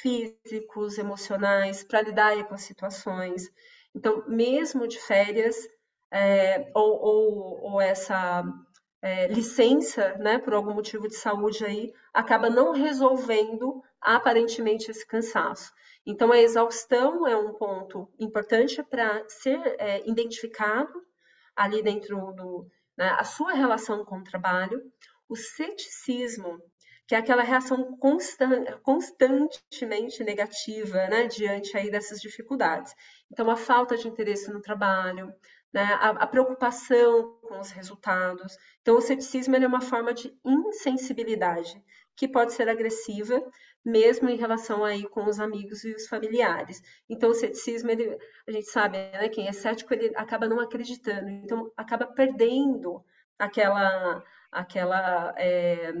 físicos, 0.00 0.96
emocionais 0.96 1.82
para 1.82 2.02
lidar 2.02 2.42
com 2.44 2.54
as 2.54 2.62
situações. 2.62 3.50
Então, 3.94 4.24
mesmo 4.28 4.86
de 4.86 4.98
férias, 5.00 5.56
é, 6.12 6.70
ou, 6.74 7.00
ou, 7.00 7.72
ou 7.72 7.80
essa 7.80 8.44
é, 9.02 9.26
licença, 9.28 10.14
né, 10.18 10.38
por 10.38 10.54
algum 10.54 10.74
motivo 10.74 11.08
de 11.08 11.16
saúde 11.16 11.64
aí, 11.64 11.92
acaba 12.12 12.50
não 12.50 12.72
resolvendo 12.72 13.82
aparentemente 14.00 14.90
esse 14.90 15.06
cansaço. 15.06 15.72
Então, 16.04 16.32
a 16.32 16.38
exaustão 16.38 17.26
é 17.26 17.36
um 17.36 17.52
ponto 17.54 18.08
importante 18.18 18.82
para 18.82 19.24
ser 19.28 19.60
é, 19.78 20.08
identificado 20.08 21.02
ali 21.54 21.82
dentro 21.82 22.32
do 22.32 22.66
né, 22.96 23.16
a 23.18 23.24
sua 23.24 23.52
relação 23.52 24.04
com 24.04 24.18
o 24.18 24.24
trabalho, 24.24 24.82
o 25.28 25.36
ceticismo, 25.36 26.60
que 27.06 27.14
é 27.14 27.18
aquela 27.18 27.42
reação 27.42 27.96
constan 27.96 28.64
constantemente 28.82 30.22
negativa, 30.22 31.08
né, 31.08 31.26
diante 31.26 31.76
aí 31.76 31.90
dessas 31.90 32.20
dificuldades. 32.20 32.94
Então, 33.30 33.50
a 33.50 33.56
falta 33.56 33.96
de 33.96 34.08
interesse 34.08 34.50
no 34.52 34.60
trabalho, 34.60 35.32
né, 35.72 35.82
a, 35.82 36.10
a, 36.10 36.26
preocupação 36.26 37.38
com 37.42 37.60
os 37.60 37.70
resultados. 37.70 38.56
Então, 38.82 38.96
o 38.96 39.00
ceticismo 39.00 39.56
é 39.56 39.66
uma 39.66 39.80
forma 39.80 40.12
de 40.12 40.34
insensibilidade 40.44 41.82
que 42.16 42.28
pode 42.28 42.52
ser 42.52 42.68
agressiva, 42.68 43.42
mesmo 43.84 44.28
em 44.28 44.36
relação 44.36 44.84
aí 44.84 45.08
com 45.08 45.24
os 45.24 45.40
amigos 45.40 45.84
e 45.84 45.94
os 45.94 46.06
familiares. 46.06 46.82
Então, 47.08 47.30
o 47.30 47.34
ceticismo, 47.34 47.90
ele, 47.90 48.18
a 48.46 48.52
gente 48.52 48.66
sabe, 48.66 48.98
né, 48.98 49.28
quem 49.28 49.48
é 49.48 49.52
cético, 49.52 49.94
ele 49.94 50.12
acaba 50.16 50.48
não 50.48 50.60
acreditando, 50.60 51.30
então 51.30 51.72
acaba 51.76 52.06
perdendo 52.06 53.02
aquela, 53.38 54.22
aquela 54.52 55.34
é, 55.38 55.92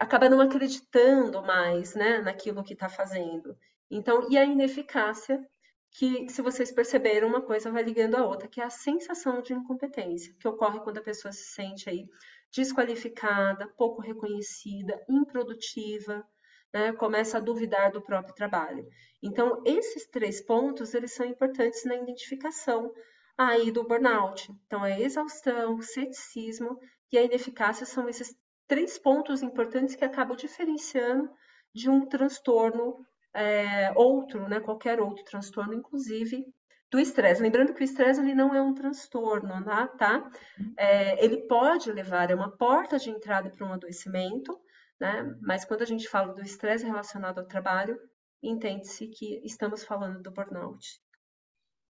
acaba 0.00 0.28
não 0.28 0.40
acreditando 0.40 1.42
mais, 1.42 1.94
né, 1.94 2.18
naquilo 2.18 2.64
que 2.64 2.72
está 2.72 2.88
fazendo. 2.88 3.56
Então, 3.90 4.26
e 4.30 4.38
a 4.38 4.44
ineficácia 4.44 5.46
que, 5.92 6.28
se 6.30 6.40
vocês 6.40 6.72
perceberam, 6.72 7.28
uma 7.28 7.42
coisa 7.42 7.70
vai 7.70 7.82
ligando 7.82 8.16
a 8.16 8.26
outra, 8.26 8.48
que 8.48 8.60
é 8.60 8.64
a 8.64 8.70
sensação 8.70 9.42
de 9.42 9.52
incompetência, 9.52 10.34
que 10.40 10.48
ocorre 10.48 10.80
quando 10.80 10.98
a 10.98 11.02
pessoa 11.02 11.32
se 11.32 11.44
sente 11.44 11.88
aí 11.88 12.08
desqualificada, 12.54 13.68
pouco 13.76 14.00
reconhecida, 14.00 15.02
improdutiva, 15.08 16.26
né, 16.72 16.92
começa 16.92 17.36
a 17.36 17.40
duvidar 17.40 17.92
do 17.92 18.00
próprio 18.00 18.34
trabalho. 18.34 18.86
Então, 19.22 19.62
esses 19.66 20.06
três 20.06 20.40
pontos, 20.40 20.94
eles 20.94 21.12
são 21.12 21.26
importantes 21.26 21.84
na 21.84 21.96
identificação 21.96 22.92
aí 23.36 23.70
do 23.70 23.84
burnout. 23.84 24.50
Então, 24.66 24.82
a 24.82 24.98
exaustão, 24.98 25.76
o 25.76 25.82
ceticismo 25.82 26.78
e 27.10 27.18
a 27.18 27.22
ineficácia 27.22 27.84
são 27.84 28.08
esses 28.08 28.34
três 28.66 28.98
pontos 28.98 29.42
importantes 29.42 29.94
que 29.94 30.04
acabam 30.04 30.34
diferenciando 30.36 31.30
de 31.74 31.90
um 31.90 32.06
transtorno 32.06 33.06
é, 33.34 33.92
outro, 33.94 34.48
né, 34.48 34.60
qualquer 34.60 35.00
outro 35.00 35.24
transtorno, 35.24 35.74
inclusive 35.74 36.46
do 36.90 37.00
estresse. 37.00 37.40
Lembrando 37.40 37.72
que 37.72 37.80
o 37.80 37.84
estresse 37.84 38.20
ele 38.20 38.34
não 38.34 38.54
é 38.54 38.60
um 38.60 38.74
transtorno, 38.74 39.64
tá? 39.64 39.88
tá? 39.88 40.30
É, 40.76 41.24
ele 41.24 41.38
pode 41.48 41.90
levar, 41.90 42.30
é 42.30 42.34
uma 42.34 42.54
porta 42.54 42.98
de 42.98 43.08
entrada 43.08 43.48
para 43.50 43.66
um 43.66 43.72
adoecimento, 43.72 44.60
né? 45.00 45.34
Mas 45.40 45.64
quando 45.64 45.82
a 45.82 45.86
gente 45.86 46.06
fala 46.06 46.34
do 46.34 46.42
estresse 46.42 46.84
relacionado 46.84 47.38
ao 47.38 47.46
trabalho, 47.46 47.98
entende-se 48.42 49.08
que 49.08 49.40
estamos 49.42 49.84
falando 49.84 50.22
do 50.22 50.30
burnout. 50.30 51.00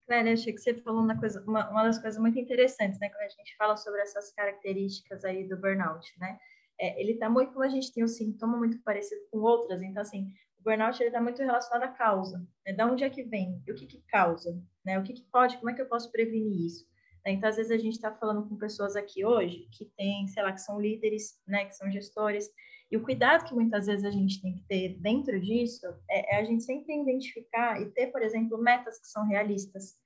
Clélia, 0.07 0.35
achei 0.35 0.53
que 0.53 0.61
você 0.61 0.75
falou 0.75 1.03
uma, 1.03 1.19
coisa, 1.19 1.43
uma, 1.47 1.69
uma, 1.71 1.85
das 1.85 1.99
coisas 1.99 2.21
muito 2.21 2.39
interessantes, 2.39 2.99
né? 3.01 3.09
Quando 3.09 3.23
a 3.23 3.29
gente 3.29 3.57
fala 3.57 3.77
sobre 3.77 4.01
essas 4.03 4.33
características 4.33 5.25
aí 5.25 5.49
do 5.49 5.57
burnout, 5.57 6.07
né? 6.19 6.39
É, 6.79 7.01
ele 7.01 7.13
está 7.13 7.29
muito, 7.29 7.53
como 7.53 7.65
a 7.65 7.69
gente 7.69 7.93
tem 7.93 8.05
um 8.05 8.09
sintoma 8.09 8.57
muito 8.57 8.81
parecido 8.83 9.21
com 9.31 9.39
outras, 9.39 9.83
então, 9.83 10.03
assim, 10.03 10.33
o 10.63 10.65
burnout 10.65 11.03
está 11.03 11.21
muito 11.21 11.43
relacionado 11.43 11.83
à 11.83 11.93
causa, 11.93 12.39
né? 12.65 12.73
Da 12.73 12.87
onde 12.87 13.03
é 13.03 13.11
que 13.11 13.25
vem? 13.25 13.61
E 13.67 13.73
o 13.73 13.75
que 13.75 13.87
que 13.87 14.01
causa? 14.07 14.57
Né? 14.85 14.99
O 14.99 15.03
que 15.03 15.13
que 15.13 15.23
pode? 15.31 15.59
Como 15.59 15.71
é 15.71 15.75
que 15.75 15.83
eu 15.83 15.89
posso 15.89 16.11
prevenir 16.13 16.67
isso? 16.67 16.87
Então, 17.27 17.49
às 17.49 17.57
vezes, 17.57 17.71
a 17.71 17.79
gente 17.79 17.95
está 17.95 18.13
falando 18.13 18.49
com 18.49 18.57
pessoas 18.57 18.97
aqui 18.97 19.25
hoje 19.25 19.69
que 19.73 19.85
tem, 19.97 20.27
sei 20.29 20.43
lá, 20.43 20.53
que 20.53 20.61
são 20.61 20.81
líderes, 20.81 21.41
né? 21.47 21.65
Que 21.65 21.75
são 21.75 21.91
gestores, 21.91 22.49
e 22.93 22.97
o 22.97 23.03
cuidado 23.03 23.47
que 23.47 23.55
muitas 23.55 23.87
vezes 23.87 24.05
a 24.05 24.11
gente 24.11 24.43
tem 24.43 24.55
que 24.55 24.63
ter 24.65 24.99
dentro 25.01 25.41
disso 25.41 25.87
é, 26.11 26.37
é 26.37 26.41
a 26.41 26.45
gente 26.45 26.63
sempre 26.63 26.95
identificar 26.95 27.81
e 27.81 27.91
ter, 27.91 28.09
por 28.09 28.21
exemplo, 28.21 28.59
metas 28.59 29.01
que 29.01 29.07
são 29.07 29.27
realistas. 29.27 29.97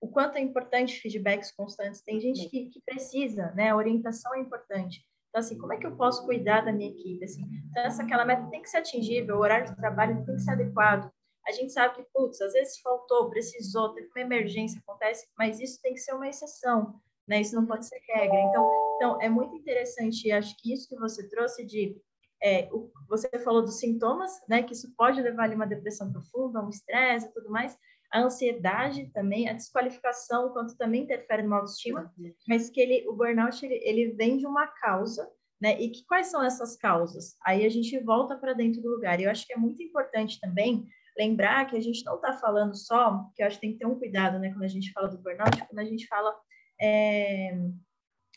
O 0.00 0.08
quanto 0.08 0.36
é 0.36 0.40
importante 0.40 1.00
feedbacks 1.00 1.52
constantes. 1.52 2.02
Tem 2.02 2.20
gente 2.20 2.48
que, 2.50 2.70
que 2.70 2.82
precisa, 2.84 3.52
né? 3.52 3.70
A 3.70 3.76
orientação 3.76 4.34
é 4.34 4.40
importante. 4.40 5.06
Então, 5.34 5.40
assim, 5.40 5.58
como 5.58 5.72
é 5.72 5.76
que 5.76 5.84
eu 5.84 5.96
posso 5.96 6.24
cuidar 6.24 6.60
da 6.60 6.72
minha 6.72 6.88
equipe? 6.88 7.24
Assim, 7.24 7.42
então, 7.68 7.82
essa 7.82 8.04
aquela 8.04 8.24
meta 8.24 8.48
tem 8.50 8.62
que 8.62 8.70
ser 8.70 8.76
atingível, 8.76 9.34
o 9.34 9.40
horário 9.40 9.66
de 9.66 9.74
trabalho 9.74 10.24
tem 10.24 10.36
que 10.36 10.42
ser 10.42 10.52
adequado. 10.52 11.10
A 11.44 11.50
gente 11.50 11.72
sabe 11.72 11.96
que, 11.96 12.06
putz, 12.14 12.40
às 12.40 12.52
vezes 12.52 12.78
faltou, 12.78 13.28
precisou, 13.28 13.92
teve 13.94 14.08
uma 14.14 14.20
emergência, 14.20 14.80
acontece, 14.80 15.26
mas 15.36 15.58
isso 15.58 15.82
tem 15.82 15.92
que 15.92 15.98
ser 15.98 16.14
uma 16.14 16.28
exceção, 16.28 17.00
né? 17.26 17.40
Isso 17.40 17.56
não 17.56 17.66
pode 17.66 17.84
ser 17.84 17.98
regra. 18.14 18.40
Então, 18.42 18.70
então 18.94 19.20
é 19.20 19.28
muito 19.28 19.56
interessante, 19.56 20.30
acho 20.30 20.54
que 20.62 20.72
isso 20.72 20.88
que 20.88 20.96
você 20.96 21.28
trouxe 21.28 21.64
de 21.66 22.00
é, 22.40 22.68
o, 22.72 22.92
você 23.08 23.28
falou 23.40 23.62
dos 23.62 23.80
sintomas, 23.80 24.30
né, 24.48 24.62
que 24.62 24.72
isso 24.72 24.94
pode 24.96 25.20
levar 25.20 25.50
a 25.50 25.54
uma 25.54 25.66
depressão 25.66 26.12
profunda, 26.12 26.62
um 26.62 26.68
estresse 26.68 27.26
e 27.26 27.32
tudo 27.32 27.50
mais, 27.50 27.76
a 28.14 28.20
ansiedade 28.20 29.10
também, 29.12 29.48
a 29.48 29.52
desqualificação, 29.52 30.50
quanto 30.52 30.76
também 30.76 31.02
interfere 31.02 31.42
no 31.42 31.54
autoestima, 31.54 32.12
mas 32.48 32.70
que 32.70 32.80
ele, 32.80 33.06
o 33.08 33.12
burnout, 33.12 33.64
ele, 33.64 33.80
ele 33.82 34.12
vem 34.12 34.38
de 34.38 34.46
uma 34.46 34.66
causa, 34.66 35.28
né, 35.60 35.80
e 35.80 35.90
que 35.90 36.04
quais 36.06 36.28
são 36.28 36.42
essas 36.42 36.76
causas? 36.76 37.36
Aí 37.44 37.66
a 37.66 37.68
gente 37.68 37.98
volta 38.00 38.36
para 38.36 38.52
dentro 38.52 38.80
do 38.80 38.90
lugar, 38.90 39.18
e 39.18 39.24
eu 39.24 39.30
acho 39.30 39.46
que 39.46 39.52
é 39.52 39.56
muito 39.56 39.82
importante 39.82 40.40
também 40.40 40.86
lembrar 41.18 41.66
que 41.66 41.76
a 41.76 41.80
gente 41.80 42.04
não 42.04 42.16
está 42.16 42.32
falando 42.32 42.76
só, 42.76 43.30
que 43.34 43.42
eu 43.42 43.46
acho 43.46 43.56
que 43.56 43.62
tem 43.62 43.72
que 43.72 43.78
ter 43.78 43.86
um 43.86 43.98
cuidado, 43.98 44.38
né, 44.38 44.50
quando 44.50 44.64
a 44.64 44.68
gente 44.68 44.92
fala 44.92 45.08
do 45.08 45.18
burnout, 45.18 45.66
quando 45.66 45.78
a 45.80 45.84
gente 45.84 46.06
fala, 46.06 46.34
é, 46.80 47.52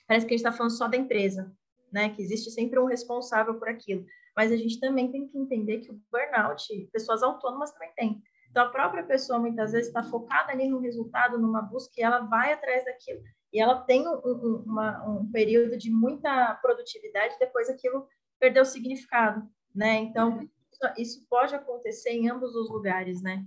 parece 0.07 0.25
que 0.25 0.33
a 0.33 0.37
gente 0.37 0.45
está 0.45 0.51
falando 0.51 0.71
só 0.71 0.87
da 0.87 0.97
empresa, 0.97 1.51
né? 1.91 2.09
Que 2.09 2.21
existe 2.21 2.51
sempre 2.51 2.79
um 2.79 2.85
responsável 2.85 3.55
por 3.55 3.67
aquilo. 3.67 4.05
Mas 4.35 4.51
a 4.51 4.57
gente 4.57 4.79
também 4.79 5.11
tem 5.11 5.27
que 5.27 5.37
entender 5.37 5.79
que 5.79 5.91
o 5.91 5.99
burnout, 6.11 6.89
pessoas 6.91 7.23
autônomas 7.23 7.71
também 7.71 7.91
têm. 7.95 8.21
Então, 8.57 8.69
a 8.69 8.71
própria 8.71 9.03
pessoa 9.03 9.37
muitas 9.37 9.71
vezes 9.71 9.89
está 9.89 10.01
focada 10.01 10.51
ali 10.51 10.67
no 10.67 10.79
resultado, 10.79 11.37
numa 11.37 11.61
busca, 11.61 11.93
e 11.95 12.01
ela 12.01 12.21
vai 12.21 12.51
atrás 12.51 12.83
daquilo. 12.85 13.21
E 13.53 13.61
ela 13.61 13.81
tem 13.81 14.07
um, 14.07 14.19
um, 14.25 14.63
uma, 14.65 15.07
um 15.07 15.31
período 15.31 15.77
de 15.77 15.91
muita 15.91 16.55
produtividade, 16.55 17.37
depois 17.39 17.69
aquilo 17.69 18.07
perdeu 18.39 18.65
significado, 18.65 19.47
né? 19.75 19.97
Então, 19.97 20.41
isso, 20.71 20.93
isso 20.97 21.27
pode 21.29 21.53
acontecer 21.53 22.09
em 22.09 22.31
ambos 22.31 22.55
os 22.55 22.67
lugares, 22.67 23.21
né? 23.21 23.45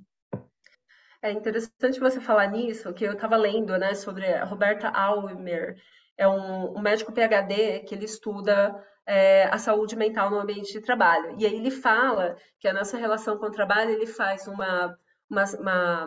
É 1.20 1.32
interessante 1.32 1.98
você 1.98 2.20
falar 2.20 2.46
nisso, 2.46 2.94
que 2.94 3.02
eu 3.02 3.14
estava 3.14 3.36
lendo, 3.36 3.76
né, 3.78 3.94
sobre 3.94 4.32
a 4.32 4.44
Roberta 4.44 4.90
Almer, 4.90 5.76
é 6.16 6.28
um, 6.28 6.78
um 6.78 6.80
médico 6.80 7.12
PhD 7.12 7.80
que 7.80 7.96
ele 7.96 8.04
estuda 8.04 8.80
é, 9.10 9.48
a 9.50 9.58
saúde 9.58 9.96
mental 9.96 10.30
no 10.30 10.38
ambiente 10.38 10.72
de 10.72 10.80
trabalho. 10.80 11.34
E 11.36 11.44
aí 11.44 11.56
ele 11.56 11.72
fala 11.72 12.36
que 12.60 12.68
a 12.68 12.72
nossa 12.72 12.96
relação 12.96 13.36
com 13.36 13.46
o 13.46 13.50
trabalho, 13.50 13.90
ele 13.90 14.06
faz 14.06 14.46
uma, 14.46 14.96
uma, 15.28 15.44
uma, 15.58 16.06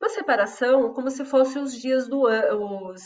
uma 0.00 0.08
separação 0.08 0.94
como 0.94 1.10
se 1.10 1.26
fossem 1.26 1.62
os 1.62 1.74
dias 1.74 2.08
do 2.08 2.26
ano, 2.26 2.88
os, 2.88 3.02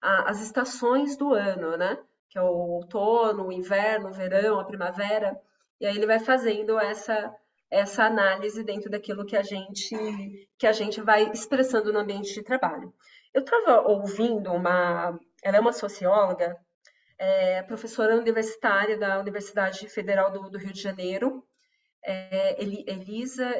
as 0.00 0.40
estações 0.40 1.14
do 1.14 1.34
ano, 1.34 1.76
né? 1.76 1.98
Que 2.30 2.38
é 2.38 2.42
o 2.42 2.46
outono, 2.46 3.48
o 3.48 3.52
inverno, 3.52 4.08
o 4.08 4.14
verão, 4.14 4.58
a 4.58 4.64
primavera. 4.64 5.38
E 5.78 5.84
aí 5.84 5.94
ele 5.94 6.06
vai 6.06 6.18
fazendo 6.18 6.78
essa 6.80 7.34
essa 7.68 8.04
análise 8.04 8.62
dentro 8.62 8.88
daquilo 8.88 9.26
que 9.26 9.36
a 9.36 9.42
gente 9.42 10.48
que 10.56 10.66
a 10.66 10.72
gente 10.72 11.02
vai 11.02 11.30
expressando 11.32 11.92
no 11.92 11.98
ambiente 11.98 12.32
de 12.32 12.42
trabalho. 12.42 12.94
Eu 13.34 13.42
estava 13.42 13.82
ouvindo 13.86 14.50
uma 14.52 15.18
ela 15.42 15.56
é 15.58 15.60
uma 15.60 15.72
socióloga, 15.72 16.56
é, 17.18 17.62
professora 17.62 18.16
universitária 18.16 18.96
da 18.98 19.18
Universidade 19.18 19.88
Federal 19.88 20.30
do, 20.30 20.50
do 20.50 20.58
Rio 20.58 20.72
de 20.72 20.80
Janeiro. 20.82 21.46
É, 22.04 22.62
Elisa 22.62 23.58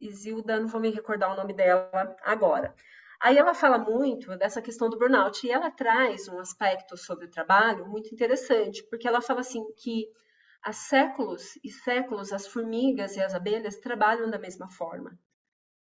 Isilda, 0.00 0.60
não 0.60 0.68
vou 0.68 0.80
me 0.80 0.90
recordar 0.90 1.32
o 1.32 1.36
nome 1.36 1.52
dela 1.54 2.16
agora. 2.22 2.74
Aí 3.20 3.36
ela 3.36 3.54
fala 3.54 3.78
muito 3.78 4.36
dessa 4.36 4.62
questão 4.62 4.88
do 4.88 4.98
burnout 4.98 5.46
e 5.46 5.50
ela 5.50 5.70
traz 5.70 6.26
um 6.28 6.38
aspecto 6.38 6.96
sobre 6.96 7.26
o 7.26 7.30
trabalho 7.30 7.86
muito 7.86 8.12
interessante, 8.12 8.82
porque 8.88 9.06
ela 9.06 9.20
fala 9.20 9.40
assim 9.40 9.62
que 9.76 10.06
há 10.62 10.72
séculos 10.72 11.56
e 11.62 11.70
séculos 11.70 12.32
as 12.32 12.46
formigas 12.46 13.16
e 13.16 13.20
as 13.22 13.34
abelhas 13.34 13.78
trabalham 13.78 14.30
da 14.30 14.38
mesma 14.38 14.70
forma, 14.70 15.18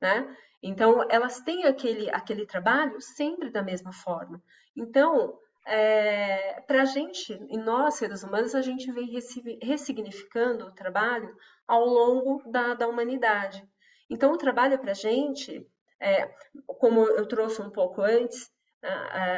né? 0.00 0.36
Então 0.62 1.06
elas 1.10 1.40
têm 1.40 1.64
aquele 1.64 2.10
aquele 2.10 2.46
trabalho 2.46 3.00
sempre 3.00 3.50
da 3.50 3.62
mesma 3.62 3.92
forma. 3.92 4.42
Então, 4.76 5.38
é, 5.66 6.60
para 6.66 6.82
a 6.82 6.84
gente, 6.84 7.32
e 7.48 7.58
nós 7.58 7.94
seres 7.94 8.22
humanos, 8.22 8.54
a 8.54 8.62
gente 8.62 8.90
vem 8.90 9.08
ressignificando 9.62 10.66
o 10.66 10.72
trabalho 10.72 11.34
ao 11.66 11.84
longo 11.84 12.42
da, 12.50 12.74
da 12.74 12.88
humanidade. 12.88 13.66
Então, 14.10 14.32
o 14.32 14.38
trabalho 14.38 14.78
para 14.78 14.90
a 14.90 14.94
gente, 14.94 15.66
é, 16.00 16.26
como 16.66 17.04
eu 17.04 17.26
trouxe 17.26 17.62
um 17.62 17.70
pouco 17.70 18.02
antes, 18.02 18.50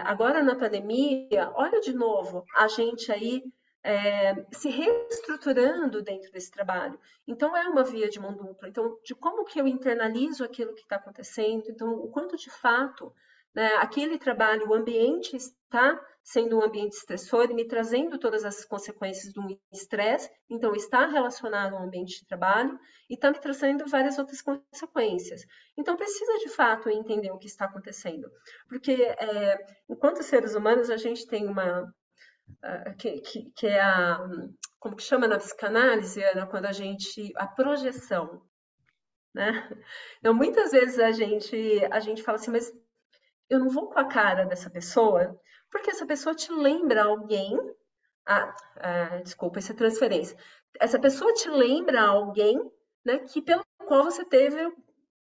agora 0.04 0.42
na 0.42 0.56
pandemia, 0.56 1.52
olha 1.54 1.80
de 1.80 1.92
novo 1.92 2.44
a 2.56 2.66
gente 2.66 3.12
aí 3.12 3.42
é, 3.84 4.34
se 4.50 4.70
reestruturando 4.70 6.02
dentro 6.02 6.32
desse 6.32 6.50
trabalho. 6.50 6.98
Então, 7.28 7.54
é 7.54 7.68
uma 7.68 7.84
via 7.84 8.08
de 8.08 8.18
mão 8.18 8.34
dupla. 8.34 8.68
Então, 8.68 8.98
de 9.04 9.14
como 9.14 9.44
que 9.44 9.60
eu 9.60 9.68
internalizo 9.68 10.42
aquilo 10.42 10.72
que 10.72 10.80
está 10.80 10.96
acontecendo, 10.96 11.64
então, 11.68 11.94
o 11.94 12.10
quanto 12.10 12.36
de 12.36 12.48
fato 12.48 13.12
né, 13.54 13.76
aquele 13.76 14.18
trabalho, 14.18 14.68
o 14.68 14.74
ambiente 14.74 15.36
está 15.36 16.00
sendo 16.24 16.58
um 16.58 16.62
ambiente 16.62 16.94
estressor 16.94 17.50
e 17.50 17.54
me 17.54 17.68
trazendo 17.68 18.18
todas 18.18 18.44
as 18.44 18.64
consequências 18.64 19.32
do 19.34 19.60
estresse, 19.70 20.30
então 20.48 20.74
está 20.74 21.06
relacionado 21.06 21.76
ao 21.76 21.82
ambiente 21.82 22.18
de 22.18 22.26
trabalho 22.26 22.80
e 23.10 23.14
está 23.14 23.30
me 23.30 23.38
trazendo 23.38 23.86
várias 23.86 24.18
outras 24.18 24.40
consequências. 24.40 25.42
Então 25.76 25.96
precisa 25.96 26.38
de 26.38 26.48
fato 26.48 26.88
entender 26.88 27.30
o 27.30 27.38
que 27.38 27.46
está 27.46 27.66
acontecendo, 27.66 28.26
porque 28.68 28.92
é, 28.92 29.66
enquanto 29.88 30.22
seres 30.22 30.54
humanos 30.54 30.88
a 30.88 30.96
gente 30.96 31.26
tem 31.26 31.46
uma 31.46 31.82
uh, 31.82 32.96
que, 32.96 33.20
que, 33.20 33.50
que, 33.50 33.66
é 33.66 33.80
a 33.80 34.26
como 34.80 34.96
que 34.96 35.02
chama 35.02 35.28
na 35.28 35.38
psicanálise, 35.38 36.22
Ana, 36.24 36.46
quando 36.46 36.66
a 36.66 36.72
gente 36.72 37.32
a 37.36 37.46
projeção, 37.46 38.42
né? 39.34 39.68
Então 40.20 40.32
muitas 40.32 40.72
vezes 40.72 40.98
a 40.98 41.12
gente 41.12 41.84
a 41.90 42.00
gente 42.00 42.22
fala 42.22 42.36
assim, 42.36 42.50
mas 42.50 42.72
eu 43.48 43.58
não 43.58 43.68
vou 43.68 43.88
com 43.88 43.98
a 43.98 44.04
cara 44.04 44.44
dessa 44.44 44.70
pessoa, 44.70 45.38
porque 45.70 45.90
essa 45.90 46.06
pessoa 46.06 46.34
te 46.34 46.52
lembra 46.52 47.04
alguém. 47.04 47.58
Ah, 48.26 48.54
ah, 48.76 49.20
desculpa, 49.22 49.58
essa 49.58 49.72
é 49.72 49.76
transferência. 49.76 50.36
Essa 50.80 50.98
pessoa 50.98 51.32
te 51.34 51.48
lembra 51.50 52.02
alguém 52.02 52.58
né, 53.04 53.18
que 53.18 53.42
pelo 53.42 53.64
qual 53.86 54.04
você 54.04 54.24
teve 54.24 54.72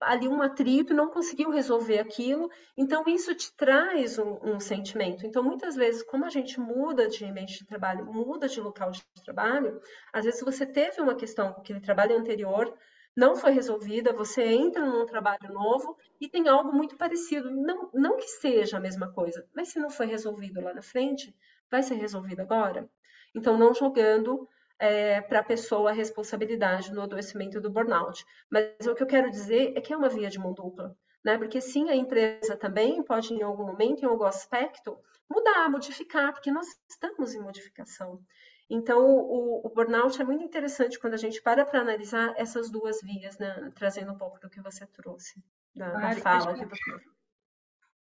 ali 0.01 0.27
um 0.27 0.41
atrito 0.41 0.93
não 0.93 1.09
conseguiu 1.09 1.49
resolver 1.49 1.99
aquilo. 1.99 2.49
Então, 2.77 3.03
isso 3.07 3.35
te 3.35 3.53
traz 3.55 4.17
um, 4.17 4.39
um, 4.41 4.59
sentimento. 4.59 5.25
Então, 5.25 5.43
muitas 5.43 5.75
vezes, 5.75 6.03
como 6.03 6.25
a 6.25 6.29
gente 6.29 6.59
muda 6.59 7.07
de 7.07 7.25
ambiente 7.25 7.59
de 7.59 7.65
trabalho, 7.65 8.05
muda 8.05 8.47
de 8.47 8.61
local 8.61 8.91
de 8.91 9.03
trabalho, 9.23 9.81
às 10.13 10.25
vezes 10.25 10.41
você 10.41 10.65
teve 10.65 11.01
uma 11.01 11.15
questão 11.15 11.53
com 11.53 11.61
aquele 11.61 11.81
trabalho 11.81 12.17
anterior, 12.17 12.73
não 13.19 13.35
foi 13.35 13.51
resolvida, 13.51 14.13
você 14.13 14.41
entra 14.43 14.85
num 14.85 15.05
trabalho 15.05 15.51
novo 15.53 15.97
e 16.21 16.29
tem 16.29 16.47
algo 16.47 16.71
muito 16.71 16.95
parecido. 16.95 17.51
Não, 17.51 17.89
não 17.93 18.15
que 18.15 18.27
seja 18.29 18.77
a 18.77 18.79
mesma 18.79 19.11
coisa, 19.11 19.45
mas 19.53 19.67
se 19.67 19.79
não 19.79 19.89
foi 19.89 20.05
resolvido 20.05 20.61
lá 20.61 20.73
na 20.73 20.81
frente, 20.81 21.35
vai 21.69 21.83
ser 21.83 21.95
resolvido 21.95 22.39
agora. 22.39 22.89
Então, 23.35 23.57
não 23.57 23.73
jogando 23.73 24.47
é, 24.79 25.19
para 25.19 25.39
a 25.39 25.43
pessoa 25.43 25.89
a 25.89 25.93
responsabilidade 25.93 26.93
no 26.93 27.01
adoecimento 27.01 27.59
do 27.59 27.69
burnout. 27.69 28.25
Mas 28.49 28.87
o 28.87 28.95
que 28.95 29.03
eu 29.03 29.07
quero 29.07 29.29
dizer 29.29 29.73
é 29.75 29.81
que 29.81 29.91
é 29.91 29.97
uma 29.97 30.07
via 30.07 30.29
de 30.29 30.39
mão 30.39 30.53
dupla. 30.53 30.95
Né? 31.21 31.37
Porque 31.37 31.59
sim, 31.59 31.89
a 31.89 31.95
empresa 31.95 32.55
também 32.55 33.03
pode, 33.03 33.33
em 33.33 33.41
algum 33.41 33.65
momento, 33.65 34.01
em 34.01 34.07
algum 34.07 34.23
aspecto, 34.23 34.97
mudar, 35.29 35.69
modificar, 35.69 36.31
porque 36.31 36.51
nós 36.51 36.67
estamos 36.89 37.35
em 37.35 37.41
modificação. 37.41 38.21
Então, 38.69 39.03
o, 39.03 39.65
o 39.65 39.69
burnout 39.69 40.21
é 40.21 40.23
muito 40.23 40.43
interessante 40.43 40.99
quando 40.99 41.15
a 41.15 41.17
gente 41.17 41.41
para 41.41 41.65
para 41.65 41.81
analisar 41.81 42.35
essas 42.37 42.69
duas 42.69 43.01
vias, 43.01 43.37
né? 43.39 43.71
Trazendo 43.73 44.11
um 44.11 44.17
pouco 44.17 44.39
do 44.39 44.49
que 44.49 44.61
você 44.61 44.85
trouxe, 44.85 45.43
da, 45.75 45.89
claro, 45.89 46.15
da 46.15 46.21
fala 46.21 46.53
que 46.53 46.65
você 46.65 47.09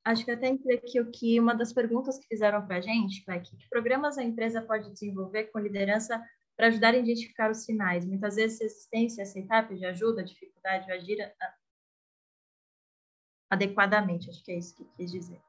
Acho 0.04 0.24
que 0.24 0.32
até 0.32 0.48
entrei 0.48 0.78
aqui 0.78 1.02
o 1.02 1.12
que 1.12 1.40
uma 1.40 1.54
das 1.54 1.74
perguntas 1.74 2.18
que 2.18 2.28
fizeram 2.28 2.66
para 2.66 2.78
a 2.78 2.82
gente, 2.82 3.24
é 3.30 3.40
que, 3.40 3.58
que 3.58 3.70
programas 3.70 4.18
a 4.18 4.24
empresa 4.24 4.62
pode 4.62 4.90
desenvolver 4.92 5.46
com 5.46 5.60
liderança 5.60 6.22
para 6.56 6.68
ajudar 6.68 6.94
a 6.94 6.98
identificar 6.98 7.52
os 7.52 7.66
sinais? 7.66 8.06
Muitas 8.06 8.36
vezes 8.36 8.60
resistência, 8.62 9.24
aceitar 9.24 9.68
de 9.68 9.86
ajuda, 9.86 10.24
dificuldade 10.24 10.86
de 10.86 10.92
agir 10.94 11.18
adequadamente, 13.50 14.30
acho 14.30 14.44
que 14.44 14.52
é 14.52 14.58
isso 14.58 14.76
que 14.76 14.86
quis 14.96 15.12
dizer. 15.12 15.42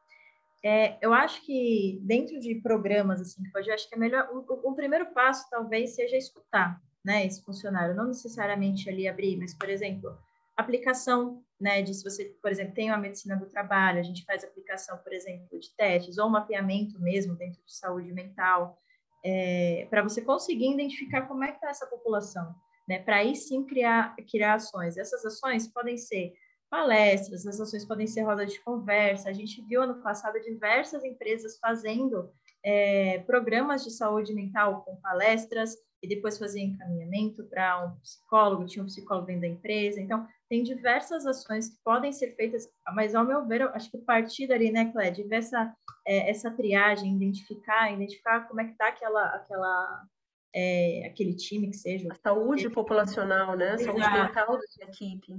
É, 0.65 0.99
eu 1.01 1.13
acho 1.13 1.45
que 1.45 2.01
dentro 2.03 2.39
de 2.41 2.57
programas 2.57 3.21
assim 3.21 3.43
que 3.43 3.51
pode, 3.51 3.71
acho 3.71 3.89
que 3.89 3.95
é 3.95 3.99
melhor 3.99 4.29
o, 4.33 4.71
o, 4.71 4.75
primeiro 4.75 5.07
passo 5.13 5.49
talvez 5.49 5.95
seja 5.95 6.17
escutar, 6.17 6.83
né, 7.05 7.25
esse 7.25 7.43
funcionário, 7.43 7.95
não 7.95 8.09
necessariamente 8.09 8.89
ali 8.91 9.07
abrir, 9.07 9.37
mas 9.37 9.55
por 9.55 9.69
exemplo, 9.69 10.19
aplicação, 10.57 11.45
né, 11.61 11.81
de 11.81 11.95
se 11.95 12.03
você, 12.03 12.37
por 12.43 12.51
exemplo, 12.51 12.75
tem 12.75 12.91
uma 12.91 12.99
medicina 12.99 13.37
do 13.37 13.47
trabalho, 13.47 14.01
a 14.01 14.03
gente 14.03 14.25
faz 14.25 14.43
aplicação, 14.43 14.99
por 14.99 15.13
exemplo, 15.13 15.61
de 15.61 15.71
testes 15.77 16.19
ou 16.19 16.29
mapeamento 16.29 17.01
mesmo 17.01 17.37
dentro 17.37 17.63
de 17.65 17.75
saúde 17.75 18.13
mental, 18.13 18.77
é, 19.25 19.87
para 19.89 20.03
você 20.03 20.21
conseguir 20.21 20.73
identificar 20.73 21.23
como 21.23 21.45
é 21.45 21.49
que 21.49 21.55
está 21.55 21.71
essa 21.71 21.87
população, 21.87 22.53
né, 22.89 22.99
para 22.99 23.19
aí 23.19 23.37
sim 23.37 23.65
criar 23.65 24.17
criar 24.29 24.55
ações. 24.55 24.97
Essas 24.97 25.25
ações 25.25 25.69
podem 25.69 25.97
ser 25.97 26.35
palestras, 26.71 27.47
as 27.47 27.61
ações 27.61 27.85
podem 27.85 28.07
ser 28.07 28.23
rodas 28.23 28.53
de 28.53 28.61
conversa. 28.61 29.29
A 29.29 29.33
gente 29.33 29.63
viu 29.63 29.83
ano 29.83 30.03
passado 30.03 30.41
diversas 30.41 31.05
empresas 31.05 31.59
fazendo 31.59 32.31
é, 32.65 33.19
programas 33.21 33.85
de 33.85 33.91
saúde 33.91 34.35
mental 34.35 34.83
com 34.83 34.97
palestras 34.97 35.77
e 36.03 36.09
depois 36.09 36.39
fazia 36.39 36.63
encaminhamento 36.63 37.45
para 37.45 37.85
um 37.85 37.99
psicólogo, 38.01 38.67
tinha 38.67 38.83
um 38.83 38.87
psicólogo 38.87 39.27
dentro 39.27 39.43
da 39.43 39.49
empresa. 39.49 40.01
Então, 40.01 40.27
tem 40.49 40.63
diversas 40.63 41.27
ações 41.27 41.69
que 41.69 41.77
podem 41.85 42.13
ser 42.13 42.35
feitas, 42.37 42.69
mas 42.95 43.15
ao 43.15 43.25
meu 43.25 43.47
ver, 43.47 43.63
eu 43.63 43.69
acho 43.71 43.91
que 43.91 43.99
partir 43.99 44.47
dali, 44.47 44.71
né, 44.71 44.93
Clédia, 44.93 45.27
ver 45.27 45.37
essa, 45.37 45.75
é, 46.07 46.31
essa 46.31 46.51
triagem, 46.51 47.17
identificar, 47.17 47.93
identificar 47.93 48.47
como 48.47 48.61
é 48.61 48.65
que 48.65 48.73
está 48.73 48.89
aquela, 48.89 49.25
aquela, 49.35 50.07
é, 50.55 51.07
aquele 51.07 51.35
time 51.35 51.69
que 51.69 51.77
seja. 51.77 52.09
A 52.13 52.15
saúde 52.15 52.71
populacional, 52.71 53.57
né? 53.57 53.73
A 53.73 53.79
saúde 53.79 54.11
mental 54.11 54.57
da 54.57 54.87
equipe. 54.87 55.35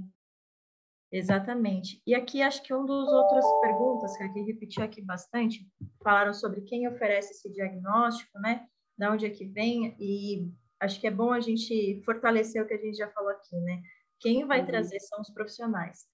Exatamente. 1.12 2.00
E 2.06 2.14
aqui 2.14 2.40
acho 2.40 2.62
que 2.62 2.72
um 2.72 2.86
dos 2.86 3.08
outras 3.08 3.44
perguntas 3.60 4.16
que 4.16 4.22
aqui 4.22 4.40
repetiu 4.42 4.84
aqui 4.84 5.02
bastante, 5.02 5.66
falaram 6.02 6.32
sobre 6.32 6.60
quem 6.60 6.86
oferece 6.86 7.32
esse 7.32 7.50
diagnóstico, 7.50 8.38
né? 8.38 8.66
Da 8.96 9.12
onde 9.12 9.26
é 9.26 9.30
que 9.30 9.44
vem 9.44 9.96
e 9.98 10.52
acho 10.78 11.00
que 11.00 11.06
é 11.06 11.10
bom 11.10 11.32
a 11.32 11.40
gente 11.40 12.00
fortalecer 12.04 12.62
o 12.62 12.66
que 12.66 12.74
a 12.74 12.78
gente 12.78 12.96
já 12.96 13.08
falou 13.08 13.30
aqui, 13.30 13.56
né? 13.56 13.82
Quem 14.20 14.46
vai 14.46 14.60
uhum. 14.60 14.66
trazer 14.66 15.00
são 15.00 15.20
os 15.20 15.30
profissionais, 15.30 16.06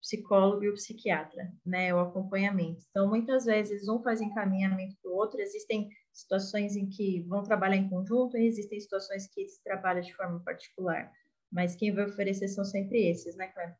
psicólogo 0.00 0.64
e 0.64 0.70
o 0.70 0.74
psiquiatra, 0.74 1.52
né? 1.66 1.94
O 1.94 2.00
acompanhamento. 2.00 2.84
Então, 2.88 3.06
muitas 3.06 3.44
vezes 3.44 3.86
um 3.86 4.02
faz 4.02 4.22
encaminhamento 4.22 4.96
para 5.02 5.10
o 5.10 5.14
outro. 5.14 5.40
Existem 5.40 5.90
situações 6.10 6.74
em 6.74 6.88
que 6.88 7.20
vão 7.28 7.42
trabalhar 7.42 7.76
em 7.76 7.88
conjunto 7.88 8.38
e 8.38 8.46
existem 8.46 8.80
situações 8.80 9.26
que 9.26 9.46
se 9.46 9.62
trabalha 9.62 10.00
de 10.00 10.14
forma 10.14 10.40
particular. 10.40 11.12
Mas 11.52 11.76
quem 11.76 11.92
vai 11.92 12.06
oferecer 12.06 12.48
são 12.48 12.64
sempre 12.64 13.08
esses, 13.08 13.36
né, 13.36 13.48
Cléber? 13.48 13.76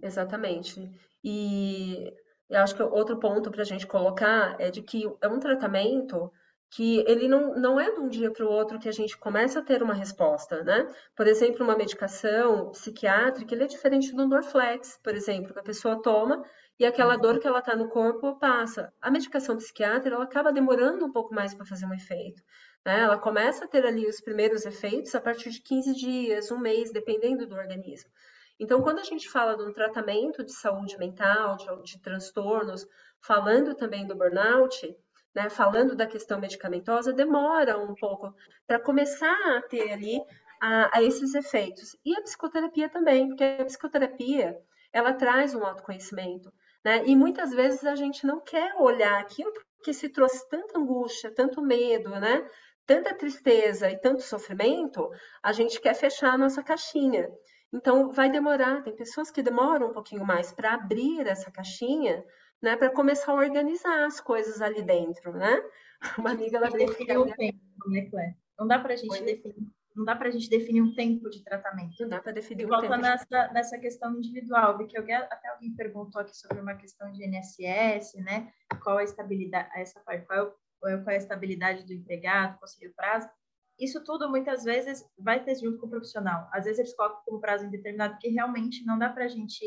Exatamente. 0.00 0.90
E 1.24 2.12
eu 2.48 2.60
acho 2.60 2.74
que 2.74 2.82
outro 2.82 3.18
ponto 3.18 3.50
para 3.50 3.62
a 3.62 3.64
gente 3.64 3.86
colocar 3.86 4.56
é 4.60 4.70
de 4.70 4.82
que 4.82 5.10
é 5.20 5.28
um 5.28 5.40
tratamento 5.40 6.30
que 6.70 7.04
ele 7.06 7.28
não, 7.28 7.54
não 7.54 7.78
é 7.78 7.90
de 7.90 8.00
um 8.00 8.08
dia 8.08 8.30
para 8.30 8.46
o 8.46 8.50
outro 8.50 8.78
que 8.78 8.88
a 8.88 8.92
gente 8.92 9.16
começa 9.18 9.58
a 9.58 9.62
ter 9.62 9.82
uma 9.82 9.92
resposta, 9.92 10.62
né? 10.64 10.88
Por 11.14 11.26
exemplo, 11.26 11.62
uma 11.62 11.76
medicação 11.76 12.70
psiquiátrica, 12.70 13.54
ele 13.54 13.64
é 13.64 13.66
diferente 13.66 14.14
do 14.14 14.26
Norflex, 14.26 14.98
por 15.02 15.14
exemplo, 15.14 15.52
que 15.52 15.60
a 15.60 15.62
pessoa 15.62 16.00
toma 16.00 16.42
e 16.78 16.86
aquela 16.86 17.16
dor 17.16 17.38
que 17.38 17.46
ela 17.46 17.58
está 17.58 17.76
no 17.76 17.88
corpo 17.88 18.38
passa. 18.38 18.90
A 19.02 19.10
medicação 19.10 19.56
psiquiátrica, 19.56 20.16
ela 20.16 20.24
acaba 20.24 20.50
demorando 20.50 21.04
um 21.04 21.12
pouco 21.12 21.34
mais 21.34 21.54
para 21.54 21.66
fazer 21.66 21.84
um 21.84 21.92
efeito. 21.92 22.42
Né? 22.84 23.00
Ela 23.00 23.18
começa 23.18 23.66
a 23.66 23.68
ter 23.68 23.84
ali 23.86 24.06
os 24.06 24.20
primeiros 24.20 24.64
efeitos 24.64 25.14
a 25.14 25.20
partir 25.20 25.50
de 25.50 25.60
15 25.60 25.94
dias, 25.94 26.50
um 26.50 26.58
mês, 26.58 26.90
dependendo 26.90 27.46
do 27.46 27.54
organismo. 27.54 28.10
Então, 28.62 28.80
quando 28.80 29.00
a 29.00 29.02
gente 29.02 29.28
fala 29.28 29.56
de 29.56 29.64
um 29.64 29.72
tratamento 29.72 30.44
de 30.44 30.52
saúde 30.52 30.96
mental, 30.96 31.56
de, 31.56 31.66
de 31.82 32.00
transtornos, 32.00 32.86
falando 33.20 33.74
também 33.74 34.06
do 34.06 34.14
burnout, 34.14 34.96
né, 35.34 35.50
falando 35.50 35.96
da 35.96 36.06
questão 36.06 36.38
medicamentosa, 36.38 37.12
demora 37.12 37.76
um 37.76 37.92
pouco 37.96 38.32
para 38.64 38.78
começar 38.78 39.36
a 39.56 39.62
ter 39.62 39.90
ali 39.90 40.16
a, 40.60 40.96
a, 40.96 41.02
esses 41.02 41.34
efeitos. 41.34 41.96
E 42.04 42.16
a 42.16 42.22
psicoterapia 42.22 42.88
também, 42.88 43.26
porque 43.26 43.42
a 43.42 43.64
psicoterapia 43.64 44.56
ela 44.92 45.12
traz 45.12 45.56
um 45.56 45.64
autoconhecimento, 45.64 46.52
né? 46.84 47.02
E 47.04 47.16
muitas 47.16 47.50
vezes 47.50 47.84
a 47.84 47.96
gente 47.96 48.24
não 48.24 48.38
quer 48.38 48.76
olhar 48.78 49.18
aquilo 49.18 49.50
que 49.82 49.92
se 49.92 50.08
trouxe 50.08 50.48
tanta 50.48 50.78
angústia, 50.78 51.34
tanto 51.34 51.60
medo, 51.60 52.10
né? 52.10 52.48
Tanta 52.86 53.12
tristeza 53.12 53.90
e 53.90 53.98
tanto 53.98 54.22
sofrimento, 54.22 55.10
a 55.42 55.50
gente 55.50 55.80
quer 55.80 55.94
fechar 55.94 56.34
a 56.34 56.38
nossa 56.38 56.62
caixinha. 56.62 57.28
Então, 57.72 58.10
vai 58.10 58.30
demorar, 58.30 58.82
tem 58.82 58.94
pessoas 58.94 59.30
que 59.30 59.42
demoram 59.42 59.88
um 59.88 59.92
pouquinho 59.92 60.24
mais 60.24 60.52
para 60.52 60.74
abrir 60.74 61.26
essa 61.26 61.50
caixinha, 61.50 62.22
né, 62.60 62.76
para 62.76 62.90
começar 62.90 63.32
a 63.32 63.36
organizar 63.36 64.04
as 64.04 64.20
coisas 64.20 64.60
ali 64.60 64.82
dentro, 64.82 65.32
né? 65.32 65.62
Uma 66.18 66.30
amiga 66.32 66.58
ela 66.58 66.70
definir 66.70 67.18
um 67.18 67.32
tempo, 67.32 67.58
né, 67.88 68.02
Clé? 68.10 68.36
Não 68.58 68.66
dá 68.66 68.78
para 68.78 68.92
a 68.92 68.96
gente 68.96 69.22
definir, 69.24 69.72
não 69.96 70.04
dá 70.04 70.14
para 70.14 70.28
a 70.28 70.30
gente 70.30 70.48
definir 70.48 70.82
um 70.82 70.94
tempo 70.94 71.28
de 71.30 71.42
tratamento. 71.42 71.94
Não 72.00 72.08
dá 72.08 72.20
para 72.20 72.32
definir 72.32 72.66
um 72.66 72.68
volta 72.68 72.88
tempo. 72.88 73.02
Volta 73.02 73.08
nessa, 73.08 73.52
nessa 73.52 73.78
questão 73.78 74.16
individual, 74.16 74.76
porque 74.76 74.96
alguém, 74.96 75.16
até 75.16 75.48
alguém 75.48 75.74
perguntou 75.74 76.20
aqui 76.20 76.36
sobre 76.36 76.60
uma 76.60 76.74
questão 76.74 77.10
de 77.10 77.24
NSS, 77.24 78.20
né? 78.20 78.52
Qual 78.82 78.98
a 78.98 79.04
estabilidade, 79.04 79.68
essa 79.74 79.98
parte, 80.00 80.26
qual 80.26 80.48
é, 80.86 80.96
qual 80.98 81.10
é 81.10 81.14
a 81.14 81.18
estabilidade 81.18 81.84
do 81.84 81.92
empregado, 81.92 82.58
conseguir 82.58 82.88
o 82.88 82.94
prazo 82.94 83.28
isso 83.82 84.02
tudo 84.04 84.28
muitas 84.28 84.64
vezes 84.64 85.04
vai 85.18 85.42
ter 85.42 85.54
junto 85.56 85.78
com 85.78 85.86
o 85.86 85.90
profissional. 85.90 86.48
Às 86.52 86.64
vezes 86.64 86.78
eles 86.78 86.94
colocam 86.94 87.22
como 87.24 87.40
prazo 87.40 87.66
indeterminado, 87.66 88.18
que 88.18 88.28
realmente 88.28 88.84
não 88.84 88.98
dá 88.98 89.08
para 89.08 89.24
a 89.24 89.28
gente 89.28 89.64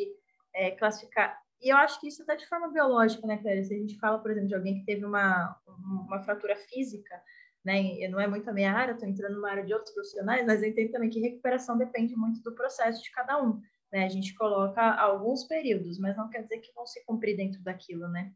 é, 0.54 0.72
classificar. 0.72 1.38
E 1.62 1.70
eu 1.70 1.78
acho 1.78 2.00
que 2.00 2.08
isso 2.08 2.22
está 2.22 2.36
de 2.36 2.48
forma 2.48 2.68
biológica, 2.70 3.26
né, 3.26 3.38
Clélia? 3.38 3.64
Se 3.64 3.74
a 3.74 3.78
gente 3.78 3.98
fala, 3.98 4.20
por 4.20 4.32
exemplo, 4.32 4.50
de 4.50 4.56
alguém 4.56 4.80
que 4.80 4.86
teve 4.86 5.06
uma, 5.06 5.58
uma 5.68 6.22
fratura 6.24 6.56
física, 6.56 7.22
né? 7.64 8.08
Não 8.10 8.20
é 8.20 8.28
muito 8.28 8.50
a 8.50 8.54
minha 8.54 8.72
área, 8.72 8.92
estou 8.92 9.10
entrando 9.10 9.36
numa 9.36 9.50
área 9.50 9.66
de 9.66 9.74
outros 9.74 9.94
profissionais, 9.94 10.46
mas 10.46 10.62
eu 10.62 10.70
entendo 10.70 10.92
também 10.92 11.10
que 11.10 11.20
recuperação 11.20 11.78
depende 11.78 12.16
muito 12.16 12.42
do 12.44 12.54
processo 12.54 13.02
de 13.02 13.12
cada 13.12 13.42
um. 13.42 13.60
Né? 13.92 14.06
A 14.06 14.10
gente 14.10 14.36
coloca 14.36 14.82
alguns 14.94 15.46
períodos, 15.46 15.98
mas 15.98 16.16
não 16.16 16.30
quer 16.30 16.44
dizer 16.44 16.60
que 16.60 16.74
vão 16.74 16.86
se 16.86 17.04
cumprir 17.06 17.36
dentro 17.36 17.62
daquilo, 17.64 18.08
né? 18.08 18.32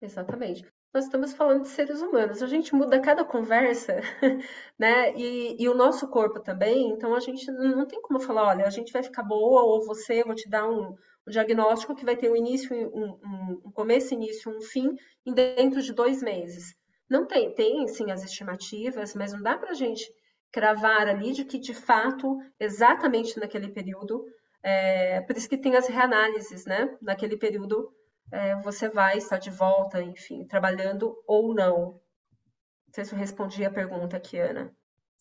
Exatamente 0.00 0.66
nós 0.92 1.04
estamos 1.04 1.32
falando 1.32 1.62
de 1.62 1.68
seres 1.68 2.02
humanos. 2.02 2.42
A 2.42 2.46
gente 2.46 2.74
muda 2.74 3.00
cada 3.00 3.24
conversa, 3.24 4.00
né? 4.78 5.14
E, 5.16 5.56
e, 5.58 5.68
o 5.68 5.74
nosso 5.74 6.06
corpo 6.08 6.40
também. 6.40 6.90
Então 6.90 7.14
a 7.14 7.20
gente 7.20 7.50
não 7.50 7.86
tem 7.86 8.00
como 8.02 8.20
falar, 8.20 8.48
olha, 8.48 8.66
a 8.66 8.70
gente 8.70 8.92
vai 8.92 9.02
ficar 9.02 9.22
boa 9.22 9.62
ou 9.62 9.84
você, 9.86 10.22
vou 10.22 10.34
te 10.34 10.48
dar 10.50 10.68
um, 10.68 10.94
um 11.26 11.30
diagnóstico 11.30 11.94
que 11.94 12.04
vai 12.04 12.16
ter 12.16 12.30
um 12.30 12.36
início, 12.36 12.74
um, 12.74 13.18
um, 13.24 13.62
um 13.66 13.70
começo, 13.72 14.12
início, 14.12 14.54
um 14.54 14.60
fim, 14.60 14.94
dentro 15.24 15.80
de 15.80 15.94
dois 15.94 16.22
meses. 16.22 16.74
Não 17.08 17.26
tem, 17.26 17.54
tem 17.54 17.86
sim 17.88 18.10
as 18.10 18.22
estimativas, 18.22 19.14
mas 19.14 19.32
não 19.32 19.42
dá 19.42 19.56
para 19.56 19.70
a 19.70 19.74
gente 19.74 20.10
cravar 20.50 21.08
ali 21.08 21.32
de 21.32 21.44
que 21.44 21.58
de 21.58 21.72
fato, 21.72 22.38
exatamente 22.60 23.38
naquele 23.40 23.70
período, 23.70 24.26
é, 24.62 25.22
por 25.22 25.36
isso 25.36 25.48
que 25.48 25.56
tem 25.56 25.74
as 25.74 25.88
reanálises, 25.88 26.66
né? 26.66 26.94
Naquele 27.00 27.38
período 27.38 27.90
é, 28.30 28.54
você 28.62 28.88
vai 28.88 29.18
estar 29.18 29.38
de 29.38 29.50
volta, 29.50 30.02
enfim, 30.02 30.46
trabalhando 30.46 31.16
ou 31.26 31.54
não. 31.54 31.92
Não 31.92 32.94
sei 32.94 33.04
se 33.04 33.14
eu 33.14 33.18
respondi 33.18 33.64
a 33.64 33.70
pergunta 33.70 34.16
aqui, 34.16 34.38
Ana. 34.38 34.74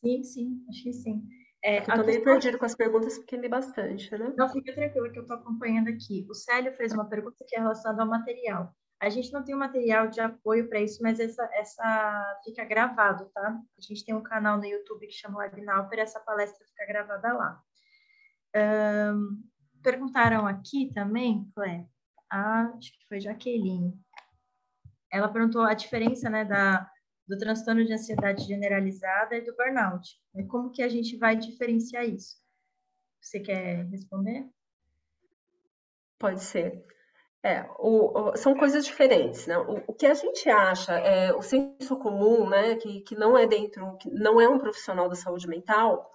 Sim, 0.03 0.23
sim, 0.23 0.65
acho 0.69 0.83
que 0.83 0.93
sim. 0.93 1.23
É, 1.63 1.79
eu 1.79 1.85
tô 1.85 2.03
meio 2.03 2.23
perdido 2.23 2.57
com 2.57 2.65
as 2.65 2.75
perguntas, 2.75 3.17
porque 3.19 3.37
li 3.37 3.47
bastante, 3.47 4.11
né? 4.17 4.33
Não, 4.35 4.49
fica 4.49 4.73
tranquila 4.73 5.09
que 5.09 5.19
eu 5.19 5.21
estou 5.21 5.37
acompanhando 5.37 5.89
aqui. 5.89 6.25
O 6.29 6.33
Célio 6.33 6.73
fez 6.73 6.91
uma 6.91 7.07
pergunta 7.07 7.45
que 7.47 7.55
é 7.55 7.59
relacionada 7.59 8.01
ao 8.01 8.09
material. 8.09 8.75
A 8.99 9.09
gente 9.09 9.31
não 9.31 9.43
tem 9.43 9.55
um 9.55 9.59
material 9.59 10.07
de 10.07 10.19
apoio 10.19 10.67
para 10.69 10.79
isso, 10.79 11.01
mas 11.01 11.19
essa, 11.19 11.47
essa 11.53 12.39
fica 12.43 12.63
gravado, 12.65 13.29
tá? 13.33 13.59
A 13.77 13.81
gente 13.81 14.05
tem 14.05 14.13
um 14.13 14.23
canal 14.23 14.57
no 14.57 14.65
YouTube 14.65 15.07
que 15.07 15.13
chama 15.13 15.39
Webinauper, 15.39 15.99
essa 15.99 16.19
palestra 16.19 16.65
fica 16.67 16.85
gravada 16.85 17.33
lá. 17.33 17.61
Um, 18.55 19.41
perguntaram 19.81 20.45
aqui 20.45 20.91
também, 20.93 21.49
Clé, 21.55 21.87
a, 22.31 22.73
acho 22.77 22.91
que 22.93 23.07
foi 23.07 23.19
Jaqueline. 23.19 23.93
Ela 25.11 25.27
perguntou 25.27 25.63
a 25.63 25.73
diferença, 25.73 26.29
né, 26.29 26.45
da, 26.45 26.89
do 27.27 27.37
transtorno 27.37 27.85
de 27.85 27.93
ansiedade 27.93 28.45
generalizada 28.45 29.35
e 29.35 29.41
do 29.41 29.55
burnout. 29.55 30.17
Né? 30.33 30.45
Como 30.45 30.71
que 30.71 30.81
a 30.81 30.87
gente 30.87 31.17
vai 31.17 31.35
diferenciar 31.35 32.05
isso? 32.05 32.37
Você 33.21 33.39
quer 33.39 33.85
responder? 33.87 34.49
Pode 36.17 36.41
ser. 36.41 36.85
É, 37.43 37.67
o, 37.79 38.29
o, 38.29 38.37
são 38.37 38.55
coisas 38.55 38.85
diferentes, 38.85 39.47
né? 39.47 39.57
O, 39.57 39.83
o, 39.87 39.93
que 39.93 40.05
a 40.05 40.13
gente 40.13 40.47
acha, 40.47 40.93
é, 40.93 41.33
o 41.33 41.41
senso 41.41 41.97
comum, 41.97 42.47
né, 42.47 42.75
que, 42.75 43.01
que 43.01 43.15
não 43.15 43.35
é 43.35 43.47
dentro, 43.47 43.97
que 43.97 44.09
não 44.11 44.39
é 44.39 44.47
um 44.47 44.59
profissional 44.59 45.09
da 45.09 45.15
saúde 45.15 45.47
mental, 45.47 46.11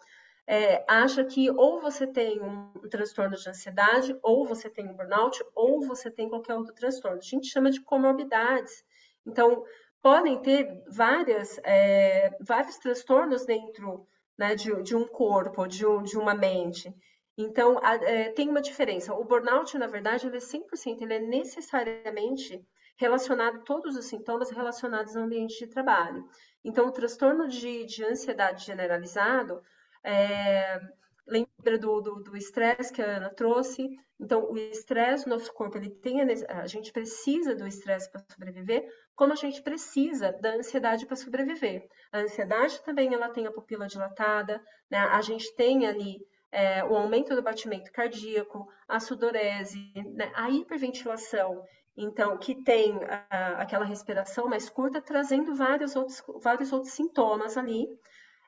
é, 0.46 0.84
acha 0.86 1.24
que 1.24 1.50
ou 1.50 1.80
você 1.80 2.06
tem 2.06 2.40
um, 2.40 2.70
transtorno 2.88 3.36
de 3.36 3.48
ansiedade, 3.48 4.16
ou 4.22 4.46
você 4.46 4.70
tem 4.70 4.88
um 4.88 4.94
burnout, 4.94 5.44
ou 5.54 5.82
você 5.82 6.10
tem 6.10 6.28
qualquer 6.28 6.54
outro 6.54 6.74
transtorno. 6.74 7.18
A 7.18 7.20
gente 7.20 7.48
chama 7.48 7.70
de 7.70 7.80
comorbidades. 7.80 8.84
Então, 9.26 9.64
podem 10.00 10.40
ter 10.40 10.84
várias, 10.88 11.58
é, 11.64 12.36
vários 12.40 12.76
transtornos 12.76 13.44
dentro 13.44 14.06
né, 14.38 14.54
de, 14.54 14.82
de, 14.82 14.94
um 14.94 15.06
corpo, 15.06 15.66
de, 15.66 15.84
um, 15.84 16.02
de 16.02 16.16
uma 16.16 16.34
mente. 16.34 16.94
Então, 17.36 17.80
a, 17.82 17.94
é, 17.96 18.30
tem 18.30 18.48
uma 18.48 18.62
diferença. 18.62 19.12
O 19.14 19.24
burnout, 19.24 19.76
na 19.76 19.88
verdade, 19.88 20.28
ele 20.28 20.36
é 20.36 20.40
100%, 20.40 21.02
ele 21.02 21.14
é 21.14 21.18
necessariamente 21.18 22.64
relacionado, 22.96 23.64
todos 23.64 23.96
os 23.96 24.06
sintomas 24.06 24.50
relacionados 24.50 25.16
ao 25.16 25.24
ambiente 25.24 25.58
de 25.58 25.66
trabalho. 25.66 26.24
Então, 26.64 26.86
o 26.86 26.92
transtorno 26.92 27.48
de, 27.48 27.84
de 27.84 28.04
ansiedade 28.04 28.64
generalizado, 28.64 29.60
é, 30.06 30.80
lembra 31.26 31.78
do 31.78 32.36
estresse 32.36 32.92
que 32.92 33.02
a 33.02 33.16
Ana 33.16 33.30
trouxe? 33.30 33.88
Então, 34.18 34.50
o 34.50 34.56
estresse, 34.56 35.28
nosso 35.28 35.52
corpo, 35.52 35.76
ele 35.76 35.90
tem 35.90 36.22
a, 36.22 36.26
a 36.62 36.66
gente 36.66 36.92
precisa 36.92 37.54
do 37.54 37.66
estresse 37.66 38.10
para 38.10 38.24
sobreviver, 38.30 38.88
como 39.14 39.32
a 39.32 39.36
gente 39.36 39.60
precisa 39.62 40.32
da 40.32 40.54
ansiedade 40.54 41.04
para 41.04 41.16
sobreviver. 41.16 41.86
A 42.12 42.20
ansiedade 42.20 42.82
também 42.82 43.12
ela 43.12 43.28
tem 43.28 43.46
a 43.46 43.52
pupila 43.52 43.86
dilatada, 43.86 44.62
né? 44.90 44.98
A 44.98 45.20
gente 45.20 45.54
tem 45.54 45.86
ali 45.86 46.18
é, 46.52 46.84
o 46.84 46.96
aumento 46.96 47.34
do 47.34 47.42
batimento 47.42 47.92
cardíaco, 47.92 48.66
a 48.88 49.00
sudorese, 49.00 49.92
né? 50.14 50.30
a 50.34 50.48
hiperventilação, 50.50 51.62
então, 51.96 52.36
que 52.36 52.54
tem 52.62 52.98
a, 53.30 53.62
aquela 53.62 53.84
respiração 53.84 54.48
mais 54.48 54.68
curta, 54.68 55.00
trazendo 55.00 55.54
vários 55.54 55.96
outros, 55.96 56.22
vários 56.42 56.72
outros 56.72 56.92
sintomas 56.92 57.56
ali, 57.56 57.88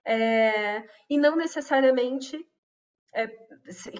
é, 0.05 0.85
e 1.09 1.19
não 1.19 1.37
necessariamente 1.37 2.47
é, 3.13 3.27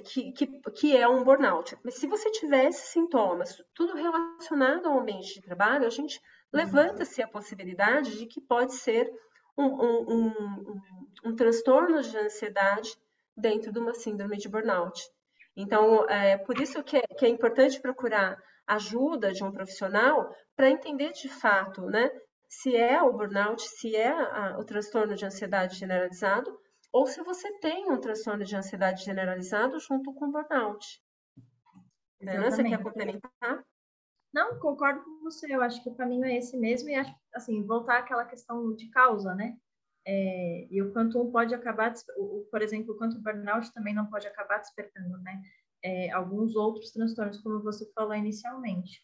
que, 0.05 0.33
que, 0.33 0.47
que, 0.73 0.97
é 0.97 1.09
um 1.09 1.25
burnout. 1.25 1.77
Mas 1.85 1.95
se 1.95 2.07
você 2.07 2.31
tiver 2.31 2.67
esses 2.67 2.89
sintomas, 2.89 3.63
tudo 3.75 3.95
relacionado 3.95 4.87
ao 4.87 5.01
ambiente 5.01 5.35
de 5.35 5.43
trabalho, 5.43 5.87
a 5.87 5.91
gente 5.91 6.21
levanta-se 6.53 7.23
a 7.23 7.29
possibilidade 7.29 8.19
de 8.19 8.27
que 8.27 8.41
pode 8.41 8.75
ser 8.75 9.11
um, 9.57 9.65
um, 9.65 10.07
um, 10.09 10.81
um, 11.25 11.37
transtorno 11.37 12.01
de 12.01 12.17
ansiedade 12.17 12.97
dentro 13.37 13.73
de 13.73 13.79
uma 13.79 13.95
síndrome 13.95 14.37
de 14.37 14.49
burnout. 14.49 15.01
Então, 15.57 16.09
é 16.09 16.37
por 16.37 16.61
isso 16.61 16.83
que 16.85 16.97
é, 16.97 17.03
que 17.19 17.27
é 17.27 17.29
importante 17.29 17.81
procurar 17.81 18.41
ajuda 18.67 19.33
de 19.33 19.43
um 19.43 19.51
profissional 19.51 20.33
para 20.55 20.71
entender 20.71 21.13
de 21.13 21.29
fato, 21.29 21.83
né, 21.87 22.11
se 22.49 22.75
é 22.77 23.01
o 23.03 23.13
burnout, 23.13 23.63
se 23.63 23.95
é 23.95 24.09
a, 24.09 24.59
o 24.59 24.65
transtorno 24.65 25.15
de 25.15 25.25
ansiedade 25.25 25.77
generalizado, 25.77 26.59
ou 26.93 27.07
se 27.07 27.23
você 27.23 27.53
tem 27.59 27.91
um 27.91 28.01
transtorno 28.01 28.45
de 28.45 28.57
ansiedade 28.57 29.05
generalizado 29.05 29.79
junto 29.79 30.13
com 30.15 30.33
burnout. 30.33 31.03
Exatamente. 32.21 32.51
Você 32.51 32.65
quer 32.65 32.83
complementar? 32.83 33.65
Não, 34.33 34.59
concordo 34.59 35.03
com 35.05 35.21
você. 35.21 35.55
Eu 35.55 35.63
acho 35.63 35.83
que 35.83 35.91
o 35.91 35.95
caminho 35.95 36.25
é 36.25 36.37
esse 36.37 36.57
mesmo 36.57 36.89
e 36.89 36.95
acho, 36.95 37.15
assim, 37.35 37.65
voltar 37.67 37.99
àquela 37.99 38.25
questão 38.25 38.75
de 38.75 38.89
causa, 38.91 39.35
né? 39.35 39.57
É, 40.07 40.67
e 40.71 40.83
o 40.83 40.93
quanto 40.93 41.21
um 41.21 41.31
pode 41.31 41.55
acabar, 41.55 41.93
por 42.51 42.63
exemplo, 42.63 42.95
o 42.95 42.97
quanto 42.97 43.19
o 43.19 43.21
burnout 43.21 43.73
também 43.75 43.95
não 43.95 44.07
pode 44.09 44.27
acabar 44.27 44.59
despertando, 44.59 45.19
né? 45.19 45.41
É, 45.83 46.11
alguns 46.11 46.57
outros 46.57 46.91
transtornos, 46.91 47.41
como 47.43 47.63
você 47.63 47.91
falou 47.93 48.15
inicialmente. 48.15 49.03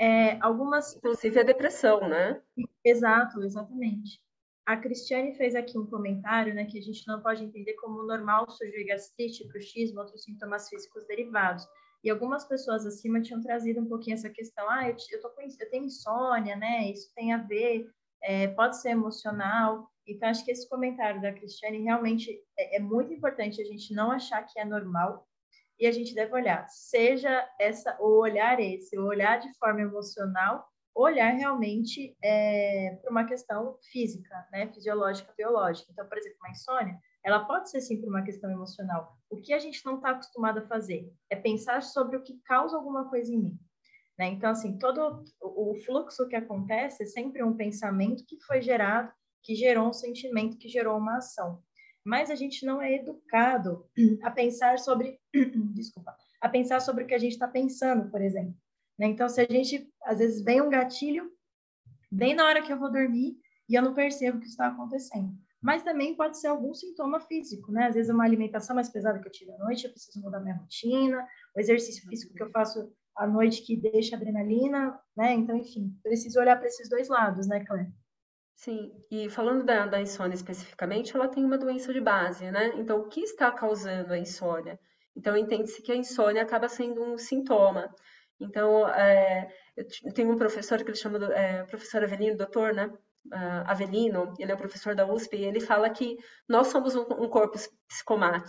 É, 0.00 0.38
algumas. 0.40 0.96
Inclusive 0.96 1.40
a 1.40 1.42
depressão, 1.42 2.08
né? 2.08 2.40
Exato, 2.82 3.42
exatamente. 3.42 4.18
A 4.64 4.74
Cristiane 4.76 5.34
fez 5.34 5.54
aqui 5.54 5.76
um 5.76 5.84
comentário, 5.84 6.54
né, 6.54 6.64
que 6.64 6.78
a 6.78 6.82
gente 6.82 7.06
não 7.06 7.20
pode 7.20 7.44
entender 7.44 7.74
como 7.74 8.04
normal 8.04 8.48
surgir 8.50 8.84
gastrite, 8.84 9.46
bruxismo, 9.48 10.00
outros 10.00 10.22
sintomas 10.22 10.68
físicos 10.68 11.06
derivados. 11.06 11.66
E 12.02 12.08
algumas 12.08 12.44
pessoas 12.44 12.86
acima 12.86 13.20
tinham 13.20 13.42
trazido 13.42 13.80
um 13.80 13.88
pouquinho 13.88 14.14
essa 14.14 14.30
questão, 14.30 14.64
ah, 14.70 14.88
eu, 14.88 14.96
eu, 15.10 15.20
tô 15.20 15.28
com, 15.30 15.42
eu 15.42 15.70
tenho 15.70 15.84
insônia, 15.84 16.56
né, 16.56 16.90
isso 16.90 17.12
tem 17.14 17.32
a 17.32 17.38
ver, 17.38 17.90
é, 18.22 18.48
pode 18.48 18.80
ser 18.80 18.90
emocional. 18.90 19.90
Então, 20.06 20.28
acho 20.28 20.44
que 20.44 20.50
esse 20.50 20.68
comentário 20.68 21.20
da 21.20 21.32
Cristiane 21.32 21.82
realmente 21.82 22.40
é, 22.58 22.76
é 22.76 22.78
muito 22.78 23.12
importante 23.12 23.60
a 23.60 23.64
gente 23.64 23.92
não 23.92 24.10
achar 24.10 24.42
que 24.44 24.58
é 24.58 24.64
normal, 24.64 25.26
e 25.80 25.86
a 25.86 25.92
gente 25.92 26.14
deve 26.14 26.34
olhar, 26.34 26.68
seja 26.68 27.48
essa 27.58 27.96
o 27.98 28.20
olhar 28.20 28.60
esse, 28.60 28.98
o 28.98 29.06
olhar 29.06 29.40
de 29.40 29.50
forma 29.58 29.80
emocional, 29.80 30.68
olhar 30.94 31.30
realmente 31.30 32.14
é, 32.22 32.98
para 33.00 33.10
uma 33.10 33.24
questão 33.24 33.78
física, 33.90 34.46
né, 34.52 34.70
fisiológica, 34.72 35.32
biológica. 35.34 35.90
Então, 35.90 36.06
por 36.06 36.18
exemplo, 36.18 36.36
uma 36.42 36.50
insônia, 36.50 36.98
ela 37.24 37.46
pode 37.46 37.70
ser 37.70 37.80
sim 37.80 37.98
por 37.98 38.10
uma 38.10 38.22
questão 38.22 38.50
emocional. 38.50 39.16
O 39.30 39.40
que 39.40 39.54
a 39.54 39.58
gente 39.58 39.84
não 39.86 39.96
está 39.96 40.10
acostumado 40.10 40.58
a 40.58 40.66
fazer 40.66 41.10
é 41.30 41.36
pensar 41.36 41.82
sobre 41.82 42.16
o 42.16 42.22
que 42.22 42.38
causa 42.44 42.76
alguma 42.76 43.08
coisa 43.08 43.32
em 43.32 43.38
mim. 43.38 43.58
Né? 44.18 44.26
Então, 44.28 44.50
assim, 44.50 44.76
todo 44.76 45.24
o 45.40 45.74
fluxo 45.86 46.28
que 46.28 46.36
acontece 46.36 47.04
é 47.04 47.06
sempre 47.06 47.42
um 47.42 47.56
pensamento 47.56 48.24
que 48.26 48.38
foi 48.44 48.60
gerado, 48.60 49.10
que 49.42 49.54
gerou 49.54 49.88
um 49.88 49.94
sentimento, 49.94 50.58
que 50.58 50.68
gerou 50.68 50.98
uma 50.98 51.16
ação 51.16 51.62
mas 52.04 52.30
a 52.30 52.34
gente 52.34 52.64
não 52.64 52.80
é 52.80 52.94
educado 52.94 53.86
a 54.22 54.30
pensar 54.30 54.78
sobre, 54.78 55.18
desculpa, 55.74 56.16
a 56.40 56.48
pensar 56.48 56.80
sobre 56.80 57.04
o 57.04 57.06
que 57.06 57.14
a 57.14 57.18
gente 57.18 57.32
está 57.32 57.46
pensando, 57.46 58.10
por 58.10 58.20
exemplo. 58.20 58.54
Né? 58.98 59.08
Então, 59.08 59.28
se 59.28 59.40
a 59.40 59.44
gente, 59.44 59.90
às 60.04 60.18
vezes, 60.18 60.42
vem 60.42 60.60
um 60.60 60.70
gatilho, 60.70 61.30
bem 62.10 62.34
na 62.34 62.46
hora 62.46 62.62
que 62.62 62.72
eu 62.72 62.78
vou 62.78 62.90
dormir, 62.90 63.36
e 63.68 63.74
eu 63.74 63.82
não 63.82 63.94
percebo 63.94 64.38
o 64.38 64.40
que 64.40 64.48
está 64.48 64.66
acontecendo. 64.66 65.32
Mas 65.62 65.82
também 65.82 66.16
pode 66.16 66.38
ser 66.38 66.48
algum 66.48 66.72
sintoma 66.74 67.20
físico, 67.20 67.70
né? 67.70 67.86
Às 67.86 67.94
vezes, 67.94 68.10
uma 68.10 68.24
alimentação 68.24 68.74
mais 68.74 68.88
pesada 68.88 69.20
que 69.20 69.28
eu 69.28 69.32
tive 69.32 69.52
à 69.52 69.58
noite, 69.58 69.84
eu 69.84 69.90
preciso 69.90 70.20
mudar 70.20 70.40
minha 70.40 70.56
rotina, 70.56 71.26
o 71.54 71.60
exercício 71.60 72.08
físico 72.08 72.34
que 72.34 72.42
eu 72.42 72.50
faço 72.50 72.90
à 73.14 73.26
noite 73.26 73.62
que 73.62 73.76
deixa 73.76 74.16
adrenalina, 74.16 74.98
né? 75.14 75.34
Então, 75.34 75.56
enfim, 75.56 75.94
preciso 76.02 76.40
olhar 76.40 76.56
para 76.56 76.66
esses 76.66 76.88
dois 76.88 77.08
lados, 77.08 77.46
né, 77.46 77.62
Claire? 77.64 77.92
Sim, 78.60 78.92
e 79.10 79.30
falando 79.30 79.64
da, 79.64 79.86
da 79.86 80.02
insônia 80.02 80.34
especificamente, 80.34 81.16
ela 81.16 81.26
tem 81.28 81.42
uma 81.42 81.56
doença 81.56 81.94
de 81.94 82.00
base, 82.00 82.50
né? 82.50 82.72
Então, 82.76 83.00
o 83.00 83.08
que 83.08 83.22
está 83.22 83.50
causando 83.50 84.12
a 84.12 84.18
insônia? 84.18 84.78
Então, 85.16 85.34
entende-se 85.34 85.80
que 85.80 85.90
a 85.90 85.96
insônia 85.96 86.42
acaba 86.42 86.68
sendo 86.68 87.02
um 87.02 87.16
sintoma. 87.16 87.88
Então, 88.38 88.86
é, 88.86 89.50
eu 90.04 90.12
tenho 90.12 90.30
um 90.30 90.36
professor 90.36 90.76
que 90.84 90.90
ele 90.90 90.96
chama, 90.98 91.32
é, 91.32 91.62
professor 91.64 92.04
Avelino, 92.04 92.36
doutor, 92.36 92.74
né? 92.74 92.92
Uh, 93.32 93.64
Avelino, 93.66 94.34
ele 94.38 94.52
é 94.52 94.54
o 94.54 94.58
professor 94.58 94.94
da 94.94 95.10
USP, 95.10 95.38
e 95.38 95.44
ele 95.44 95.60
fala 95.60 95.88
que 95.88 96.18
nós 96.46 96.66
somos 96.66 96.94
um, 96.94 97.06
um 97.18 97.28
corpo 97.30 97.58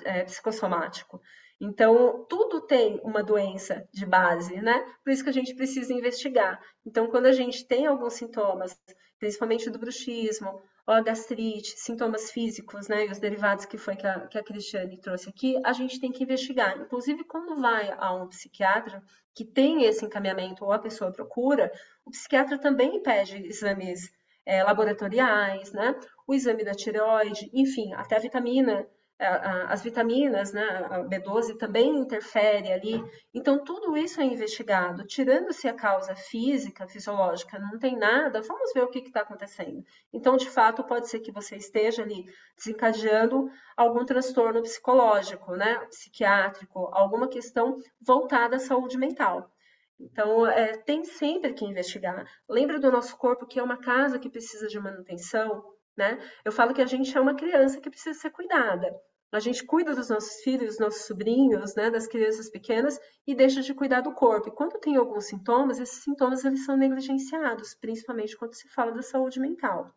é, 0.04 0.24
psicossomático. 0.26 1.22
Então, 1.58 2.26
tudo 2.28 2.60
tem 2.60 3.00
uma 3.02 3.24
doença 3.24 3.88
de 3.94 4.06
base, 4.06 4.62
né? 4.62 4.84
Por 5.06 5.14
isso 5.14 5.24
que 5.24 5.30
a 5.30 5.34
gente 5.34 5.56
precisa 5.56 5.94
investigar. 5.94 6.60
Então, 6.86 7.08
quando 7.08 7.28
a 7.28 7.32
gente 7.32 7.66
tem 7.66 7.86
alguns 7.86 8.16
sintomas 8.16 8.78
principalmente 9.22 9.70
do 9.70 9.78
bruxismo, 9.78 10.64
ou 10.88 10.96
a 10.96 11.02
gastrite, 11.02 11.76
sintomas 11.78 12.32
físicos, 12.32 12.88
né, 12.88 13.06
e 13.06 13.12
os 13.12 13.20
derivados 13.20 13.66
que 13.66 13.78
foi 13.78 13.96
que 13.96 14.08
a, 14.08 14.20
que 14.22 14.38
a 14.38 14.44
Cristiane 14.44 15.00
trouxe 15.00 15.30
aqui, 15.30 15.62
a 15.64 15.72
gente 15.74 16.00
tem 16.02 16.12
que 16.12 16.24
investigar. 16.24 16.76
Inclusive, 16.82 17.24
quando 17.24 17.62
vai 17.62 17.94
a 18.00 18.12
um 18.16 18.28
psiquiatra 18.28 19.04
que 19.32 19.46
tem 19.46 19.84
esse 19.84 20.04
encaminhamento 20.04 20.66
ou 20.66 20.74
a 20.74 20.80
pessoa 20.80 21.12
procura, 21.12 21.72
o 22.04 22.10
psiquiatra 22.10 22.58
também 22.58 23.02
pede 23.04 23.46
exames 23.46 24.12
é, 24.44 24.64
laboratoriais, 24.64 25.72
né, 25.72 25.96
o 26.26 26.34
exame 26.34 26.64
da 26.64 26.74
tireoide, 26.74 27.48
enfim, 27.54 27.94
até 27.94 28.16
a 28.16 28.20
vitamina 28.20 28.90
as 29.28 29.84
vitaminas, 29.84 30.52
né, 30.52 30.64
a 30.90 31.00
B12 31.04 31.58
também 31.58 31.96
interfere 31.96 32.72
ali. 32.72 33.04
Então, 33.34 33.64
tudo 33.64 33.96
isso 33.96 34.20
é 34.20 34.24
investigado. 34.24 35.06
Tirando-se 35.06 35.68
a 35.68 35.74
causa 35.74 36.16
física, 36.16 36.88
fisiológica, 36.88 37.60
não 37.60 37.78
tem 37.78 37.96
nada, 37.98 38.42
vamos 38.42 38.74
ver 38.74 38.84
o 38.84 38.90
que 38.90 39.00
está 39.00 39.22
acontecendo. 39.22 39.86
Então, 40.12 40.38
de 40.38 40.50
fato, 40.50 40.84
pode 40.84 41.08
ser 41.08 41.20
que 41.20 41.32
você 41.32 41.56
esteja 41.56 42.02
ali 42.02 42.26
desencadeando 42.58 43.50
algum 43.78 44.04
transtorno 44.06 44.62
psicológico, 44.64 45.56
né, 45.56 45.78
psiquiátrico, 45.90 46.90
alguma 46.92 47.28
questão 47.28 47.78
voltada 48.02 48.56
à 48.56 48.60
saúde 48.60 48.98
mental. 48.98 49.52
Então, 50.00 50.48
é, 50.48 50.78
tem 50.78 51.04
sempre 51.04 51.54
que 51.54 51.64
investigar. 51.64 52.26
Lembra 52.50 52.80
do 52.80 52.92
nosso 52.92 53.16
corpo 53.18 53.46
que 53.46 53.60
é 53.60 53.64
uma 53.64 53.78
casa 53.78 54.18
que 54.18 54.32
precisa 54.32 54.68
de 54.68 54.80
manutenção, 54.80 55.64
né? 55.96 56.18
Eu 56.44 56.52
falo 56.52 56.74
que 56.74 56.82
a 56.82 56.88
gente 56.88 57.16
é 57.16 57.22
uma 57.22 57.36
criança 57.36 57.80
que 57.80 57.90
precisa 57.90 58.18
ser 58.20 58.32
cuidada. 58.32 58.92
A 59.32 59.40
gente 59.40 59.64
cuida 59.66 59.96
dos 59.96 60.10
nossos 60.10 60.42
filhos, 60.42 60.68
dos 60.68 60.80
nossos 60.80 61.06
sobrinhos, 61.06 61.74
né, 61.74 61.90
das 61.90 62.06
crianças 62.06 62.50
pequenas 62.50 63.00
e 63.26 63.34
deixa 63.34 63.62
de 63.62 63.74
cuidar 63.74 64.02
do 64.02 64.14
corpo. 64.14 64.50
E 64.50 64.52
quando 64.52 64.78
tem 64.78 64.98
alguns 64.98 65.26
sintomas, 65.26 65.80
esses 65.80 66.04
sintomas 66.04 66.44
eles 66.44 66.66
são 66.66 66.76
negligenciados, 66.76 67.74
principalmente 67.74 68.36
quando 68.36 68.54
se 68.54 68.68
fala 68.68 68.92
da 68.92 69.02
saúde 69.02 69.40
mental. 69.40 69.96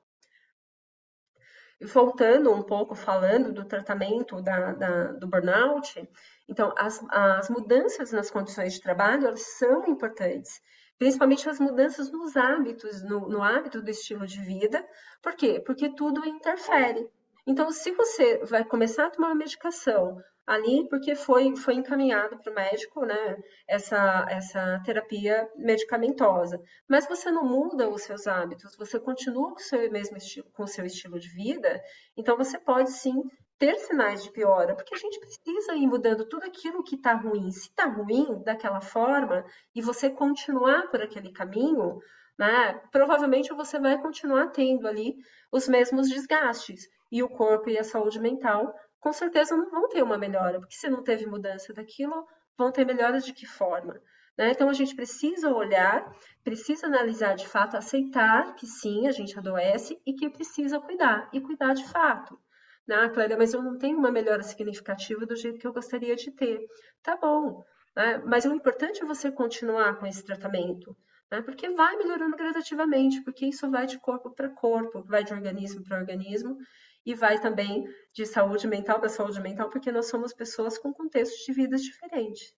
E 1.80 1.84
voltando 1.84 2.52
um 2.52 2.62
pouco, 2.62 2.94
falando 2.94 3.52
do 3.52 3.64
tratamento 3.64 4.40
da, 4.40 4.72
da, 4.72 5.12
do 5.12 5.26
burnout, 5.26 6.08
então, 6.48 6.72
as, 6.76 7.04
as 7.10 7.50
mudanças 7.50 8.12
nas 8.12 8.30
condições 8.30 8.74
de 8.74 8.80
trabalho, 8.80 9.26
elas 9.26 9.42
são 9.58 9.84
importantes 9.88 10.62
principalmente 10.96 11.48
as 11.48 11.58
mudanças 11.58 12.10
nos 12.10 12.36
hábitos, 12.36 13.02
no, 13.02 13.28
no, 13.28 13.42
hábito 13.42 13.82
do 13.82 13.90
estilo 13.90 14.26
de 14.26 14.40
vida. 14.40 14.86
Por 15.20 15.34
quê? 15.34 15.60
Porque 15.60 15.88
tudo 15.90 16.24
interfere. 16.24 17.10
Então, 17.46 17.70
se 17.70 17.90
você 17.92 18.38
vai 18.44 18.64
começar 18.64 19.06
a 19.06 19.10
tomar 19.10 19.28
uma 19.28 19.34
medicação 19.34 20.18
ali, 20.46 20.86
porque 20.88 21.14
foi, 21.14 21.54
foi 21.56 21.74
encaminhado 21.74 22.38
para 22.38 22.52
o 22.52 22.54
médico, 22.54 23.04
né, 23.04 23.36
essa, 23.68 24.26
essa 24.28 24.82
terapia 24.84 25.48
medicamentosa, 25.56 26.60
mas 26.88 27.06
você 27.06 27.30
não 27.30 27.44
muda 27.44 27.88
os 27.88 28.02
seus 28.02 28.26
hábitos, 28.26 28.76
você 28.76 29.00
continua 29.00 29.50
com 29.50 29.60
o 29.60 29.62
seu 29.62 29.90
mesmo 29.90 30.16
estilo, 30.16 30.46
com 30.52 30.64
o 30.64 30.68
seu 30.68 30.84
estilo 30.84 31.18
de 31.18 31.28
vida, 31.28 31.82
então 32.16 32.36
você 32.36 32.58
pode 32.58 32.90
sim 32.90 33.22
ter 33.58 33.76
sinais 33.76 34.22
de 34.22 34.30
piora, 34.30 34.74
porque 34.74 34.94
a 34.94 34.98
gente 34.98 35.18
precisa 35.18 35.74
ir 35.74 35.86
mudando 35.86 36.28
tudo 36.28 36.44
aquilo 36.44 36.82
que 36.82 36.96
está 36.96 37.14
ruim. 37.14 37.50
Se 37.50 37.68
está 37.68 37.86
ruim 37.86 38.42
daquela 38.42 38.80
forma 38.80 39.44
e 39.74 39.80
você 39.80 40.10
continuar 40.10 40.90
por 40.90 41.00
aquele 41.00 41.32
caminho, 41.32 41.98
né, 42.38 42.80
provavelmente 42.90 43.54
você 43.54 43.78
vai 43.78 44.00
continuar 44.02 44.48
tendo 44.48 44.88
ali 44.88 45.14
os 45.52 45.68
mesmos 45.68 46.08
desgastes 46.08 46.88
e 47.14 47.22
o 47.22 47.28
corpo 47.28 47.70
e 47.70 47.78
a 47.78 47.84
saúde 47.84 48.18
mental 48.18 48.74
com 48.98 49.12
certeza 49.12 49.56
não 49.56 49.70
vão 49.70 49.88
ter 49.88 50.02
uma 50.02 50.18
melhora, 50.18 50.58
porque 50.58 50.74
se 50.74 50.88
não 50.88 51.04
teve 51.04 51.26
mudança 51.26 51.72
daquilo, 51.72 52.26
vão 52.58 52.72
ter 52.72 52.84
melhoras 52.84 53.24
de 53.24 53.32
que 53.32 53.46
forma? 53.46 54.00
Né? 54.36 54.50
Então 54.50 54.68
a 54.68 54.72
gente 54.72 54.96
precisa 54.96 55.48
olhar, 55.54 56.12
precisa 56.42 56.88
analisar 56.88 57.36
de 57.36 57.46
fato, 57.46 57.76
aceitar 57.76 58.56
que 58.56 58.66
sim, 58.66 59.06
a 59.06 59.12
gente 59.12 59.38
adoece 59.38 59.96
e 60.04 60.12
que 60.12 60.28
precisa 60.28 60.80
cuidar, 60.80 61.28
e 61.32 61.40
cuidar 61.40 61.74
de 61.74 61.84
fato. 61.84 62.36
Né, 62.84 63.08
Clélia, 63.10 63.36
mas 63.36 63.54
eu 63.54 63.62
não 63.62 63.78
tenho 63.78 63.96
uma 63.96 64.10
melhora 64.10 64.42
significativa 64.42 65.24
do 65.24 65.36
jeito 65.36 65.60
que 65.60 65.66
eu 65.66 65.72
gostaria 65.72 66.16
de 66.16 66.32
ter. 66.32 66.66
Tá 67.00 67.16
bom, 67.16 67.62
né? 67.94 68.20
mas 68.26 68.44
o 68.44 68.52
importante 68.52 69.02
é 69.02 69.06
você 69.06 69.30
continuar 69.30 69.98
com 70.00 70.06
esse 70.06 70.24
tratamento, 70.24 70.96
né? 71.30 71.40
porque 71.42 71.70
vai 71.70 71.96
melhorando 71.96 72.36
gradativamente, 72.36 73.22
porque 73.22 73.46
isso 73.46 73.70
vai 73.70 73.86
de 73.86 73.98
corpo 74.00 74.34
para 74.34 74.48
corpo, 74.48 75.02
vai 75.04 75.22
de 75.22 75.32
organismo 75.32 75.84
para 75.84 75.98
organismo, 75.98 76.58
e 77.04 77.14
vai 77.14 77.40
também 77.40 77.86
de 78.12 78.24
saúde 78.24 78.66
mental 78.66 78.98
para 78.98 79.08
saúde 79.08 79.40
mental, 79.40 79.68
porque 79.70 79.92
nós 79.92 80.06
somos 80.06 80.32
pessoas 80.32 80.78
com 80.78 80.92
contextos 80.92 81.44
de 81.44 81.52
vidas 81.52 81.82
diferentes. 81.82 82.54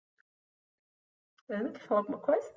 Ana, 1.49 1.71
quer 1.71 1.81
falar 1.81 2.01
alguma 2.01 2.19
coisa? 2.19 2.55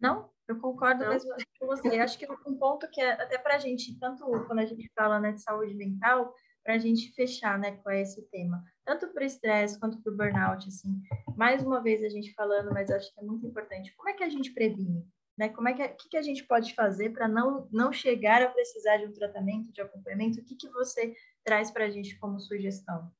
Não, 0.00 0.30
eu 0.48 0.58
concordo 0.58 1.04
Não. 1.04 1.10
mesmo 1.10 1.32
com 1.58 1.66
você. 1.66 1.98
Acho 2.00 2.18
que 2.18 2.26
um 2.46 2.56
ponto 2.56 2.88
que 2.90 3.00
é 3.00 3.12
até 3.12 3.38
para 3.38 3.54
a 3.54 3.58
gente, 3.58 3.98
tanto 3.98 4.24
quando 4.46 4.58
a 4.58 4.64
gente 4.66 4.90
fala 4.94 5.20
né, 5.20 5.32
de 5.32 5.42
saúde 5.42 5.74
mental, 5.74 6.34
para 6.62 6.74
a 6.74 6.78
gente 6.78 7.12
fechar 7.12 7.58
né, 7.58 7.76
com 7.78 7.90
esse 7.90 8.22
tema, 8.28 8.62
tanto 8.84 9.08
para 9.12 9.22
o 9.22 9.26
estresse 9.26 9.78
quanto 9.78 10.00
para 10.00 10.12
o 10.12 10.16
burnout, 10.16 10.68
assim, 10.68 11.00
mais 11.36 11.62
uma 11.64 11.82
vez 11.82 12.02
a 12.04 12.08
gente 12.08 12.32
falando, 12.34 12.72
mas 12.72 12.90
acho 12.90 13.12
que 13.12 13.20
é 13.20 13.22
muito 13.24 13.46
importante, 13.46 13.94
como 13.96 14.08
é 14.08 14.12
que 14.12 14.22
a 14.22 14.28
gente 14.28 14.52
previne? 14.52 15.04
Né? 15.36 15.48
Como 15.48 15.68
é 15.68 15.74
que, 15.74 15.88
que, 15.88 16.08
que 16.10 16.16
a 16.16 16.22
gente 16.22 16.44
pode 16.44 16.74
fazer 16.74 17.10
para 17.10 17.26
não, 17.26 17.68
não 17.72 17.92
chegar 17.92 18.42
a 18.42 18.50
precisar 18.50 18.98
de 18.98 19.06
um 19.06 19.12
tratamento, 19.12 19.72
de 19.72 19.80
acompanhamento? 19.80 20.40
O 20.40 20.44
que, 20.44 20.54
que 20.54 20.68
você 20.68 21.14
traz 21.44 21.70
para 21.70 21.84
a 21.84 21.90
gente 21.90 22.18
como 22.18 22.40
sugestão? 22.40 23.10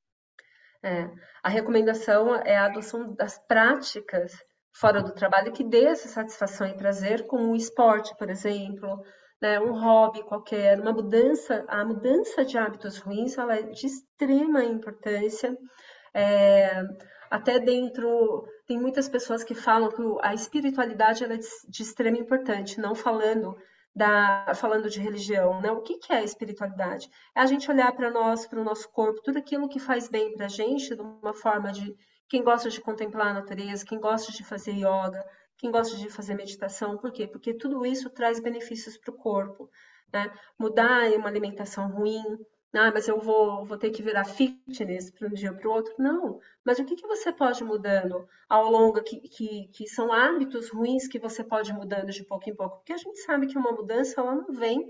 É, 0.82 1.08
a 1.42 1.48
recomendação 1.48 2.34
é 2.34 2.56
a 2.56 2.66
adoção 2.66 3.14
das 3.14 3.38
práticas 3.38 4.32
fora 4.74 5.02
do 5.02 5.14
trabalho 5.14 5.52
que 5.52 5.62
dê 5.62 5.84
essa 5.84 6.08
satisfação 6.08 6.66
e 6.66 6.76
prazer, 6.76 7.26
como 7.26 7.52
o 7.52 7.56
esporte, 7.56 8.16
por 8.16 8.28
exemplo, 8.30 9.04
né, 9.40 9.60
um 9.60 9.78
hobby 9.78 10.22
qualquer, 10.24 10.80
uma 10.80 10.92
mudança, 10.92 11.64
a 11.68 11.84
mudança 11.84 12.44
de 12.44 12.56
hábitos 12.56 12.98
ruins, 12.98 13.36
ela 13.36 13.56
é 13.56 13.62
de 13.62 13.86
extrema 13.86 14.64
importância. 14.64 15.56
É, 16.14 16.82
até 17.32 17.58
dentro, 17.58 18.46
tem 18.66 18.78
muitas 18.78 19.08
pessoas 19.08 19.42
que 19.42 19.54
falam 19.54 19.90
que 19.90 20.02
a 20.20 20.34
espiritualidade 20.34 21.24
é 21.24 21.28
de, 21.28 21.82
extrema 21.82 22.18
importância, 22.18 22.82
não 22.82 22.94
falando 22.94 23.56
da, 23.96 24.52
falando 24.54 24.90
de 24.90 25.00
religião, 25.00 25.58
né? 25.62 25.72
O 25.72 25.80
que, 25.80 25.96
que 25.96 26.12
é 26.12 26.16
a 26.16 26.22
espiritualidade? 26.22 27.08
É 27.34 27.40
a 27.40 27.46
gente 27.46 27.70
olhar 27.70 27.90
para 27.96 28.10
nós, 28.10 28.46
para 28.46 28.60
o 28.60 28.64
nosso 28.64 28.86
corpo, 28.92 29.22
tudo 29.22 29.38
aquilo 29.38 29.66
que 29.66 29.78
faz 29.78 30.10
bem 30.10 30.34
para 30.34 30.44
a 30.44 30.48
gente, 30.50 30.94
de 30.94 31.00
uma 31.00 31.32
forma 31.32 31.72
de 31.72 31.96
quem 32.28 32.44
gosta 32.44 32.68
de 32.68 32.82
contemplar 32.82 33.28
a 33.28 33.40
natureza, 33.40 33.86
quem 33.86 33.98
gosta 33.98 34.30
de 34.30 34.44
fazer 34.44 34.72
yoga, 34.72 35.24
quem 35.56 35.70
gosta 35.70 35.96
de 35.96 36.10
fazer 36.10 36.34
meditação, 36.34 36.98
por 36.98 37.10
quê? 37.12 37.26
Porque 37.26 37.54
tudo 37.54 37.86
isso 37.86 38.10
traz 38.10 38.40
benefícios 38.40 38.98
para 38.98 39.14
o 39.14 39.16
corpo. 39.16 39.70
Né? 40.12 40.30
Mudar 40.58 41.10
uma 41.12 41.28
alimentação 41.28 41.90
ruim, 41.90 42.22
ah, 42.74 42.90
mas 42.90 43.06
eu 43.06 43.20
vou, 43.20 43.64
vou 43.66 43.76
ter 43.76 43.90
que 43.90 44.02
virar 44.02 44.24
fitness 44.24 45.10
para 45.10 45.28
um 45.28 45.32
dia 45.32 45.52
para 45.52 45.68
o 45.68 45.72
outro. 45.72 45.94
Não, 45.98 46.40
mas 46.64 46.78
o 46.78 46.84
que, 46.84 46.96
que 46.96 47.06
você 47.06 47.30
pode 47.30 47.62
mudando 47.62 48.26
ao 48.48 48.70
longo, 48.70 49.02
que, 49.02 49.20
que, 49.20 49.68
que 49.68 49.86
são 49.86 50.10
hábitos 50.10 50.70
ruins 50.70 51.06
que 51.06 51.18
você 51.18 51.44
pode 51.44 51.72
mudando 51.72 52.10
de 52.10 52.24
pouco 52.24 52.48
em 52.48 52.54
pouco? 52.54 52.76
Porque 52.78 52.94
a 52.94 52.96
gente 52.96 53.18
sabe 53.20 53.46
que 53.46 53.58
uma 53.58 53.72
mudança, 53.72 54.20
ela 54.20 54.34
não 54.34 54.46
vem 54.54 54.86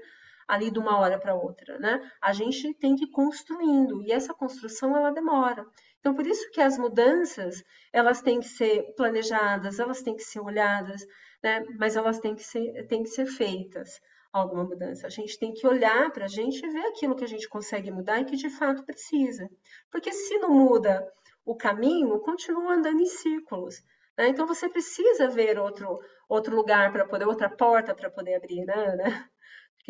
ali 0.47 0.71
de 0.71 0.79
uma 0.79 0.99
hora 0.99 1.19
para 1.19 1.35
outra, 1.35 1.79
né? 1.79 2.01
A 2.21 2.33
gente 2.33 2.73
tem 2.75 2.95
que 2.95 3.05
ir 3.05 3.11
construindo, 3.11 4.03
e 4.03 4.13
essa 4.13 4.33
construção, 4.33 4.97
ela 4.97 5.11
demora. 5.11 5.67
Então, 5.99 6.15
por 6.15 6.27
isso 6.27 6.51
que 6.51 6.61
as 6.61 6.79
mudanças, 6.79 7.65
elas 7.93 8.23
têm 8.23 8.39
que 8.41 8.49
ser 8.49 8.95
planejadas, 8.97 9.81
elas 9.81 10.03
têm 10.03 10.15
que 10.15 10.23
ser 10.23 10.41
olhadas, 10.41 11.05
né? 11.43 11.65
Mas 11.79 11.97
elas 11.97 12.21
têm 12.21 12.35
que 12.35 12.45
ser, 12.45 12.87
têm 12.87 13.03
que 13.03 13.09
ser 13.09 13.27
feitas 13.27 14.01
alguma 14.33 14.65
mudança. 14.65 15.07
A 15.07 15.11
gente 15.11 15.39
tem 15.39 15.53
que 15.53 15.67
olhar 15.67 16.11
para 16.11 16.25
a 16.25 16.29
gente 16.29 16.65
e 16.65 16.71
ver 16.71 16.87
aquilo 16.87 17.15
que 17.15 17.25
a 17.25 17.29
gente 17.29 17.49
consegue 17.49 17.91
mudar 17.91 18.21
e 18.21 18.25
que 18.25 18.37
de 18.37 18.49
fato 18.49 18.85
precisa. 18.85 19.49
Porque 19.91 20.13
se 20.13 20.39
não 20.39 20.51
muda 20.51 21.07
o 21.45 21.55
caminho, 21.55 22.19
continua 22.21 22.75
andando 22.75 23.01
em 23.01 23.07
círculos. 23.07 23.83
Né? 24.17 24.29
Então 24.29 24.47
você 24.47 24.69
precisa 24.69 25.29
ver 25.29 25.59
outro, 25.59 25.99
outro 26.29 26.55
lugar 26.57 26.93
para 26.93 27.07
poder, 27.07 27.27
outra 27.27 27.51
porta 27.51 27.95
para 27.95 28.11
poder 28.11 28.37
abrir, 28.37 28.65
né? 28.65 28.97
né? 28.97 29.29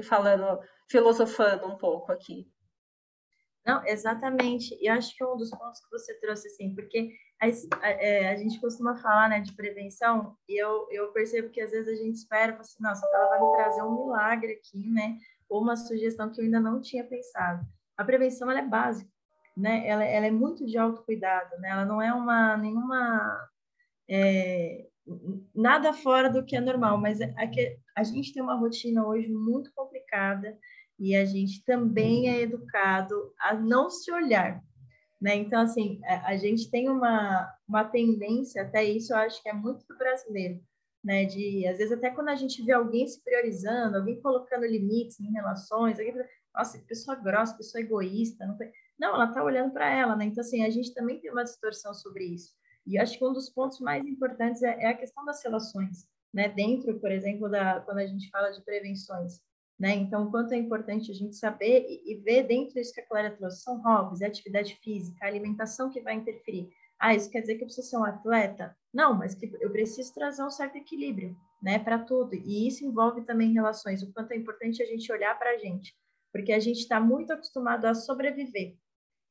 Falando, 0.03 0.59
filosofando 0.91 1.67
um 1.67 1.77
pouco 1.77 2.11
aqui. 2.11 2.47
Não, 3.65 3.85
exatamente. 3.87 4.77
E 4.81 4.89
acho 4.89 5.17
que 5.17 5.25
um 5.25 5.37
dos 5.37 5.51
pontos 5.51 5.81
que 5.81 5.91
você 5.91 6.15
trouxe, 6.21 6.49
assim, 6.49 6.75
porque 6.75 7.13
a, 7.41 7.47
a, 7.47 7.91
é, 7.91 8.31
a, 8.31 8.37
gente 8.37 8.61
costuma 8.61 8.97
falar, 8.97 9.29
né, 9.29 9.41
de 9.41 9.53
prevenção, 9.55 10.37
e 10.49 10.61
eu, 10.61 10.89
eu 10.91 11.13
percebo 11.13 11.51
que 11.51 11.61
às 11.61 11.71
vezes 11.71 11.89
a 11.89 12.03
gente 12.03 12.17
espera, 12.17 12.57
assim, 12.59 12.83
nossa, 12.83 13.07
ela 13.13 13.29
vai 13.29 13.41
me 13.41 13.53
trazer 13.57 13.83
um 13.83 14.05
milagre 14.05 14.53
aqui, 14.53 14.91
né, 14.91 15.17
ou 15.49 15.63
uma 15.63 15.77
sugestão 15.77 16.31
que 16.31 16.41
eu 16.41 16.45
ainda 16.45 16.61
não 16.61 16.81
tinha 16.81 17.05
pensado. 17.05 17.65
A 17.97 18.05
prevenção, 18.05 18.51
ela 18.51 18.61
é 18.61 18.67
básica, 18.67 19.11
né, 19.57 19.87
ela, 19.87 20.05
ela 20.05 20.27
é 20.27 20.31
muito 20.31 20.67
de 20.67 20.77
autocuidado, 20.77 21.57
né, 21.59 21.71
ela 21.71 21.85
não 21.85 22.03
é 22.03 22.13
uma, 22.13 22.57
nenhuma, 22.57 23.49
é, 24.09 24.87
nada 25.55 25.93
fora 25.93 26.29
do 26.31 26.45
que 26.45 26.57
é 26.57 26.61
normal, 26.61 26.99
mas 26.99 27.21
é, 27.21 27.33
é 27.39 27.77
a 27.97 28.03
gente 28.03 28.33
tem 28.33 28.43
uma 28.43 28.59
rotina 28.59 29.07
hoje 29.07 29.29
muito 29.29 29.73
complicada, 29.75 30.59
e 31.03 31.17
a 31.17 31.25
gente 31.25 31.65
também 31.65 32.31
é 32.31 32.43
educado 32.43 33.35
a 33.41 33.55
não 33.55 33.91
se 33.91 34.13
olhar. 34.13 34.63
Né? 35.21 35.35
Então, 35.35 35.61
assim, 35.61 36.01
a, 36.05 36.37
gente 36.37 36.71
tem 36.71 36.89
uma, 36.89 37.53
uma 37.67 37.85
tendência, 37.85 38.63
até 38.63 38.85
isso 38.85 39.13
eu 39.13 39.17
acho 39.17 39.43
que 39.43 39.49
é 39.49 39.53
muito 39.53 39.85
do 39.89 39.99
brasileiro, 39.99 40.61
né? 41.03 41.25
De, 41.25 41.67
às 41.67 41.79
vezes, 41.79 41.93
até 41.93 42.11
quando 42.11 42.29
a 42.29 42.37
gente 42.37 42.63
vê 42.65 42.73
alguém 42.73 43.07
se 43.07 43.21
priorizando, 43.23 43.97
alguém 43.97 44.21
colocando 44.21 44.65
limites 44.65 45.19
em 45.19 45.33
relações, 45.33 45.99
alguém, 45.99 46.15
nossa, 46.55 46.79
pessoa 46.87 47.17
grossa, 47.17 47.57
pessoa 47.57 47.83
egoísta, 47.83 48.47
não, 48.47 48.57
não 48.99 49.15
ela 49.17 49.27
está 49.27 49.43
olhando 49.43 49.73
para 49.73 49.91
ela, 49.93 50.15
né? 50.15 50.27
Então, 50.27 50.41
assim, 50.41 50.65
a 50.65 50.71
gente 50.71 50.95
também 50.95 51.21
tem 51.21 51.33
uma 51.33 51.45
distorção 51.45 51.93
sobre 51.93 52.27
isso. 52.27 52.53
E 52.87 52.97
acho 52.97 53.19
que 53.19 53.25
um 53.25 53.33
dos 53.33 53.51
pontos 53.51 53.81
mais 53.81 54.07
importantes 54.07 54.63
é, 54.63 54.85
é 54.85 54.87
a 54.89 54.97
questão 54.97 55.25
das 55.25 55.43
relações, 55.43 56.07
né? 56.33 56.49
Dentro, 56.49 56.99
por 57.01 57.11
exemplo, 57.11 57.49
da, 57.49 57.81
quando 57.81 57.99
a 57.99 58.07
gente 58.07 58.31
fala 58.31 58.51
de 58.51 58.65
prevenções. 58.65 59.41
Né? 59.83 59.97
Então, 59.97 60.23
o 60.23 60.31
quanto 60.31 60.55
é 60.55 60.57
importante 60.57 61.11
a 61.11 61.15
gente 61.15 61.35
saber 61.35 61.85
e, 61.89 62.13
e 62.13 62.15
ver 62.15 62.45
dentro 62.45 62.73
disso 62.73 62.95
que 62.95 63.01
a 63.01 63.05
Clara 63.05 63.33
trouxe, 63.33 63.65
são 63.65 63.83
hobbies, 63.83 64.23
atividade 64.23 64.77
física, 64.77 65.27
alimentação 65.27 65.91
que 65.91 66.01
vai 66.01 66.15
interferir. 66.15 66.71
Ah, 67.01 67.17
isso 67.17 67.29
quer 67.29 67.41
dizer 67.41 67.57
que 67.57 67.65
eu 67.65 67.67
preciso 67.67 67.91
ser 67.91 67.97
um 67.97 68.05
atleta? 68.05 68.77
Não, 68.95 69.13
mas 69.13 69.35
que 69.35 69.53
eu 69.61 69.73
preciso 69.73 70.15
trazer 70.15 70.45
um 70.45 70.51
certo 70.53 70.77
equilíbrio, 70.77 71.37
né, 71.61 71.81
para 71.81 71.99
tudo. 71.99 72.37
E 72.37 72.69
isso 72.69 72.85
envolve 72.85 73.23
também 73.23 73.53
relações, 73.53 74.05
o 74.05 74.13
quanto 74.13 74.31
é 74.31 74.37
importante 74.37 74.81
a 74.81 74.87
gente 74.87 75.11
olhar 75.11 75.37
para 75.37 75.51
a 75.51 75.59
gente, 75.59 75.93
porque 76.33 76.53
a 76.53 76.61
gente 76.61 76.79
está 76.79 77.01
muito 77.01 77.33
acostumado 77.33 77.85
a 77.87 77.93
sobreviver. 77.93 78.77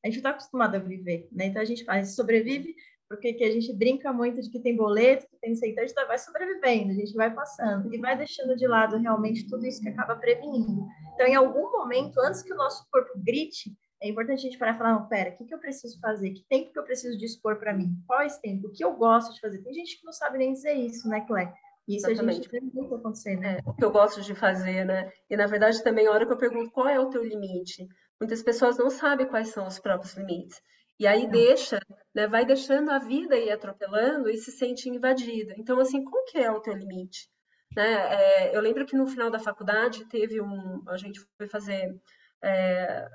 A 0.03 0.07
gente 0.07 0.17
está 0.17 0.31
acostumado 0.31 0.75
a 0.75 0.79
viver, 0.79 1.29
né? 1.31 1.45
Então 1.45 1.61
a 1.61 1.65
gente 1.65 1.85
faz, 1.85 2.13
sobrevive 2.13 2.75
porque 3.11 3.33
que 3.33 3.43
a 3.43 3.51
gente 3.51 3.73
brinca 3.73 4.13
muito 4.13 4.41
de 4.41 4.49
que 4.49 4.59
tem 4.59 4.73
boleto, 4.73 5.27
que 5.27 5.37
tem 5.37 5.51
então 5.51 5.83
a 5.83 5.87
gente 5.87 6.07
vai 6.07 6.17
sobrevivendo, 6.17 6.91
a 6.91 6.95
gente 6.95 7.13
vai 7.13 7.29
passando 7.29 7.93
e 7.93 7.97
vai 7.97 8.17
deixando 8.17 8.55
de 8.55 8.65
lado 8.65 8.97
realmente 8.97 9.49
tudo 9.49 9.65
isso 9.65 9.81
que 9.81 9.89
acaba 9.89 10.15
prevenindo. 10.15 10.87
Então, 11.13 11.27
em 11.27 11.35
algum 11.35 11.69
momento, 11.73 12.17
antes 12.21 12.41
que 12.41 12.53
o 12.53 12.55
nosso 12.55 12.87
corpo 12.89 13.11
grite, 13.17 13.69
é 14.01 14.07
importante 14.07 14.39
a 14.39 14.43
gente 14.43 14.57
parar 14.57 14.75
e 14.75 14.77
falar, 14.77 14.93
não, 14.93 15.07
pera, 15.09 15.31
o 15.31 15.37
que, 15.37 15.43
que 15.45 15.53
eu 15.53 15.59
preciso 15.59 15.99
fazer? 15.99 16.31
Que 16.31 16.45
tempo 16.47 16.71
que 16.71 16.79
eu 16.79 16.83
preciso 16.83 17.17
dispor 17.17 17.57
para 17.59 17.73
mim? 17.73 17.89
Qual 18.07 18.21
esse 18.21 18.41
tempo? 18.41 18.67
O 18.67 18.71
que 18.71 18.83
eu 18.83 18.93
gosto 18.93 19.33
de 19.33 19.41
fazer? 19.41 19.61
Tem 19.61 19.73
gente 19.73 19.99
que 19.99 20.05
não 20.05 20.13
sabe 20.13 20.37
nem 20.37 20.53
dizer 20.53 20.73
isso, 20.73 21.09
né, 21.09 21.19
Clé? 21.27 21.53
Isso 21.87 22.09
Exatamente. 22.09 22.39
a 22.39 22.43
gente 22.43 22.49
vê 22.49 22.61
muito 22.61 22.95
acontecer, 22.95 23.35
né? 23.35 23.57
É, 23.57 23.69
o 23.69 23.73
que 23.73 23.83
eu 23.83 23.91
gosto 23.91 24.21
de 24.21 24.33
fazer, 24.33 24.85
né? 24.85 25.11
E 25.29 25.35
na 25.35 25.47
verdade 25.47 25.83
também 25.83 26.07
a 26.07 26.11
hora 26.11 26.25
que 26.25 26.31
eu 26.31 26.37
pergunto 26.37 26.71
qual 26.71 26.87
é 26.87 26.97
o 26.97 27.09
teu 27.09 27.23
limite, 27.23 27.87
muitas 28.19 28.41
pessoas 28.41 28.77
não 28.77 28.89
sabem 28.89 29.27
quais 29.27 29.49
são 29.49 29.67
os 29.67 29.79
próprios 29.79 30.15
limites. 30.15 30.61
E 31.01 31.07
aí 31.07 31.25
deixa, 31.25 31.79
né, 32.13 32.27
vai 32.27 32.45
deixando 32.45 32.91
a 32.91 32.99
vida 32.99 33.35
ir 33.35 33.49
atropelando 33.49 34.29
e 34.29 34.37
se 34.37 34.51
sente 34.51 34.87
invadida. 34.87 35.55
Então, 35.57 35.79
assim, 35.79 36.03
qual 36.03 36.23
que 36.25 36.37
é 36.37 36.51
o 36.51 36.59
teu 36.59 36.75
limite? 36.75 37.27
Né? 37.75 37.91
É, 38.13 38.55
eu 38.55 38.61
lembro 38.61 38.85
que 38.85 38.95
no 38.95 39.07
final 39.07 39.31
da 39.31 39.39
faculdade 39.39 40.05
teve 40.05 40.39
um, 40.39 40.83
a 40.87 40.97
gente 40.97 41.19
foi 41.35 41.47
fazer 41.47 41.99
é, 42.43 43.07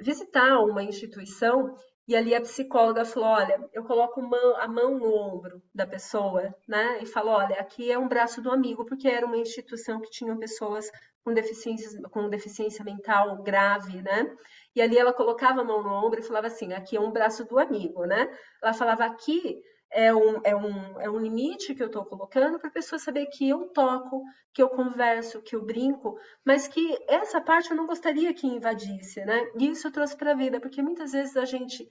visitar 0.00 0.60
uma 0.60 0.82
instituição 0.82 1.74
e 2.08 2.16
ali 2.16 2.34
a 2.34 2.40
psicóloga 2.40 3.04
falou: 3.04 3.28
olha, 3.28 3.68
eu 3.70 3.84
coloco 3.84 4.18
a 4.58 4.66
mão 4.66 4.96
no 4.96 5.14
ombro 5.14 5.60
da 5.74 5.86
pessoa, 5.86 6.54
né? 6.66 7.02
E 7.02 7.06
falo: 7.06 7.32
olha, 7.32 7.60
aqui 7.60 7.92
é 7.92 7.98
um 7.98 8.08
braço 8.08 8.40
do 8.40 8.50
amigo, 8.50 8.86
porque 8.86 9.08
era 9.08 9.26
uma 9.26 9.36
instituição 9.36 10.00
que 10.00 10.08
tinha 10.10 10.34
pessoas 10.38 10.90
com, 11.22 11.34
deficiências, 11.34 12.00
com 12.10 12.30
deficiência 12.30 12.82
mental 12.82 13.42
grave, 13.42 14.00
né? 14.00 14.34
E 14.76 14.82
ali 14.82 14.98
ela 14.98 15.12
colocava 15.12 15.62
a 15.62 15.64
mão 15.64 15.82
no 15.82 15.90
ombro 15.90 16.20
e 16.20 16.22
falava 16.22 16.46
assim: 16.48 16.74
aqui 16.74 16.96
é 16.96 17.00
um 17.00 17.10
braço 17.10 17.44
do 17.46 17.58
amigo, 17.58 18.04
né? 18.04 18.30
Ela 18.62 18.74
falava: 18.74 19.04
aqui 19.06 19.62
é 19.90 20.14
um, 20.14 20.40
é 20.44 20.54
um, 20.54 21.00
é 21.00 21.08
um 21.08 21.18
limite 21.18 21.74
que 21.74 21.82
eu 21.82 21.86
estou 21.86 22.04
colocando 22.04 22.58
para 22.58 22.68
a 22.68 22.72
pessoa 22.72 22.98
saber 22.98 23.26
que 23.26 23.48
eu 23.48 23.68
toco, 23.68 24.22
que 24.52 24.62
eu 24.62 24.68
converso, 24.68 25.40
que 25.42 25.56
eu 25.56 25.64
brinco, 25.64 26.18
mas 26.44 26.68
que 26.68 26.98
essa 27.08 27.40
parte 27.40 27.70
eu 27.70 27.76
não 27.76 27.86
gostaria 27.86 28.34
que 28.34 28.46
invadisse, 28.46 29.24
né? 29.24 29.50
E 29.58 29.68
isso 29.68 29.86
eu 29.86 29.92
trouxe 29.92 30.16
para 30.16 30.32
a 30.32 30.36
vida, 30.36 30.60
porque 30.60 30.82
muitas 30.82 31.12
vezes 31.12 31.36
a 31.36 31.46
gente 31.46 31.88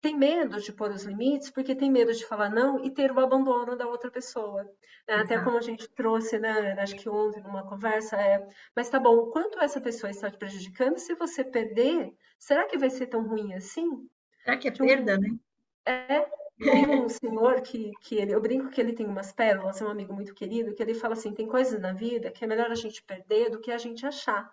tem 0.00 0.16
medo 0.16 0.60
de 0.60 0.72
pôr 0.72 0.90
os 0.90 1.04
limites, 1.04 1.50
porque 1.50 1.74
tem 1.74 1.90
medo 1.90 2.12
de 2.12 2.24
falar 2.24 2.48
não 2.48 2.84
e 2.84 2.90
ter 2.90 3.10
o 3.10 3.18
abandono 3.18 3.76
da 3.76 3.86
outra 3.86 4.10
pessoa. 4.10 4.62
Né? 5.06 5.14
Até 5.14 5.42
como 5.42 5.58
a 5.58 5.62
gente 5.62 5.88
trouxe, 5.90 6.38
né, 6.38 6.72
acho 6.78 6.94
que 6.96 7.08
ontem 7.08 7.42
numa 7.42 7.68
conversa, 7.68 8.16
é, 8.16 8.46
mas 8.76 8.88
tá 8.88 9.00
bom, 9.00 9.16
o 9.16 9.30
quanto 9.30 9.60
essa 9.60 9.80
pessoa 9.80 10.10
está 10.10 10.30
te 10.30 10.38
prejudicando, 10.38 10.98
se 10.98 11.14
você 11.14 11.44
perder, 11.44 12.12
será 12.38 12.66
que 12.66 12.78
vai 12.78 12.90
ser 12.90 13.06
tão 13.06 13.26
ruim 13.26 13.54
assim? 13.54 14.08
Será 14.44 14.56
que 14.56 14.68
é 14.68 14.70
perda, 14.70 15.18
né? 15.18 15.36
É, 15.84 16.28
tem 16.58 17.00
um 17.00 17.08
senhor 17.08 17.60
que, 17.62 17.92
que 18.00 18.16
ele, 18.16 18.34
eu 18.34 18.40
brinco 18.40 18.68
que 18.68 18.80
ele 18.80 18.92
tem 18.92 19.06
umas 19.06 19.32
pérolas, 19.32 19.80
é 19.80 19.84
um 19.84 19.90
amigo 19.90 20.12
muito 20.12 20.34
querido, 20.34 20.74
que 20.74 20.82
ele 20.82 20.94
fala 20.94 21.14
assim: 21.14 21.32
tem 21.32 21.46
coisas 21.46 21.80
na 21.80 21.92
vida 21.92 22.30
que 22.30 22.44
é 22.44 22.46
melhor 22.46 22.70
a 22.70 22.74
gente 22.74 23.02
perder 23.02 23.50
do 23.50 23.60
que 23.60 23.70
a 23.70 23.78
gente 23.78 24.04
achar. 24.04 24.52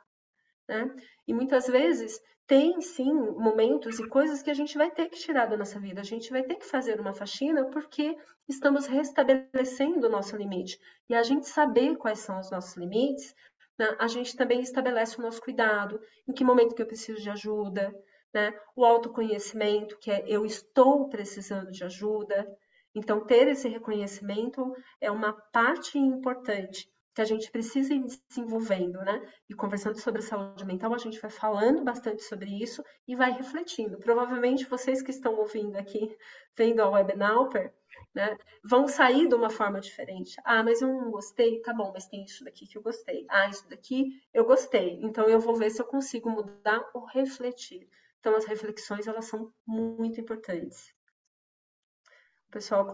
Né? 0.68 0.96
E 1.28 1.34
muitas 1.34 1.68
vezes 1.68 2.22
tem 2.48 2.80
sim 2.82 3.12
momentos 3.12 4.00
e 4.00 4.08
coisas 4.08 4.42
que 4.44 4.52
a 4.52 4.54
gente 4.54 4.78
vai 4.78 4.92
ter 4.92 5.10
que 5.10 5.18
tirar 5.18 5.48
da 5.48 5.58
nossa 5.58 5.80
vida, 5.80 6.02
a 6.02 6.04
gente 6.04 6.30
vai 6.30 6.44
ter 6.44 6.56
que 6.56 6.66
fazer 6.66 7.00
uma 7.00 7.14
faxina 7.14 7.66
porque 7.66 8.16
estamos 8.48 8.86
restabelecendo 8.86 10.08
o 10.08 10.10
nosso 10.10 10.36
limite. 10.36 10.80
E 11.10 11.16
a 11.16 11.24
gente 11.24 11.48
saber 11.48 11.98
quais 11.98 12.20
são 12.20 12.40
os 12.40 12.52
nossos 12.52 12.78
limites, 12.78 13.34
né? 13.78 13.96
a 14.00 14.08
gente 14.08 14.36
também 14.36 14.62
estabelece 14.62 15.18
o 15.20 15.22
nosso 15.22 15.42
cuidado, 15.42 16.00
em 16.28 16.34
que 16.34 16.44
momento 16.44 16.76
que 16.76 16.82
eu 16.82 16.88
preciso 16.88 17.22
de 17.22 17.30
ajuda, 17.30 17.94
né? 18.34 18.54
O 18.76 18.86
autoconhecimento, 18.86 19.98
que 19.98 20.12
é 20.12 20.24
eu 20.28 20.46
estou 20.46 21.10
precisando 21.10 21.72
de 21.72 21.84
ajuda. 21.84 22.48
Então, 22.94 23.26
ter 23.26 23.48
esse 23.48 23.68
reconhecimento 23.68 24.76
é 25.02 25.10
uma 25.10 25.34
parte 25.34 25.98
importante 25.98 26.90
que 27.16 27.22
a 27.22 27.26
gente 27.26 27.50
precisa 27.50 27.94
ir 27.94 28.04
desenvolvendo, 28.28 29.00
né? 29.00 29.26
E 29.50 29.54
conversando 29.54 29.98
sobre 29.98 30.22
saúde 30.22 30.66
mental, 30.66 30.94
a 30.94 30.98
gente 30.98 31.18
vai 31.22 31.32
falando 31.32 31.82
bastante 31.82 32.22
sobre 32.24 32.62
isso 32.62 32.84
e 33.08 33.16
vai 33.16 33.32
refletindo. 33.32 33.98
Provavelmente 33.98 34.66
vocês 34.66 35.02
que 35.02 35.12
estão 35.12 35.34
ouvindo 35.36 35.78
aqui, 35.78 36.14
vendo 36.58 36.82
a 36.82 36.90
Webnauper, 36.90 37.74
né, 38.14 38.38
vão 38.62 38.86
sair 38.90 39.30
de 39.30 39.34
uma 39.34 39.50
forma 39.50 39.80
diferente. 39.80 40.36
Ah, 40.44 40.62
mas 40.62 40.82
eu 40.82 40.90
não 40.90 41.10
gostei, 41.10 41.62
tá 41.62 41.74
bom, 41.74 41.92
mas 41.94 42.06
tem 42.06 42.26
isso 42.26 42.44
daqui 42.44 42.68
que 42.68 42.78
eu 42.78 42.82
gostei. 42.82 43.26
Ah, 43.30 43.48
isso 43.48 43.66
daqui 43.70 44.22
eu 44.34 44.44
gostei. 44.44 45.00
Então 45.02 45.30
eu 45.30 45.40
vou 45.40 45.56
ver 45.56 45.70
se 45.70 45.82
eu 45.82 45.86
consigo 45.86 46.30
mudar 46.30 46.84
ou 46.94 47.06
refletir. 47.06 47.88
Então, 48.20 48.36
as 48.36 48.46
reflexões, 48.46 49.08
elas 49.08 49.26
são 49.26 49.54
muito 49.66 50.20
importantes. 50.20 50.92
O 52.50 52.52
pessoal, 52.52 52.90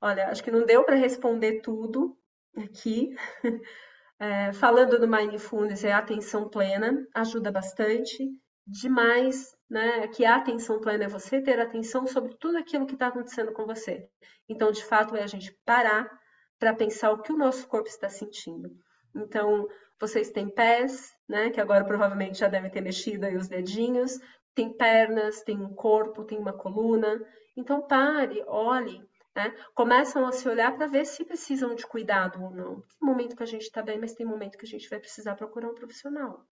olha, 0.00 0.28
acho 0.28 0.44
que 0.44 0.50
não 0.50 0.66
deu 0.66 0.84
para 0.84 0.94
responder 0.94 1.62
tudo 1.62 2.16
aqui. 2.62 3.14
É, 4.18 4.50
falando 4.54 4.98
do 4.98 5.06
Mindfulness, 5.06 5.84
é 5.84 5.92
atenção 5.92 6.48
plena, 6.48 7.06
ajuda 7.14 7.52
bastante. 7.52 8.26
Demais, 8.66 9.54
né? 9.68 10.08
Que 10.08 10.24
a 10.24 10.36
atenção 10.36 10.80
plena 10.80 11.04
é 11.04 11.06
você 11.06 11.38
ter 11.42 11.60
atenção 11.60 12.06
sobre 12.06 12.34
tudo 12.40 12.56
aquilo 12.56 12.86
que 12.86 12.94
está 12.94 13.08
acontecendo 13.08 13.52
com 13.52 13.66
você. 13.66 14.08
Então, 14.48 14.72
de 14.72 14.82
fato, 14.82 15.14
é 15.14 15.22
a 15.22 15.26
gente 15.26 15.54
parar 15.66 16.10
para 16.58 16.74
pensar 16.74 17.12
o 17.12 17.20
que 17.20 17.30
o 17.30 17.36
nosso 17.36 17.68
corpo 17.68 17.90
está 17.90 18.08
sentindo. 18.08 18.70
Então, 19.14 19.68
vocês 20.00 20.30
têm 20.30 20.48
pés, 20.48 21.12
né? 21.28 21.50
Que 21.50 21.60
agora 21.60 21.84
provavelmente 21.84 22.38
já 22.38 22.48
devem 22.48 22.70
ter 22.70 22.80
mexido 22.80 23.26
aí 23.26 23.36
os 23.36 23.48
dedinhos 23.48 24.18
tem 24.56 24.72
pernas, 24.72 25.42
tem 25.42 25.60
um 25.60 25.72
corpo, 25.74 26.24
tem 26.24 26.38
uma 26.38 26.54
coluna. 26.54 27.20
Então 27.54 27.86
pare, 27.86 28.42
olhe, 28.48 29.06
né? 29.36 29.54
Começam 29.74 30.26
a 30.26 30.32
se 30.32 30.48
olhar 30.48 30.74
para 30.74 30.86
ver 30.86 31.04
se 31.04 31.22
precisam 31.24 31.74
de 31.74 31.86
cuidado 31.86 32.42
ou 32.42 32.50
não. 32.50 32.80
Tem 32.80 32.98
momento 33.02 33.36
que 33.36 33.42
a 33.42 33.46
gente 33.46 33.62
está 33.62 33.82
bem, 33.82 34.00
mas 34.00 34.14
tem 34.14 34.24
momento 34.24 34.56
que 34.56 34.64
a 34.64 34.68
gente 34.68 34.88
vai 34.88 34.98
precisar 34.98 35.36
procurar 35.36 35.68
um 35.68 35.74
profissional. 35.74 36.42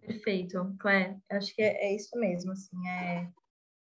Perfeito, 0.00 0.74
Claire. 0.80 1.18
Acho 1.30 1.54
que 1.54 1.62
é, 1.62 1.90
é 1.90 1.94
isso 1.94 2.18
mesmo, 2.18 2.52
assim, 2.52 2.88
é... 2.88 3.30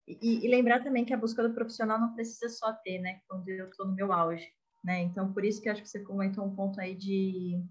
E, 0.06 0.46
e, 0.46 0.50
lembrar 0.50 0.84
também 0.84 1.06
que 1.06 1.14
a 1.14 1.18
busca 1.18 1.42
do 1.42 1.54
profissional 1.54 1.98
não 1.98 2.14
precisa 2.14 2.50
só 2.50 2.74
ter, 2.74 3.00
né, 3.00 3.22
quando 3.26 3.48
eu 3.48 3.70
estou 3.70 3.88
no 3.88 3.96
meu 3.96 4.12
auge, 4.12 4.46
né? 4.84 5.00
Então, 5.00 5.32
por 5.32 5.46
isso 5.46 5.62
que 5.62 5.70
acho 5.70 5.82
que 5.82 5.88
você 5.88 6.04
comentou 6.04 6.44
um 6.46 6.54
ponto 6.54 6.80
aí 6.82 6.94
de... 6.94 7.64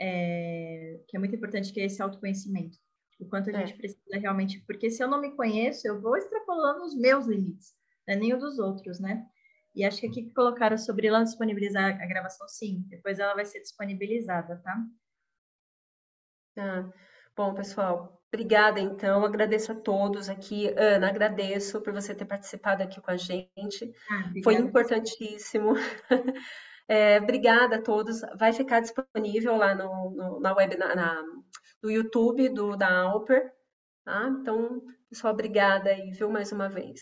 É, 0.00 0.98
que 1.06 1.16
é 1.16 1.20
muito 1.20 1.36
importante, 1.36 1.70
que 1.70 1.80
é 1.80 1.84
esse 1.84 2.00
autoconhecimento 2.00 2.78
o 3.18 3.26
quanto 3.26 3.50
a 3.50 3.52
é. 3.52 3.66
gente 3.66 3.76
precisa 3.78 4.18
realmente, 4.18 4.60
porque 4.66 4.90
se 4.90 5.02
eu 5.02 5.08
não 5.08 5.20
me 5.20 5.32
conheço, 5.32 5.86
eu 5.86 6.00
vou 6.00 6.16
extrapolando 6.16 6.84
os 6.84 6.94
meus 6.94 7.26
limites, 7.26 7.74
né? 8.06 8.16
nem 8.16 8.34
o 8.34 8.38
dos 8.38 8.58
outros, 8.58 9.00
né? 9.00 9.26
E 9.74 9.84
acho 9.84 10.00
que 10.00 10.06
aqui 10.06 10.30
colocaram 10.30 10.78
sobre 10.78 11.06
ela 11.06 11.22
disponibilizar 11.22 12.00
a 12.00 12.06
gravação, 12.06 12.48
sim, 12.48 12.82
depois 12.88 13.18
ela 13.18 13.34
vai 13.34 13.44
ser 13.44 13.60
disponibilizada, 13.60 14.56
tá? 14.64 14.74
Ah, 16.58 16.90
bom, 17.36 17.54
pessoal, 17.54 18.22
obrigada 18.32 18.80
então, 18.80 19.22
agradeço 19.22 19.72
a 19.72 19.74
todos 19.74 20.30
aqui. 20.30 20.68
Ana, 20.78 21.08
agradeço 21.08 21.82
por 21.82 21.92
você 21.92 22.14
ter 22.14 22.24
participado 22.24 22.82
aqui 22.82 23.00
com 23.02 23.10
a 23.10 23.16
gente, 23.16 23.92
ah, 24.10 24.32
foi 24.42 24.54
importantíssimo. 24.54 25.74
É, 26.88 27.18
obrigada 27.18 27.76
a 27.76 27.82
todos. 27.82 28.20
Vai 28.38 28.52
ficar 28.52 28.78
disponível 28.78 29.56
lá 29.56 29.74
no, 29.74 30.10
no 30.10 30.40
na 30.40 30.54
web, 30.54 30.76
na, 30.76 30.94
na, 30.94 31.22
no 31.82 31.90
YouTube 31.90 32.48
do, 32.48 32.76
da 32.76 33.00
Alper. 33.00 33.52
Tá? 34.04 34.28
Então, 34.28 34.82
pessoal, 35.10 35.32
obrigada 35.32 35.90
aí, 35.90 36.12
viu, 36.12 36.30
mais 36.30 36.52
uma 36.52 36.68
vez. 36.68 37.00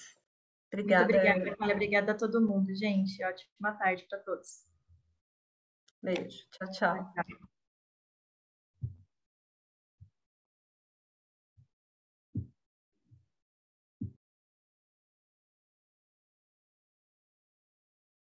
Obrigada. 0.75 1.05
Muito 1.05 1.17
obrigada, 1.17 1.73
Obrigada 1.73 2.13
a 2.13 2.17
todo 2.17 2.41
mundo, 2.41 2.75
gente. 2.75 3.23
Ótima 3.25 3.73
tarde 3.79 4.05
para 4.09 4.19
todos. 4.19 4.67
Beijo. 6.03 6.45
tchau. 6.51 6.71
tchau. 6.73 7.13
tchau. 7.15 7.49